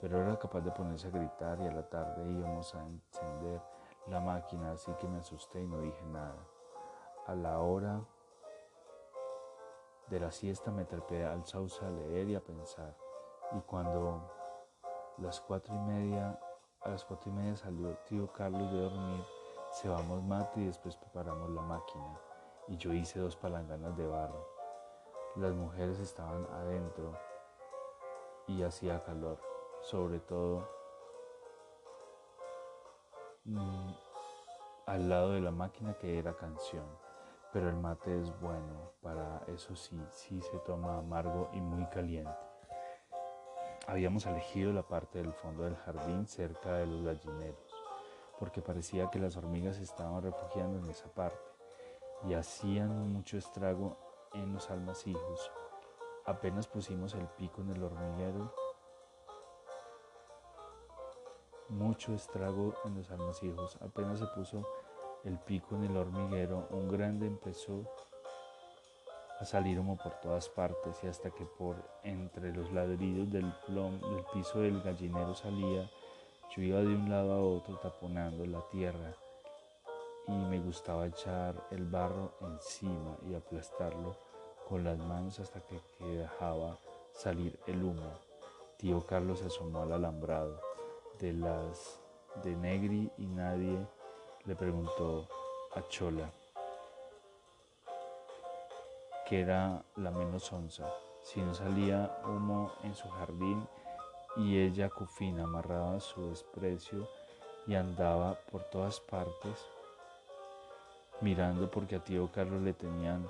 pero 0.00 0.20
era 0.20 0.38
capaz 0.38 0.60
de 0.60 0.70
ponerse 0.70 1.08
a 1.08 1.10
gritar 1.10 1.58
y 1.60 1.66
a 1.66 1.72
la 1.72 1.88
tarde 1.88 2.30
íbamos 2.30 2.74
a 2.74 2.86
encender 2.86 3.62
la 4.06 4.20
máquina, 4.20 4.72
así 4.72 4.92
que 5.00 5.08
me 5.08 5.18
asusté 5.18 5.62
y 5.62 5.66
no 5.66 5.80
dije 5.80 6.04
nada. 6.04 6.46
A 7.26 7.34
la 7.34 7.58
hora 7.60 8.00
de 10.08 10.20
la 10.20 10.30
siesta 10.30 10.70
me 10.70 10.84
trepé 10.84 11.24
al 11.24 11.44
sauce 11.46 11.84
a 11.84 11.90
leer 11.90 12.28
y 12.28 12.34
a 12.34 12.44
pensar, 12.44 12.94
y 13.52 13.60
cuando 13.60 14.30
las 15.18 15.40
cuatro 15.40 15.74
y 15.74 15.78
media, 15.78 16.38
a 16.86 16.90
las 16.90 17.04
cuatro 17.04 17.32
y 17.32 17.34
media 17.34 17.56
salió 17.56 17.96
tío 18.08 18.32
Carlos 18.32 18.70
de 18.70 18.78
dormir, 18.78 19.24
cebamos 19.72 20.22
mate 20.22 20.60
y 20.60 20.66
después 20.66 20.94
preparamos 20.96 21.50
la 21.50 21.62
máquina. 21.62 22.16
y 22.68 22.76
yo 22.76 22.92
hice 22.92 23.18
dos 23.20 23.36
palanganas 23.36 23.96
de 23.96 24.06
barro. 24.06 24.44
Las 25.36 25.52
mujeres 25.52 25.98
estaban 25.98 26.46
adentro 26.52 27.12
y 28.46 28.62
hacía 28.62 29.04
calor, 29.04 29.38
sobre 29.82 30.20
todo 30.20 30.68
mm, 33.44 33.90
al 34.86 35.08
lado 35.08 35.32
de 35.32 35.40
la 35.40 35.50
máquina 35.50 35.94
que 35.94 36.18
era 36.18 36.36
canción. 36.36 36.86
Pero 37.52 37.68
el 37.68 37.76
mate 37.76 38.20
es 38.20 38.40
bueno, 38.40 38.92
para 39.02 39.42
eso 39.48 39.74
sí, 39.74 40.00
sí 40.10 40.40
se 40.40 40.58
toma 40.60 40.98
amargo 40.98 41.50
y 41.52 41.60
muy 41.60 41.86
caliente. 41.86 42.45
Habíamos 43.88 44.26
elegido 44.26 44.72
la 44.72 44.82
parte 44.82 45.18
del 45.18 45.32
fondo 45.32 45.62
del 45.62 45.76
jardín 45.76 46.26
cerca 46.26 46.72
de 46.72 46.86
los 46.86 47.02
gallineros, 47.04 47.72
porque 48.38 48.60
parecía 48.60 49.08
que 49.10 49.20
las 49.20 49.36
hormigas 49.36 49.78
estaban 49.78 50.22
refugiando 50.22 50.78
en 50.78 50.90
esa 50.90 51.06
parte 51.14 51.38
y 52.24 52.34
hacían 52.34 53.12
mucho 53.12 53.38
estrago 53.38 53.96
en 54.34 54.52
los 54.52 54.70
almacijos. 54.70 55.52
Apenas 56.24 56.66
pusimos 56.66 57.14
el 57.14 57.28
pico 57.28 57.62
en 57.62 57.70
el 57.70 57.82
hormiguero, 57.84 58.52
mucho 61.68 62.12
estrago 62.12 62.74
en 62.84 62.96
los 62.96 63.10
almacijos. 63.12 63.78
Apenas 63.80 64.18
se 64.18 64.26
puso 64.26 64.66
el 65.22 65.38
pico 65.38 65.76
en 65.76 65.84
el 65.84 65.96
hormiguero, 65.96 66.66
un 66.70 66.88
grande 66.88 67.26
empezó 67.26 67.84
a 69.38 69.44
salir 69.44 69.78
humo 69.78 69.96
por 69.96 70.14
todas 70.14 70.48
partes 70.48 71.02
y 71.04 71.06
hasta 71.06 71.30
que 71.30 71.44
por 71.44 71.76
entre 72.06 72.52
los 72.54 72.72
ladrillos 72.72 73.30
del, 73.30 73.52
piso 74.32 74.60
del 74.60 74.80
gallinero 74.80 75.34
salía, 75.34 75.90
yo 76.54 76.62
iba 76.62 76.78
de 76.78 76.86
un 76.86 77.10
lado 77.10 77.32
a 77.32 77.40
otro 77.40 77.76
taponando 77.78 78.46
la 78.46 78.60
tierra 78.70 79.12
y 80.28 80.32
me 80.32 80.58
gustaba 80.60 81.06
echar 81.06 81.54
el 81.70 81.84
barro 81.84 82.32
encima 82.40 83.16
y 83.28 83.34
aplastarlo 83.34 84.16
con 84.68 84.84
las 84.84 84.98
manos 84.98 85.38
hasta 85.40 85.60
que, 85.60 85.80
dejaba 86.04 86.78
salir 87.12 87.58
el 87.66 87.82
humo. 87.82 88.10
Tío 88.76 89.04
Carlos 89.06 89.40
se 89.40 89.46
asomó 89.46 89.82
al 89.82 89.92
alambrado 89.92 90.60
de 91.18 91.32
las 91.32 92.00
de 92.44 92.54
Negri 92.54 93.10
y 93.18 93.26
nadie 93.26 93.78
le 94.44 94.54
preguntó 94.54 95.26
a 95.74 95.82
Chola 95.88 96.30
que 99.26 99.40
era 99.40 99.82
la 99.96 100.12
menos 100.12 100.52
onza, 100.52 100.88
si 101.26 101.42
no 101.42 101.52
salía 101.54 102.22
humo 102.24 102.70
en 102.84 102.94
su 102.94 103.08
jardín 103.08 103.66
y 104.36 104.58
ella 104.60 104.88
cufina 104.88 105.42
amarraba 105.42 105.98
su 105.98 106.28
desprecio 106.28 107.08
y 107.66 107.74
andaba 107.74 108.38
por 108.52 108.62
todas 108.70 109.00
partes 109.00 109.66
mirando 111.20 111.68
porque 111.68 111.96
a 111.96 112.04
tío 112.04 112.30
Carlos 112.30 112.62
le 112.62 112.74
tenían 112.74 113.28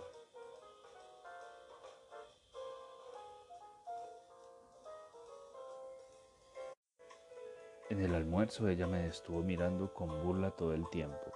En 7.89 8.03
el 8.03 8.15
almuerzo 8.15 8.69
ella 8.69 8.87
me 8.87 9.07
estuvo 9.07 9.43
mirando 9.43 9.95
con 9.95 10.23
burla 10.23 10.51
todo 10.51 10.75
el 10.75 10.87
tiempo 10.91 11.33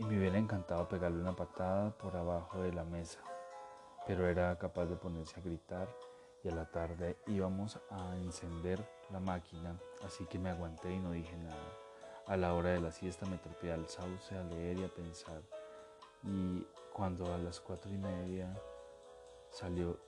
y 0.00 0.04
me 0.06 0.18
hubiera 0.18 0.38
encantado 0.38 0.88
pegarle 0.88 1.20
una 1.20 1.36
patada 1.36 1.90
por 1.90 2.16
abajo 2.16 2.60
de 2.62 2.72
la 2.72 2.82
mesa, 2.82 3.20
pero 4.06 4.28
era 4.28 4.56
capaz 4.58 4.86
de 4.86 4.96
ponerse 4.96 5.38
a 5.38 5.42
gritar 5.42 5.88
y 6.42 6.48
a 6.48 6.54
la 6.54 6.70
tarde 6.70 7.16
íbamos 7.26 7.78
a 7.90 8.16
encender 8.16 8.86
la 9.10 9.20
máquina, 9.20 9.78
así 10.04 10.26
que 10.26 10.38
me 10.38 10.50
aguanté 10.50 10.92
y 10.92 10.98
no 10.98 11.12
dije 11.12 11.36
nada. 11.36 11.72
A 12.26 12.36
la 12.36 12.54
hora 12.54 12.70
de 12.70 12.80
la 12.80 12.90
siesta 12.90 13.26
me 13.26 13.38
trepé 13.38 13.72
al 13.72 13.88
sauce 13.88 14.36
a 14.36 14.42
leer 14.44 14.78
y 14.78 14.84
a 14.84 14.88
pensar. 14.88 15.42
Y 16.22 16.66
cuando 16.92 17.32
a 17.32 17.38
las 17.38 17.60
cuatro 17.60 17.90
y 17.90 17.98
media 17.98 18.54
salió 19.50 19.98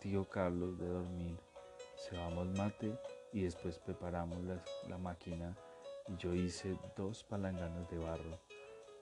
tío 0.00 0.28
Carlos 0.28 0.78
de 0.78 0.86
dormir, 0.86 1.38
se 1.96 2.16
vamos 2.16 2.46
mate 2.56 2.98
y 3.32 3.42
después 3.42 3.78
preparamos 3.78 4.38
la, 4.44 4.62
la 4.88 4.98
máquina 4.98 5.56
y 6.08 6.16
yo 6.16 6.34
hice 6.34 6.78
dos 6.96 7.24
palanganas 7.24 7.88
de 7.90 7.98
barro. 7.98 8.38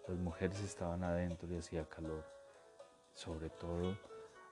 Las 0.08 0.18
mujeres 0.18 0.60
estaban 0.60 1.04
adentro 1.04 1.52
y 1.52 1.58
hacía 1.58 1.88
calor, 1.88 2.24
sobre 3.16 3.48
todo 3.48 3.96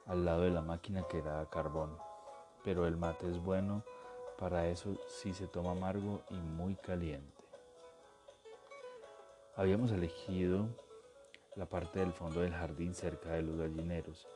al 0.06 0.24
lado 0.24 0.42
de 0.42 0.50
la 0.50 0.62
máquina 0.62 1.06
que 1.06 1.18
era 1.18 1.48
carbón. 1.50 1.96
Pero 2.64 2.86
el 2.86 2.96
mate 2.96 3.30
es 3.30 3.38
bueno, 3.38 3.84
para 4.38 4.66
eso 4.68 4.96
sí 5.06 5.32
se 5.34 5.46
toma 5.46 5.72
amargo 5.72 6.22
y 6.30 6.34
muy 6.34 6.74
caliente. 6.74 7.44
Habíamos 9.54 9.92
elegido 9.92 10.66
la 11.54 11.66
parte 11.66 12.00
del 12.00 12.12
fondo 12.12 12.40
del 12.40 12.54
jardín 12.54 12.94
cerca 12.94 13.30
de 13.30 13.42
los 13.42 13.56
gallineros, 13.56 14.26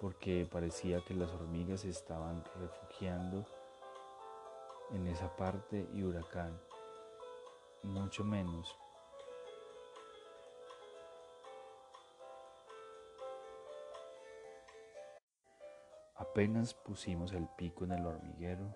porque 0.00 0.48
parecía 0.50 1.04
que 1.04 1.14
las 1.14 1.30
hormigas 1.32 1.84
estaban 1.84 2.42
refugiando 2.58 3.44
en 4.92 5.08
esa 5.08 5.36
parte 5.36 5.86
y 5.92 6.04
huracán, 6.04 6.58
mucho 7.82 8.24
menos 8.24 8.78
Apenas 16.32 16.72
pusimos 16.72 17.34
el 17.34 17.46
pico 17.58 17.84
en 17.84 17.92
el 17.92 18.06
hormiguero, 18.06 18.74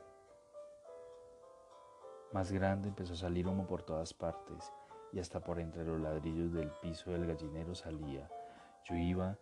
más 2.31 2.53
grande 2.53 2.91
empezó 2.91 3.15
a 3.15 3.17
salir 3.17 3.49
humo 3.49 3.67
por 3.67 3.83
todas 3.83 4.13
partes 4.13 4.71
y 5.11 5.21
hasta 5.21 5.41
por 5.41 5.59
entre 5.59 5.83
los 5.83 5.99
ladrillos 5.99 6.53
del 6.53 6.71
piso 6.83 7.13
del 7.13 7.27
gallinero 7.27 7.75
salía. 7.75 8.29
Yo 8.85 8.95
iba 8.97 9.39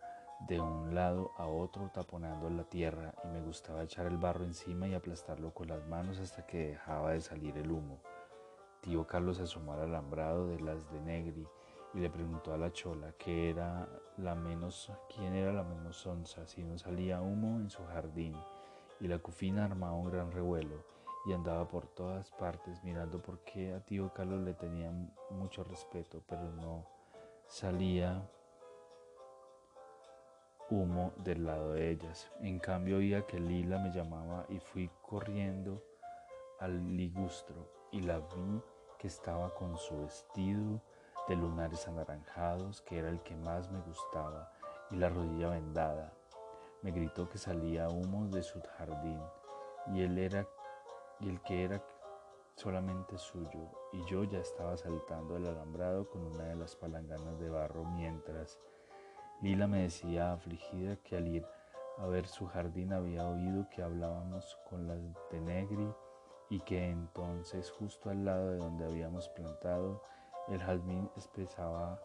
de 0.47 0.61
un 0.61 0.95
lado 0.95 1.31
a 1.35 1.47
otro 1.47 1.91
taponando 1.93 2.49
la 2.49 2.63
tierra 2.63 3.13
y 3.25 3.27
me 3.27 3.41
gustaba 3.41 3.83
echar 3.83 4.05
el 4.05 4.17
barro 4.17 4.45
encima 4.45 4.87
y 4.87 4.93
aplastarlo 4.93 5.53
con 5.53 5.67
las 5.67 5.85
manos 5.85 6.17
hasta 6.19 6.47
que 6.47 6.69
dejaba 6.69 7.11
de 7.11 7.19
salir 7.19 7.57
el 7.57 7.69
humo. 7.69 7.99
Tío 8.79 9.05
Carlos 9.05 9.41
asomó 9.41 9.73
al 9.73 9.81
alambrado 9.81 10.47
de 10.47 10.61
las 10.61 10.89
de 10.89 11.01
Negri 11.01 11.45
y 11.95 11.99
le 11.99 12.09
preguntó 12.09 12.53
a 12.53 12.57
la 12.57 12.73
chola 12.73 13.13
que 13.17 13.49
era 13.49 13.87
la 14.17 14.35
menos, 14.35 14.91
quién 15.15 15.33
era 15.33 15.53
la 15.53 15.63
menos 15.63 16.05
onza, 16.05 16.45
si 16.45 16.61
no 16.61 16.77
salía 16.77 17.21
humo 17.21 17.57
en 17.57 17.69
su 17.69 17.85
jardín. 17.85 18.35
Y 18.99 19.07
la 19.07 19.19
cufina 19.19 19.63
armaba 19.63 19.93
un 19.93 20.11
gran 20.11 20.31
revuelo 20.31 20.83
y 21.25 21.31
andaba 21.31 21.67
por 21.67 21.87
todas 21.87 22.29
partes 22.31 22.83
mirando 22.83 23.21
por 23.21 23.39
qué 23.45 23.73
a 23.73 23.79
tío 23.79 24.11
Carlos 24.13 24.41
le 24.41 24.53
tenía 24.53 24.91
mucho 25.29 25.63
respeto, 25.63 26.21
pero 26.27 26.51
no 26.51 26.85
salía 27.47 28.29
humo 30.69 31.13
del 31.17 31.45
lado 31.45 31.73
de 31.73 31.91
ellas. 31.91 32.29
En 32.41 32.59
cambio 32.59 32.97
oía 32.97 33.25
que 33.25 33.39
Lila 33.39 33.79
me 33.79 33.91
llamaba 33.91 34.45
y 34.49 34.59
fui 34.59 34.89
corriendo 35.01 35.81
al 36.59 36.97
ligustro 36.97 37.87
y 37.91 38.01
la 38.01 38.19
vi 38.19 38.61
que 38.99 39.07
estaba 39.07 39.53
con 39.53 39.77
su 39.77 40.01
vestido 40.01 40.81
de 41.27 41.35
lunares 41.35 41.87
anaranjados, 41.87 42.81
que 42.81 42.99
era 42.99 43.09
el 43.09 43.21
que 43.21 43.35
más 43.35 43.71
me 43.71 43.81
gustaba, 43.81 44.51
y 44.91 44.97
la 44.97 45.09
rodilla 45.09 45.49
vendada. 45.49 46.13
Me 46.81 46.91
gritó 46.91 47.27
que 47.29 47.37
salía 47.37 47.89
humo 47.89 48.27
de 48.27 48.43
su 48.43 48.61
jardín, 48.61 49.21
y 49.87 50.01
él 50.01 50.17
era 50.17 50.47
y 51.19 51.29
el 51.29 51.41
que 51.41 51.63
era 51.63 51.81
solamente 52.55 53.17
suyo, 53.17 53.71
y 53.91 54.03
yo 54.05 54.23
ya 54.23 54.39
estaba 54.39 54.77
saltando 54.77 55.37
el 55.37 55.47
alambrado 55.47 56.09
con 56.09 56.25
una 56.25 56.45
de 56.45 56.55
las 56.55 56.75
palanganas 56.75 57.39
de 57.39 57.49
barro 57.49 57.83
mientras 57.83 58.59
Lila 59.41 59.67
me 59.67 59.83
decía 59.83 60.31
afligida 60.31 60.95
que 60.97 61.17
al 61.17 61.27
ir 61.27 61.45
a 61.97 62.07
ver 62.07 62.27
su 62.27 62.47
jardín 62.47 62.93
había 62.93 63.27
oído 63.27 63.67
que 63.69 63.83
hablábamos 63.83 64.57
con 64.69 64.87
las 64.87 64.99
de 65.29 65.41
Negri 65.41 65.93
y 66.49 66.59
que 66.61 66.89
entonces 66.89 67.69
justo 67.71 68.09
al 68.09 68.23
lado 68.23 68.51
de 68.51 68.57
donde 68.57 68.85
habíamos 68.85 69.27
plantado 69.29 70.01
el 70.47 70.59
jazmín 70.59 71.09
empezaba 71.15 71.99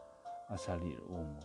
a 0.49 0.57
salir 0.57 1.01
humo. 1.09 1.41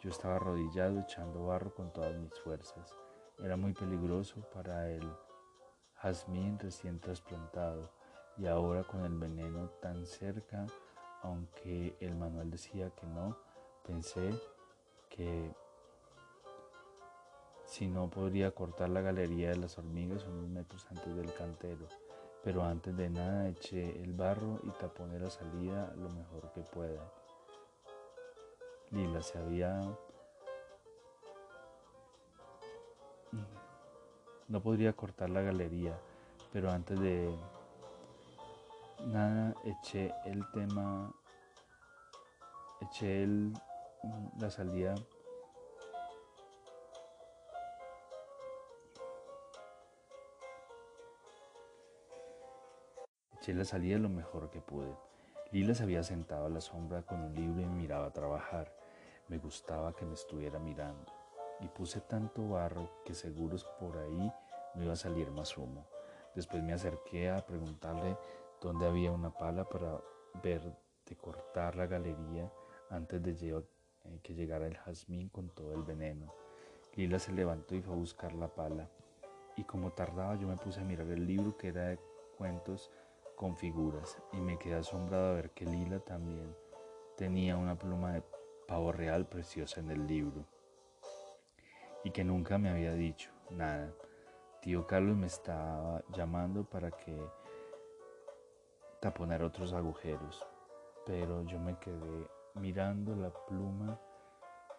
Yo 0.00 0.10
estaba 0.10 0.36
arrodillado 0.36 1.00
echando 1.00 1.46
barro 1.46 1.74
con 1.74 1.92
todas 1.92 2.14
mis 2.16 2.38
fuerzas. 2.40 2.94
Era 3.38 3.56
muy 3.56 3.72
peligroso 3.72 4.40
para 4.52 4.90
el 4.90 5.10
jazmín 5.94 6.58
recién 6.58 7.00
trasplantado 7.00 7.90
y 8.36 8.46
ahora 8.46 8.84
con 8.84 9.04
el 9.04 9.18
veneno 9.18 9.70
tan 9.80 10.06
cerca, 10.06 10.66
aunque 11.22 11.96
el 12.00 12.14
manual 12.14 12.50
decía 12.50 12.90
que 12.90 13.06
no, 13.06 13.36
pensé 13.86 14.30
que 15.08 15.54
si 17.64 17.88
no 17.88 18.10
podría 18.10 18.50
cortar 18.50 18.90
la 18.90 19.00
galería 19.00 19.50
de 19.50 19.56
las 19.56 19.78
hormigas 19.78 20.24
unos 20.26 20.48
metros 20.48 20.86
antes 20.90 21.16
del 21.16 21.32
cantero 21.34 21.88
pero 22.46 22.62
antes 22.62 22.96
de 22.96 23.10
nada 23.10 23.48
eché 23.48 24.00
el 24.04 24.12
barro 24.12 24.60
y 24.62 24.70
taponé 24.78 25.18
la 25.18 25.30
salida 25.30 25.92
lo 25.96 26.08
mejor 26.10 26.52
que 26.52 26.60
pueda. 26.60 27.02
Lila 28.92 29.20
se 29.20 29.36
había... 29.36 29.80
No 34.46 34.62
podría 34.62 34.92
cortar 34.92 35.28
la 35.30 35.42
galería, 35.42 35.98
pero 36.52 36.70
antes 36.70 37.00
de 37.00 37.36
nada 39.06 39.52
eché 39.64 40.14
el 40.24 40.48
tema, 40.52 41.12
eché 42.80 43.24
el, 43.24 43.54
la 44.38 44.50
salida 44.50 44.94
Eché 53.46 53.54
la 53.54 53.64
salida 53.64 53.96
lo 53.98 54.08
mejor 54.08 54.50
que 54.50 54.60
pude. 54.60 54.92
Lila 55.52 55.72
se 55.72 55.84
había 55.84 56.02
sentado 56.02 56.46
a 56.46 56.50
la 56.50 56.60
sombra 56.60 57.02
con 57.02 57.22
un 57.22 57.32
libro 57.32 57.60
y 57.60 57.66
miraba 57.66 58.12
trabajar. 58.12 58.74
Me 59.28 59.38
gustaba 59.38 59.94
que 59.94 60.04
me 60.04 60.14
estuviera 60.14 60.58
mirando. 60.58 61.12
Y 61.60 61.68
puse 61.68 62.00
tanto 62.00 62.48
barro 62.48 62.90
que 63.04 63.14
seguros 63.14 63.64
por 63.78 63.98
ahí 63.98 64.32
no 64.74 64.82
iba 64.82 64.94
a 64.94 64.96
salir 64.96 65.30
más 65.30 65.56
humo. 65.56 65.86
Después 66.34 66.60
me 66.64 66.72
acerqué 66.72 67.30
a 67.30 67.46
preguntarle 67.46 68.16
dónde 68.60 68.84
había 68.84 69.12
una 69.12 69.30
pala 69.30 69.62
para 69.62 70.00
ver 70.42 70.60
de 71.08 71.16
cortar 71.16 71.76
la 71.76 71.86
galería 71.86 72.52
antes 72.90 73.22
de 73.22 73.30
eh, 73.30 74.18
que 74.24 74.34
llegara 74.34 74.66
el 74.66 74.76
jazmín 74.76 75.28
con 75.28 75.50
todo 75.50 75.72
el 75.72 75.84
veneno. 75.84 76.34
Lila 76.96 77.20
se 77.20 77.30
levantó 77.30 77.76
y 77.76 77.80
fue 77.80 77.94
a 77.94 77.96
buscar 77.96 78.32
la 78.32 78.48
pala. 78.48 78.90
Y 79.56 79.62
como 79.62 79.92
tardaba 79.92 80.34
yo 80.34 80.48
me 80.48 80.56
puse 80.56 80.80
a 80.80 80.84
mirar 80.84 81.06
el 81.06 81.24
libro 81.24 81.56
que 81.56 81.68
era 81.68 81.90
de 81.90 82.00
cuentos 82.36 82.90
con 83.36 83.56
figuras 83.56 84.18
y 84.32 84.38
me 84.38 84.58
quedé 84.58 84.76
asombrado 84.76 85.28
a 85.28 85.34
ver 85.34 85.50
que 85.50 85.66
Lila 85.66 86.00
también 86.00 86.56
tenía 87.16 87.56
una 87.56 87.78
pluma 87.78 88.12
de 88.12 88.22
pavo 88.66 88.92
real 88.92 89.26
preciosa 89.28 89.80
en 89.80 89.90
el 89.90 90.06
libro 90.06 90.44
y 92.02 92.10
que 92.10 92.24
nunca 92.24 92.58
me 92.58 92.70
había 92.70 92.92
dicho 92.94 93.30
nada. 93.50 93.92
Tío 94.62 94.86
Carlos 94.86 95.16
me 95.16 95.26
estaba 95.26 96.02
llamando 96.12 96.64
para 96.64 96.90
que 96.90 97.16
taponar 99.00 99.42
otros 99.42 99.72
agujeros, 99.72 100.44
pero 101.04 101.42
yo 101.44 101.60
me 101.60 101.78
quedé 101.78 102.28
mirando 102.54 103.14
la 103.14 103.30
pluma 103.46 104.00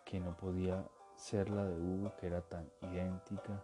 que 0.03 0.19
no 0.19 0.35
podía 0.35 0.83
ser 1.15 1.49
la 1.49 1.63
de 1.65 1.79
Hugo, 1.79 2.13
que 2.17 2.27
era 2.27 2.41
tan 2.41 2.69
idéntica 2.81 3.63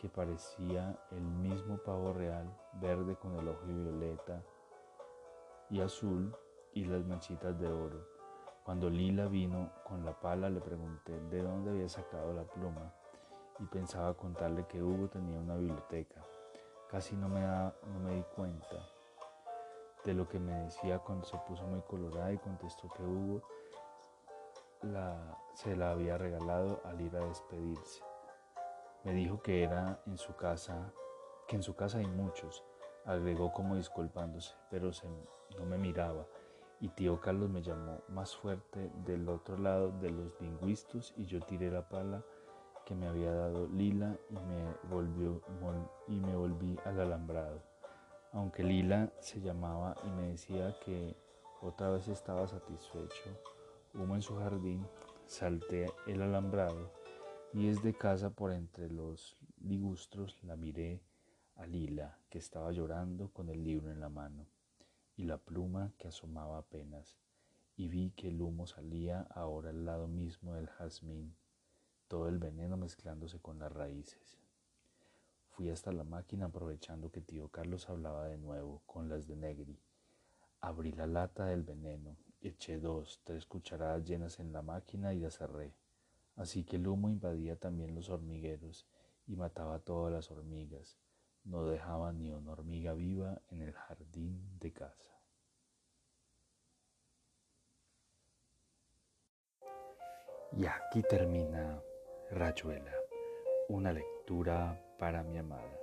que 0.00 0.08
parecía 0.08 0.96
el 1.10 1.22
mismo 1.22 1.76
pavo 1.78 2.12
real, 2.12 2.56
verde 2.74 3.16
con 3.16 3.36
el 3.36 3.48
ojo 3.48 3.66
violeta 3.66 4.44
y 5.70 5.80
azul 5.80 6.34
y 6.72 6.84
las 6.84 7.04
manchitas 7.04 7.58
de 7.58 7.66
oro. 7.66 8.06
Cuando 8.64 8.88
Lila 8.88 9.26
vino 9.26 9.72
con 9.84 10.04
la 10.04 10.12
pala 10.20 10.50
le 10.50 10.60
pregunté 10.60 11.18
de 11.30 11.42
dónde 11.42 11.70
había 11.70 11.88
sacado 11.88 12.32
la 12.32 12.44
pluma 12.44 12.92
y 13.58 13.64
pensaba 13.64 14.14
contarle 14.14 14.66
que 14.66 14.82
Hugo 14.82 15.08
tenía 15.08 15.40
una 15.40 15.56
biblioteca. 15.56 16.22
Casi 16.88 17.16
no 17.16 17.28
me, 17.28 18.14
di 18.14 18.22
cuenta 18.36 18.76
de 20.04 20.14
lo 20.14 20.28
que 20.28 20.38
me 20.38 20.52
decía 20.62 21.00
cuando 21.00 21.26
se 21.26 21.36
puso 21.38 21.66
muy 21.66 21.80
colorada 21.82 22.32
y 22.32 22.38
contestó 22.38 22.88
que 22.96 23.02
Hugo 23.02 23.42
se 25.54 25.74
la 25.74 25.90
había 25.90 26.16
regalado 26.16 26.80
al 26.84 27.00
ir 27.00 27.16
a 27.16 27.26
despedirse. 27.26 28.07
Me 29.04 29.12
dijo 29.12 29.40
que 29.42 29.62
era 29.62 30.02
en 30.06 30.18
su 30.18 30.34
casa, 30.34 30.92
que 31.46 31.56
en 31.56 31.62
su 31.62 31.76
casa 31.76 31.98
hay 31.98 32.06
muchos, 32.06 32.64
agregó 33.04 33.52
como 33.52 33.76
disculpándose, 33.76 34.54
pero 34.70 34.90
no 35.58 35.64
me 35.64 35.78
miraba. 35.78 36.26
Y 36.80 36.88
tío 36.88 37.20
Carlos 37.20 37.48
me 37.48 37.62
llamó 37.62 38.02
más 38.08 38.36
fuerte 38.36 38.90
del 39.04 39.28
otro 39.28 39.56
lado 39.56 39.90
de 40.00 40.10
los 40.10 40.40
lingüistas 40.40 41.12
y 41.16 41.26
yo 41.26 41.40
tiré 41.40 41.70
la 41.70 41.88
pala 41.88 42.24
que 42.84 42.94
me 42.94 43.06
había 43.06 43.32
dado 43.32 43.68
Lila 43.68 44.16
y 44.30 44.34
me, 44.34 44.74
volvió, 44.88 45.42
y 46.06 46.20
me 46.20 46.34
volví 46.34 46.78
al 46.84 47.00
alambrado. 47.00 47.62
Aunque 48.32 48.62
Lila 48.62 49.12
se 49.20 49.40
llamaba 49.40 49.94
y 50.04 50.08
me 50.10 50.28
decía 50.28 50.76
que 50.84 51.16
otra 51.60 51.90
vez 51.90 52.08
estaba 52.08 52.46
satisfecho, 52.46 53.30
humo 53.94 54.14
en 54.14 54.22
su 54.22 54.36
jardín, 54.36 54.86
salté 55.26 55.86
el 56.06 56.22
alambrado 56.22 56.97
y 57.52 57.66
desde 57.66 57.94
casa 57.94 58.30
por 58.30 58.52
entre 58.52 58.90
los 58.90 59.36
ligustros 59.60 60.36
la 60.42 60.56
miré 60.56 61.00
a 61.56 61.66
Lila, 61.66 62.18
que 62.30 62.38
estaba 62.38 62.70
llorando 62.72 63.28
con 63.32 63.48
el 63.48 63.64
libro 63.64 63.90
en 63.90 64.00
la 64.00 64.08
mano, 64.08 64.46
y 65.16 65.24
la 65.24 65.38
pluma 65.38 65.92
que 65.98 66.08
asomaba 66.08 66.58
apenas, 66.58 67.16
y 67.76 67.88
vi 67.88 68.10
que 68.10 68.28
el 68.28 68.40
humo 68.40 68.66
salía 68.66 69.22
ahora 69.30 69.70
al 69.70 69.84
lado 69.84 70.08
mismo 70.08 70.54
del 70.54 70.68
jazmín, 70.68 71.34
todo 72.06 72.28
el 72.28 72.38
veneno 72.38 72.76
mezclándose 72.76 73.40
con 73.40 73.58
las 73.58 73.72
raíces. 73.72 74.38
Fui 75.50 75.70
hasta 75.70 75.90
la 75.90 76.04
máquina 76.04 76.46
aprovechando 76.46 77.10
que 77.10 77.20
tío 77.20 77.48
Carlos 77.48 77.88
hablaba 77.88 78.26
de 78.26 78.38
nuevo 78.38 78.82
con 78.86 79.08
las 79.08 79.26
de 79.26 79.34
Negri. 79.34 79.80
Abrí 80.60 80.92
la 80.92 81.06
lata 81.06 81.46
del 81.46 81.64
veneno, 81.64 82.16
eché 82.40 82.78
dos, 82.78 83.20
tres 83.24 83.46
cucharadas 83.46 84.04
llenas 84.04 84.38
en 84.38 84.52
la 84.52 84.62
máquina 84.62 85.14
y 85.14 85.18
la 85.18 85.30
cerré. 85.30 85.74
Así 86.38 86.62
que 86.64 86.76
el 86.76 86.86
humo 86.86 87.10
invadía 87.10 87.56
también 87.56 87.96
los 87.96 88.10
hormigueros 88.10 88.86
y 89.26 89.34
mataba 89.34 89.74
a 89.74 89.78
todas 89.80 90.12
las 90.12 90.30
hormigas. 90.30 90.96
No 91.42 91.66
dejaba 91.66 92.12
ni 92.12 92.30
una 92.30 92.52
hormiga 92.52 92.94
viva 92.94 93.42
en 93.48 93.62
el 93.62 93.72
jardín 93.72 94.56
de 94.60 94.72
casa. 94.72 95.20
Y 100.52 100.64
aquí 100.66 101.02
termina 101.02 101.82
Rayuela, 102.30 102.94
una 103.68 103.92
lectura 103.92 104.80
para 104.96 105.24
mi 105.24 105.38
amada. 105.38 105.76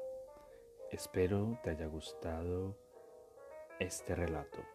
Espero 0.90 1.60
te 1.64 1.72
haya 1.72 1.88
gustado 1.88 2.78
este 3.80 4.16
relato. 4.16 4.75